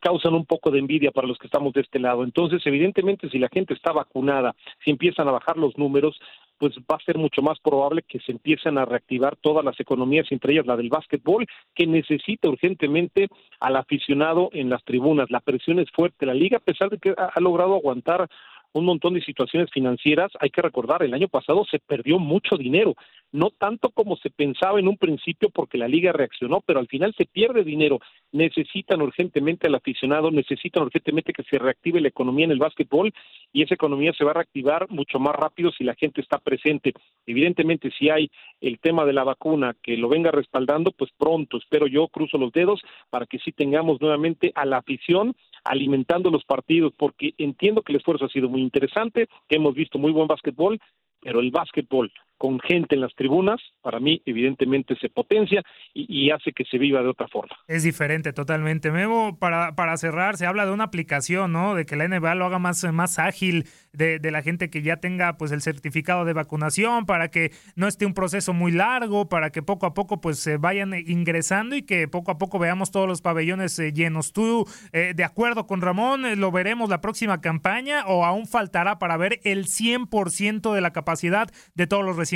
causan 0.00 0.34
un 0.34 0.46
poco 0.46 0.70
de 0.70 0.78
envidia 0.78 1.10
para 1.10 1.26
los 1.26 1.38
que 1.38 1.46
estamos 1.46 1.72
de 1.72 1.80
este 1.80 1.98
lado. 1.98 2.24
Entonces, 2.24 2.62
evidentemente, 2.64 3.28
si 3.28 3.38
la 3.38 3.48
gente 3.48 3.74
está 3.74 3.92
vacunada, 3.92 4.54
si 4.84 4.90
empiezan 4.90 5.28
a 5.28 5.32
bajar 5.32 5.56
los 5.56 5.76
números, 5.76 6.18
pues 6.58 6.72
va 6.90 6.96
a 6.96 7.04
ser 7.04 7.18
mucho 7.18 7.42
más 7.42 7.58
probable 7.60 8.02
que 8.02 8.20
se 8.20 8.32
empiecen 8.32 8.78
a 8.78 8.84
reactivar 8.84 9.36
todas 9.36 9.64
las 9.64 9.78
economías, 9.80 10.30
entre 10.30 10.52
ellas 10.52 10.66
la 10.66 10.76
del 10.76 10.88
básquetbol, 10.88 11.46
que 11.74 11.86
necesita 11.86 12.48
urgentemente 12.48 13.28
al 13.60 13.76
aficionado 13.76 14.50
en 14.52 14.70
las 14.70 14.84
tribunas. 14.84 15.30
La 15.30 15.40
presión 15.40 15.78
es 15.78 15.90
fuerte. 15.90 16.26
La 16.26 16.34
liga, 16.34 16.58
a 16.58 16.60
pesar 16.60 16.90
de 16.90 16.98
que 16.98 17.14
ha, 17.16 17.40
logrado 17.40 17.74
aguantar 17.74 18.28
un 18.74 18.84
montón 18.84 19.14
de 19.14 19.22
situaciones 19.22 19.70
financieras, 19.70 20.30
hay 20.40 20.50
que 20.50 20.62
recordar, 20.62 21.02
el 21.02 21.14
año 21.14 21.28
pasado 21.28 21.64
se 21.64 21.78
perdió 21.78 22.18
mucho 22.18 22.56
dinero 22.56 22.94
no 23.34 23.50
tanto 23.50 23.90
como 23.90 24.16
se 24.16 24.30
pensaba 24.30 24.78
en 24.78 24.86
un 24.86 24.96
principio 24.96 25.50
porque 25.50 25.76
la 25.76 25.88
liga 25.88 26.12
reaccionó, 26.12 26.60
pero 26.64 26.78
al 26.78 26.86
final 26.86 27.12
se 27.18 27.26
pierde 27.26 27.64
dinero. 27.64 27.98
Necesitan 28.30 29.02
urgentemente 29.02 29.66
al 29.66 29.74
aficionado, 29.74 30.30
necesitan 30.30 30.84
urgentemente 30.84 31.32
que 31.32 31.42
se 31.42 31.58
reactive 31.58 32.00
la 32.00 32.06
economía 32.06 32.44
en 32.44 32.52
el 32.52 32.60
básquetbol 32.60 33.12
y 33.52 33.64
esa 33.64 33.74
economía 33.74 34.12
se 34.12 34.22
va 34.22 34.30
a 34.30 34.34
reactivar 34.34 34.88
mucho 34.88 35.18
más 35.18 35.34
rápido 35.34 35.72
si 35.72 35.82
la 35.82 35.96
gente 35.96 36.20
está 36.20 36.38
presente. 36.38 36.92
Evidentemente, 37.26 37.90
si 37.98 38.08
hay 38.08 38.30
el 38.60 38.78
tema 38.78 39.04
de 39.04 39.12
la 39.12 39.24
vacuna 39.24 39.74
que 39.82 39.96
lo 39.96 40.08
venga 40.08 40.30
respaldando, 40.30 40.92
pues 40.92 41.10
pronto, 41.18 41.56
espero 41.56 41.88
yo, 41.88 42.06
cruzo 42.06 42.38
los 42.38 42.52
dedos 42.52 42.82
para 43.10 43.26
que 43.26 43.40
sí 43.40 43.50
tengamos 43.50 44.00
nuevamente 44.00 44.52
a 44.54 44.64
la 44.64 44.76
afición 44.76 45.34
alimentando 45.64 46.30
los 46.30 46.44
partidos, 46.44 46.92
porque 46.96 47.34
entiendo 47.38 47.82
que 47.82 47.92
el 47.92 47.98
esfuerzo 47.98 48.26
ha 48.26 48.28
sido 48.28 48.48
muy 48.48 48.62
interesante, 48.62 49.28
que 49.48 49.56
hemos 49.56 49.74
visto 49.74 49.98
muy 49.98 50.12
buen 50.12 50.28
básquetbol, 50.28 50.78
pero 51.20 51.40
el 51.40 51.50
básquetbol 51.50 52.12
con 52.44 52.60
gente 52.60 52.94
en 52.94 53.00
las 53.00 53.14
tribunas, 53.14 53.58
para 53.80 54.00
mí 54.00 54.20
evidentemente 54.26 54.94
se 55.00 55.08
potencia 55.08 55.62
y, 55.94 56.30
hace 56.30 56.52
que 56.52 56.64
se 56.66 56.76
viva 56.76 57.00
de 57.00 57.08
otra 57.08 57.26
forma. 57.26 57.56
Es 57.68 57.84
diferente 57.84 58.34
totalmente. 58.34 58.90
Memo, 58.90 59.38
para, 59.38 59.74
para 59.74 59.96
cerrar, 59.96 60.36
se 60.36 60.44
habla 60.44 60.66
de 60.66 60.72
una 60.72 60.84
aplicación, 60.84 61.52
¿no? 61.52 61.74
De 61.74 61.86
que 61.86 61.96
la 61.96 62.06
NBA 62.06 62.34
lo 62.34 62.44
haga 62.44 62.58
más, 62.58 62.84
más 62.92 63.18
ágil, 63.18 63.64
de, 63.94 64.18
de, 64.18 64.30
la 64.30 64.42
gente 64.42 64.68
que 64.68 64.82
ya 64.82 64.96
tenga 64.96 65.38
pues 65.38 65.52
el 65.52 65.62
certificado 65.62 66.26
de 66.26 66.34
vacunación, 66.34 67.06
para 67.06 67.28
que 67.28 67.52
no 67.76 67.88
esté 67.88 68.04
un 68.04 68.12
proceso 68.12 68.52
muy 68.52 68.72
largo, 68.72 69.28
para 69.30 69.48
que 69.48 69.62
poco 69.62 69.86
a 69.86 69.94
poco 69.94 70.20
pues 70.20 70.38
se 70.38 70.58
vayan 70.58 70.92
ingresando 70.92 71.76
y 71.76 71.82
que 71.82 72.08
poco 72.08 72.30
a 72.30 72.36
poco 72.36 72.58
veamos 72.58 72.90
todos 72.90 73.08
los 73.08 73.22
pabellones 73.22 73.78
eh, 73.78 73.92
llenos. 73.92 74.34
¿Tú, 74.34 74.66
eh, 74.92 75.14
de 75.16 75.24
acuerdo 75.24 75.66
con 75.66 75.80
Ramón, 75.80 76.26
eh, 76.26 76.36
lo 76.36 76.50
veremos 76.50 76.90
la 76.90 77.00
próxima 77.00 77.40
campaña 77.40 78.04
o 78.06 78.26
aún 78.26 78.46
faltará 78.46 78.98
para 78.98 79.16
ver 79.16 79.40
el 79.44 79.64
100% 79.66 80.74
de 80.74 80.80
la 80.82 80.92
capacidad 80.92 81.48
de 81.74 81.86
todos 81.86 82.04
los 82.04 82.16
recintos? 82.16 82.33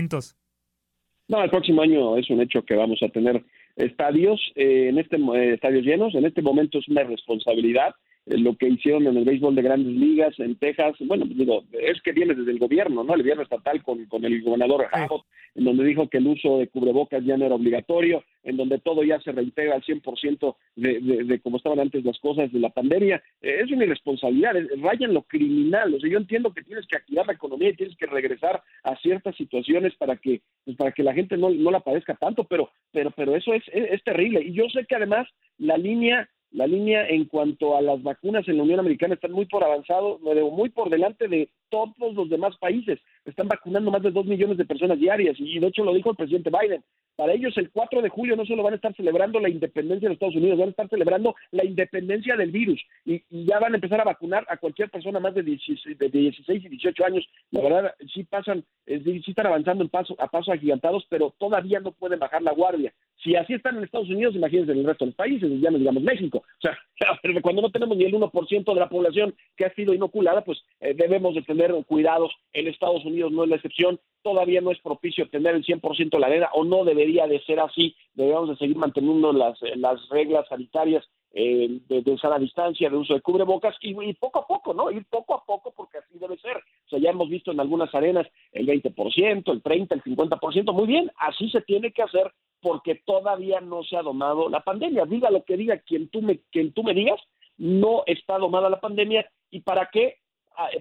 No, 1.28 1.42
el 1.44 1.50
próximo 1.50 1.82
año 1.82 2.16
es 2.16 2.30
un 2.30 2.40
hecho 2.40 2.62
que 2.62 2.74
vamos 2.74 3.02
a 3.02 3.08
tener 3.08 3.44
estadios 3.76 4.40
eh, 4.54 4.88
en 4.88 4.98
este 4.98 5.16
eh, 5.16 5.54
estadios 5.54 5.84
llenos. 5.84 6.14
En 6.14 6.24
este 6.24 6.42
momento 6.42 6.78
es 6.78 6.88
una 6.88 7.04
responsabilidad 7.04 7.94
lo 8.30 8.56
que 8.56 8.68
hicieron 8.68 9.06
en 9.06 9.16
el 9.16 9.24
béisbol 9.24 9.54
de 9.54 9.62
grandes 9.62 9.94
ligas 9.94 10.38
en 10.38 10.56
Texas, 10.56 10.96
bueno, 11.00 11.24
digo, 11.26 11.64
es 11.72 12.00
que 12.02 12.12
viene 12.12 12.34
desde 12.34 12.50
el 12.50 12.58
gobierno, 12.58 13.02
¿no? 13.02 13.14
El 13.14 13.22
gobierno 13.22 13.42
estatal 13.42 13.82
con, 13.82 14.04
con 14.06 14.24
el 14.24 14.42
gobernador 14.42 14.86
Abbott, 14.92 15.24
en 15.54 15.64
donde 15.64 15.84
dijo 15.84 16.08
que 16.08 16.18
el 16.18 16.26
uso 16.26 16.58
de 16.58 16.68
cubrebocas 16.68 17.24
ya 17.24 17.36
no 17.36 17.46
era 17.46 17.54
obligatorio, 17.54 18.22
en 18.42 18.56
donde 18.56 18.78
todo 18.78 19.02
ya 19.02 19.20
se 19.20 19.32
reintegra 19.32 19.74
al 19.74 19.82
100% 19.82 20.56
de, 20.76 21.00
de, 21.00 21.24
de 21.24 21.40
cómo 21.40 21.56
estaban 21.56 21.80
antes 21.80 22.04
las 22.04 22.18
cosas 22.18 22.52
de 22.52 22.58
la 22.60 22.70
pandemia. 22.70 23.22
Eh, 23.40 23.60
es 23.64 23.70
una 23.70 23.84
irresponsabilidad, 23.84 24.54
raya 24.80 25.06
en 25.06 25.14
lo 25.14 25.22
criminal. 25.22 25.94
O 25.94 26.00
sea, 26.00 26.10
yo 26.10 26.18
entiendo 26.18 26.52
que 26.52 26.62
tienes 26.62 26.86
que 26.86 26.96
activar 26.96 27.26
la 27.26 27.32
economía 27.32 27.70
y 27.70 27.76
tienes 27.76 27.96
que 27.96 28.06
regresar 28.06 28.62
a 28.82 28.96
ciertas 28.96 29.36
situaciones 29.36 29.94
para 29.96 30.16
que, 30.16 30.42
pues, 30.64 30.76
para 30.76 30.92
que 30.92 31.02
la 31.02 31.14
gente 31.14 31.36
no, 31.36 31.50
no 31.50 31.70
la 31.70 31.80
padezca 31.80 32.14
tanto, 32.14 32.44
pero, 32.44 32.70
pero, 32.92 33.10
pero 33.10 33.34
eso 33.36 33.54
es, 33.54 33.62
es 33.72 34.02
terrible. 34.04 34.42
Y 34.42 34.52
yo 34.52 34.68
sé 34.68 34.84
que 34.86 34.96
además 34.96 35.28
la 35.58 35.76
línea 35.76 36.28
la 36.52 36.66
línea 36.66 37.06
en 37.08 37.26
cuanto 37.26 37.76
a 37.76 37.82
las 37.82 38.02
vacunas 38.02 38.46
en 38.48 38.56
la 38.56 38.62
Unión 38.62 38.80
Americana 38.80 39.14
están 39.14 39.32
muy 39.32 39.46
por 39.46 39.62
avanzado, 39.64 40.18
muy 40.50 40.70
por 40.70 40.90
delante 40.90 41.28
de 41.28 41.50
todos 41.68 42.14
los 42.14 42.28
demás 42.28 42.56
países. 42.58 42.98
Están 43.28 43.48
vacunando 43.48 43.90
más 43.90 44.02
de 44.02 44.10
dos 44.10 44.26
millones 44.26 44.56
de 44.56 44.64
personas 44.64 44.98
diarias 44.98 45.36
y 45.38 45.58
de 45.58 45.66
hecho 45.66 45.84
lo 45.84 45.94
dijo 45.94 46.10
el 46.10 46.16
presidente 46.16 46.50
Biden. 46.50 46.82
Para 47.14 47.32
ellos 47.32 47.56
el 47.58 47.70
4 47.70 48.00
de 48.00 48.08
julio 48.08 48.36
no 48.36 48.46
solo 48.46 48.62
van 48.62 48.74
a 48.74 48.76
estar 48.76 48.94
celebrando 48.94 49.40
la 49.40 49.48
independencia 49.48 50.08
de 50.08 50.14
Estados 50.14 50.36
Unidos, 50.36 50.58
van 50.58 50.68
a 50.68 50.70
estar 50.70 50.88
celebrando 50.88 51.34
la 51.50 51.64
independencia 51.64 52.36
del 52.36 52.52
virus 52.52 52.80
y, 53.04 53.22
ya 53.30 53.58
van 53.58 53.72
a 53.72 53.76
empezar 53.76 54.00
a 54.00 54.04
vacunar 54.04 54.46
a 54.48 54.56
cualquier 54.56 54.88
persona 54.88 55.18
más 55.18 55.34
de 55.34 55.42
16, 55.42 55.98
de 55.98 56.08
16 56.08 56.64
y 56.64 56.68
18 56.68 57.04
años. 57.04 57.28
La 57.50 57.60
verdad, 57.60 57.94
sí 58.14 58.24
pasan, 58.24 58.64
sí 58.86 59.22
están 59.26 59.48
avanzando 59.48 59.82
en 59.82 59.90
paso, 59.90 60.14
a 60.18 60.28
pasos 60.28 60.54
agigantados, 60.54 61.06
pero 61.08 61.34
todavía 61.38 61.80
no 61.80 61.92
pueden 61.92 62.20
bajar 62.20 62.40
la 62.42 62.52
guardia. 62.52 62.94
Si 63.22 63.34
así 63.34 63.54
están 63.54 63.76
en 63.76 63.82
Estados 63.82 64.08
Unidos, 64.08 64.36
imagínense 64.36 64.70
en 64.70 64.78
el 64.78 64.84
resto 64.84 65.04
de 65.04 65.10
los 65.10 65.16
países, 65.16 65.50
ya 65.60 65.72
no 65.72 65.78
digamos 65.78 66.04
México. 66.04 66.38
O 66.38 66.60
sea, 66.60 66.78
cuando 67.42 67.62
no 67.62 67.70
tenemos 67.70 67.96
ni 67.96 68.04
el 68.04 68.14
1% 68.14 68.74
de 68.74 68.80
la 68.80 68.88
población 68.88 69.34
que 69.56 69.64
ha 69.64 69.74
sido 69.74 69.92
inoculada, 69.92 70.44
pues 70.44 70.62
eh, 70.80 70.94
debemos 70.94 71.34
de 71.34 71.42
tener 71.42 71.74
cuidados. 71.86 72.32
En 72.52 72.68
Estados 72.68 73.04
Unidos 73.04 73.17
no 73.30 73.44
es 73.44 73.50
la 73.50 73.56
excepción. 73.56 74.00
Todavía 74.22 74.60
no 74.60 74.70
es 74.70 74.80
propicio 74.80 75.28
tener 75.28 75.54
el 75.54 75.64
100% 75.64 76.10
de 76.10 76.18
la 76.18 76.26
arena 76.26 76.48
o 76.54 76.64
no 76.64 76.84
debería 76.84 77.26
de 77.26 77.40
ser 77.44 77.60
así. 77.60 77.94
Debemos 78.14 78.48
de 78.48 78.56
seguir 78.56 78.76
manteniendo 78.76 79.32
las, 79.32 79.62
eh, 79.62 79.76
las 79.76 80.08
reglas 80.08 80.46
sanitarias 80.48 81.04
eh, 81.32 81.80
de, 81.88 82.02
de 82.02 82.18
sana 82.18 82.38
distancia, 82.38 82.88
de 82.88 82.96
uso 82.96 83.14
de 83.14 83.20
cubrebocas 83.20 83.76
y, 83.82 83.90
y, 84.02 84.14
poco 84.14 84.40
a 84.40 84.46
poco, 84.46 84.72
¿no? 84.72 84.90
Ir 84.90 85.04
poco 85.10 85.34
a 85.34 85.44
poco 85.44 85.72
porque 85.76 85.98
así 85.98 86.18
debe 86.18 86.38
ser. 86.38 86.56
O 86.56 86.88
sea, 86.88 86.98
ya 86.98 87.10
hemos 87.10 87.28
visto 87.28 87.52
en 87.52 87.60
algunas 87.60 87.94
arenas 87.94 88.26
el 88.52 88.66
20%, 88.66 89.52
el 89.52 89.62
30%, 89.62 89.92
el 89.92 90.02
50%. 90.02 90.72
Muy 90.72 90.86
bien, 90.86 91.12
así 91.18 91.50
se 91.50 91.60
tiene 91.60 91.92
que 91.92 92.02
hacer 92.02 92.32
porque 92.60 92.96
todavía 93.06 93.60
no 93.60 93.82
se 93.84 93.96
ha 93.96 94.02
domado 94.02 94.48
la 94.48 94.60
pandemia. 94.60 95.04
Diga 95.04 95.30
lo 95.30 95.44
que 95.44 95.56
diga 95.56 95.78
quien 95.78 96.08
tú 96.08 96.22
me, 96.22 96.40
quien 96.50 96.72
tú 96.72 96.82
me 96.82 96.94
digas, 96.94 97.20
no 97.58 98.04
está 98.06 98.38
domada 98.38 98.70
la 98.70 98.80
pandemia. 98.80 99.30
¿Y 99.50 99.60
para 99.60 99.90
qué? 99.92 100.18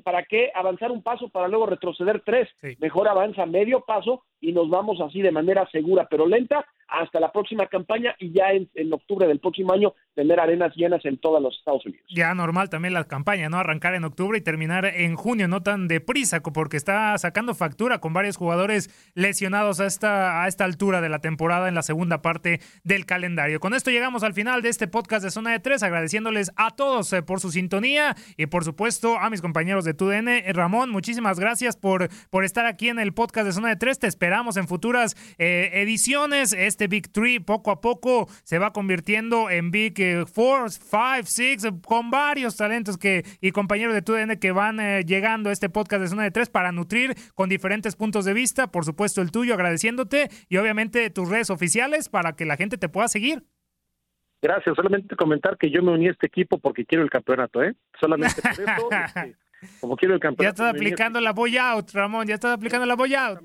¿Para 0.04 0.24
qué 0.24 0.52
avanzar 0.56 0.92
un 0.92 1.04
paso 1.04 1.30
para 1.30 1.48
luego 1.48 1.66
retroceder 1.68 2.24
tres? 2.26 2.50
Mejor 2.80 3.08
avanza 3.08 3.46
medio 3.46 3.82
paso 3.82 4.24
y 4.42 4.52
nos 4.52 4.70
vamos 4.70 5.00
así 5.02 5.22
de 5.22 5.32
manera 5.32 5.68
segura 5.72 6.08
pero 6.10 6.26
lenta 6.26 6.66
hasta 6.88 7.20
la 7.20 7.32
próxima 7.32 7.68
campaña 7.68 8.16
y 8.20 8.32
ya 8.32 8.52
en, 8.52 8.94
octubre 8.94 9.28
del 9.28 9.40
próximo 9.40 9.74
año 9.74 9.94
tener 10.16 10.40
arenas 10.40 10.74
llenas 10.76 11.04
en 11.06 11.18
todos 11.18 11.42
los 11.42 11.58
Estados 11.58 11.86
Unidos. 11.86 12.06
Ya 12.10 12.34
normal 12.34 12.70
también 12.70 12.94
la 12.94 13.04
campaña, 13.04 13.50
¿no? 13.50 13.58
Arrancar 13.58 13.94
en 13.96 14.04
octubre 14.04 14.38
y 14.38 14.42
terminar 14.42 14.86
en 14.86 15.16
junio, 15.16 15.48
no 15.48 15.62
tan 15.62 15.88
deprisa, 15.88 16.42
porque 16.42 16.78
está 16.78 17.18
sacando 17.18 17.54
factura 17.54 18.00
con 18.00 18.14
varios 18.14 18.38
jugadores 18.38 18.90
lesionados 19.14 19.80
a 19.80 19.86
esta, 19.86 20.44
a 20.44 20.48
esta 20.48 20.66
altura 20.66 21.02
de 21.02 21.10
la 21.10 21.20
temporada 21.20 21.68
en 21.68 21.76
la 21.76 21.82
segunda 21.84 22.22
parte 22.22 22.62
del 22.84 23.06
calendario. 23.06 23.60
Con 23.60 23.74
esto 23.74 23.92
llegamos 23.92 24.24
al 24.24 24.34
final 24.34 24.62
de 24.62 24.70
este 24.70 24.88
podcast 24.88 25.24
de 25.24 25.32
Zona 25.32 25.52
de 25.52 25.60
Tres, 25.60 25.84
agradeciéndoles 25.84 26.52
a 26.56 26.76
todos 26.76 27.12
eh, 27.14 27.22
por 27.22 27.40
su 27.40 27.52
sintonía 27.52 28.16
y 28.38 28.48
por 28.48 28.64
supuesto 28.64 29.18
a 29.18 29.30
mis 29.30 29.42
compañeros 29.42 29.84
de 29.86 29.94
TUDN. 29.94 30.28
Eh, 30.30 30.54
Ramón, 30.54 30.90
muchísimas 30.90 31.40
gracias 31.40 31.76
por, 31.76 32.10
por 32.30 32.44
estar 32.44 32.66
aquí 32.66 32.90
en 32.90 33.00
el 33.00 33.14
podcast 33.14 33.46
de 33.46 33.54
Zona 33.54 33.70
de 33.70 33.76
Tres. 33.76 34.00
Te 34.00 34.08
esperamos 34.08 34.58
en 34.58 34.68
futuras 34.68 35.16
eh, 35.38 35.72
ediciones. 35.74 36.54
Este 36.54 36.77
Big 36.86 37.12
Three 37.12 37.40
poco 37.40 37.72
a 37.72 37.82
poco 37.82 38.28
se 38.44 38.60
va 38.60 38.72
convirtiendo 38.72 39.50
en 39.50 39.72
Big 39.72 40.00
eh, 40.00 40.26
Four, 40.28 40.70
Five, 40.70 41.24
Six, 41.24 41.68
con 41.84 42.12
varios 42.12 42.56
talentos 42.56 43.00
que 43.00 43.26
y 43.42 43.50
compañeros 43.50 43.96
de 43.96 44.04
TUDN 44.04 44.38
que 44.38 44.52
van 44.52 44.80
eh, 44.80 45.04
llegando 45.04 45.50
a 45.50 45.54
este 45.54 45.70
podcast 45.70 46.04
de 46.04 46.10
Zona 46.10 46.24
de 46.24 46.32
Tres 46.32 46.50
para 46.50 46.72
nutrir 46.72 47.16
con 47.34 47.50
diferentes 47.50 47.96
puntos 47.96 48.26
de 48.26 48.34
vista. 48.34 48.68
Por 48.68 48.86
supuesto, 48.86 49.24
el 49.24 49.32
tuyo, 49.32 49.56
agradeciéndote 49.56 50.30
y 50.48 50.58
obviamente 50.58 51.10
tus 51.10 51.30
redes 51.30 51.50
oficiales 51.50 52.10
para 52.10 52.34
que 52.34 52.46
la 52.46 52.58
gente 52.58 52.78
te 52.78 52.90
pueda 52.90 53.08
seguir. 53.08 53.42
Gracias. 54.42 54.76
Solamente 54.76 55.16
comentar 55.16 55.58
que 55.58 55.72
yo 55.72 55.82
me 55.82 55.94
uní 55.94 56.10
a 56.10 56.12
este 56.12 56.28
equipo 56.28 56.60
porque 56.60 56.86
quiero 56.86 57.04
el 57.04 57.10
campeonato, 57.10 57.64
¿eh? 57.64 57.74
Solamente 58.00 58.42
por 58.42 58.52
eso. 58.52 58.90
Este, 59.58 59.80
como 59.80 59.96
quiero 59.96 60.14
el 60.14 60.20
campeonato. 60.20 60.44
Ya 60.44 60.50
estás 60.50 60.76
aplicando 60.76 61.20
la 61.20 61.34
boy 61.34 61.58
out, 61.58 61.90
Ramón, 61.92 62.28
ya 62.28 62.36
estás 62.36 62.54
aplicando 62.54 62.86
la 62.86 62.96
boy 62.96 63.16
out. 63.16 63.40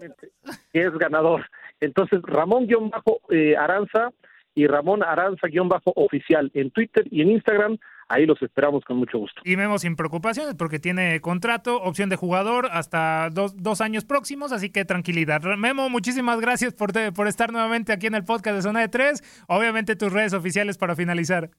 Que 0.72 0.80
es 0.80 0.92
ganador. 0.98 1.48
Entonces, 1.82 2.20
Ramón-Aranza 2.22 4.12
y 4.54 4.66
Ramón 4.66 5.02
Aranza-oficial 5.02 6.50
en 6.54 6.70
Twitter 6.70 7.04
y 7.10 7.22
en 7.22 7.30
Instagram. 7.30 7.78
Ahí 8.08 8.26
los 8.26 8.40
esperamos 8.42 8.84
con 8.84 8.98
mucho 8.98 9.18
gusto. 9.18 9.40
Y 9.44 9.56
Memo 9.56 9.78
sin 9.78 9.96
preocupaciones 9.96 10.54
porque 10.54 10.78
tiene 10.78 11.20
contrato, 11.20 11.82
opción 11.82 12.10
de 12.10 12.16
jugador 12.16 12.68
hasta 12.70 13.30
dos, 13.30 13.56
dos 13.56 13.80
años 13.80 14.04
próximos, 14.04 14.52
así 14.52 14.70
que 14.70 14.84
tranquilidad. 14.84 15.40
Memo, 15.56 15.88
muchísimas 15.88 16.40
gracias 16.40 16.74
por, 16.74 16.92
por 17.14 17.26
estar 17.26 17.52
nuevamente 17.52 17.92
aquí 17.92 18.06
en 18.06 18.14
el 18.14 18.24
podcast 18.24 18.56
de 18.56 18.62
Zona 18.62 18.80
de 18.80 18.88
Tres. 18.88 19.44
Obviamente 19.48 19.96
tus 19.96 20.12
redes 20.12 20.34
oficiales 20.34 20.76
para 20.76 20.94
finalizar. 20.94 21.50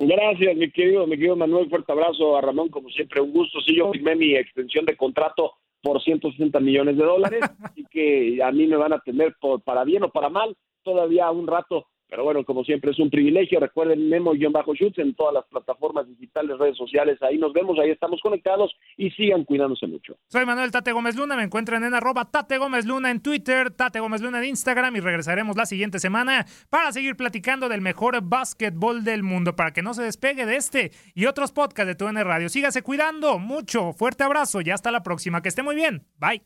Gracias, 0.00 0.56
mi 0.56 0.70
querido, 0.70 1.06
mi 1.06 1.16
querido 1.16 1.36
Manuel. 1.36 1.68
Fuerte 1.68 1.92
abrazo 1.92 2.36
a 2.36 2.40
Ramón, 2.40 2.70
como 2.70 2.88
siempre, 2.88 3.20
un 3.20 3.32
gusto. 3.32 3.60
Sí, 3.60 3.76
yo 3.76 3.92
firmé 3.92 4.16
mi 4.16 4.34
extensión 4.34 4.86
de 4.86 4.96
contrato 4.96 5.52
por 5.82 6.02
160 6.02 6.60
millones 6.60 6.96
de 6.96 7.04
dólares, 7.04 7.40
y 7.76 7.84
que 7.84 8.42
a 8.42 8.50
mí 8.52 8.66
me 8.66 8.76
van 8.76 8.92
a 8.92 9.00
tener 9.00 9.34
por, 9.40 9.62
para 9.62 9.84
bien 9.84 10.02
o 10.04 10.10
para 10.10 10.28
mal 10.28 10.56
todavía 10.82 11.30
un 11.30 11.46
rato 11.46 11.86
pero 12.10 12.24
bueno, 12.24 12.44
como 12.44 12.64
siempre 12.64 12.90
es 12.90 12.98
un 12.98 13.08
privilegio. 13.08 13.60
Recuerden 13.60 14.08
Memo-Shoots 14.08 14.98
en 14.98 15.14
todas 15.14 15.32
las 15.32 15.44
plataformas 15.46 16.08
digitales, 16.08 16.58
redes 16.58 16.76
sociales. 16.76 17.22
Ahí 17.22 17.38
nos 17.38 17.52
vemos, 17.52 17.78
ahí 17.78 17.90
estamos 17.90 18.20
conectados 18.20 18.74
y 18.96 19.10
sigan 19.12 19.44
cuidándose 19.44 19.86
mucho. 19.86 20.16
Soy 20.26 20.44
Manuel 20.44 20.72
Tate 20.72 20.90
Gómez 20.90 21.16
Luna. 21.16 21.36
Me 21.36 21.44
encuentran 21.44 21.84
en 21.84 21.94
arroba 21.94 22.24
Tate 22.24 22.58
Gómez 22.58 22.84
Luna 22.84 23.12
en 23.12 23.22
Twitter, 23.22 23.70
Tate 23.70 24.00
Gómez 24.00 24.20
Luna 24.22 24.38
en 24.40 24.46
Instagram 24.46 24.96
y 24.96 25.00
regresaremos 25.00 25.56
la 25.56 25.66
siguiente 25.66 26.00
semana 26.00 26.46
para 26.68 26.90
seguir 26.90 27.14
platicando 27.14 27.68
del 27.68 27.80
mejor 27.80 28.20
básquetbol 28.22 29.04
del 29.04 29.22
mundo 29.22 29.54
para 29.54 29.72
que 29.72 29.82
no 29.82 29.94
se 29.94 30.02
despegue 30.02 30.46
de 30.46 30.56
este 30.56 30.90
y 31.14 31.26
otros 31.26 31.52
podcasts 31.52 31.86
de 31.86 31.94
TUN 31.94 32.16
Radio. 32.16 32.48
Sígase 32.48 32.82
cuidando 32.82 33.38
mucho. 33.38 33.92
Fuerte 33.92 34.24
abrazo 34.24 34.60
y 34.62 34.70
hasta 34.70 34.90
la 34.90 35.04
próxima. 35.04 35.42
Que 35.42 35.48
esté 35.48 35.62
muy 35.62 35.76
bien. 35.76 36.02
Bye. 36.18 36.42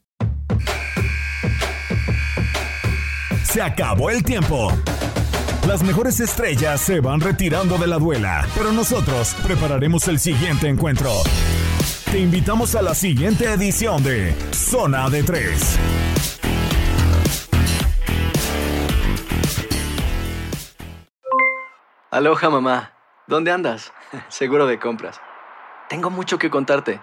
Se 3.44 3.62
acabó 3.62 4.11
el 4.11 4.22
tiempo. 4.22 4.68
Las 5.66 5.83
mejores 5.83 6.20
estrellas 6.20 6.83
se 6.83 7.00
van 7.00 7.20
retirando 7.20 7.79
de 7.79 7.87
la 7.87 7.96
duela, 7.96 8.46
pero 8.55 8.70
nosotros 8.70 9.35
prepararemos 9.42 10.07
el 10.09 10.18
siguiente 10.18 10.68
encuentro. 10.68 11.11
Te 12.12 12.18
invitamos 12.18 12.74
a 12.74 12.83
la 12.83 12.94
siguiente 12.94 13.50
edición 13.50 14.05
de 14.05 14.35
Zona 14.53 15.09
de 15.09 15.22
Tres. 15.22 15.79
Aloha 22.11 22.50
mamá, 22.50 22.92
¿dónde 23.27 23.50
andas? 23.50 23.90
Seguro 24.29 24.67
de 24.67 24.79
compras. 24.79 25.19
Tengo 25.88 26.10
mucho 26.10 26.38
que 26.38 26.50
contarte. 26.50 27.00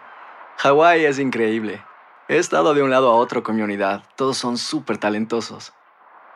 Hawái 0.58 1.06
es 1.06 1.18
increíble. 1.18 1.84
He 2.28 2.38
estado 2.38 2.76
de 2.76 2.84
un 2.84 2.92
lado 2.92 3.10
a 3.10 3.16
otro 3.16 3.42
con 3.42 3.56
mi 3.56 3.64
unidad. 3.64 4.04
Todos 4.16 4.38
son 4.38 4.60
súper 4.60 5.00
talentosos. 5.00 5.74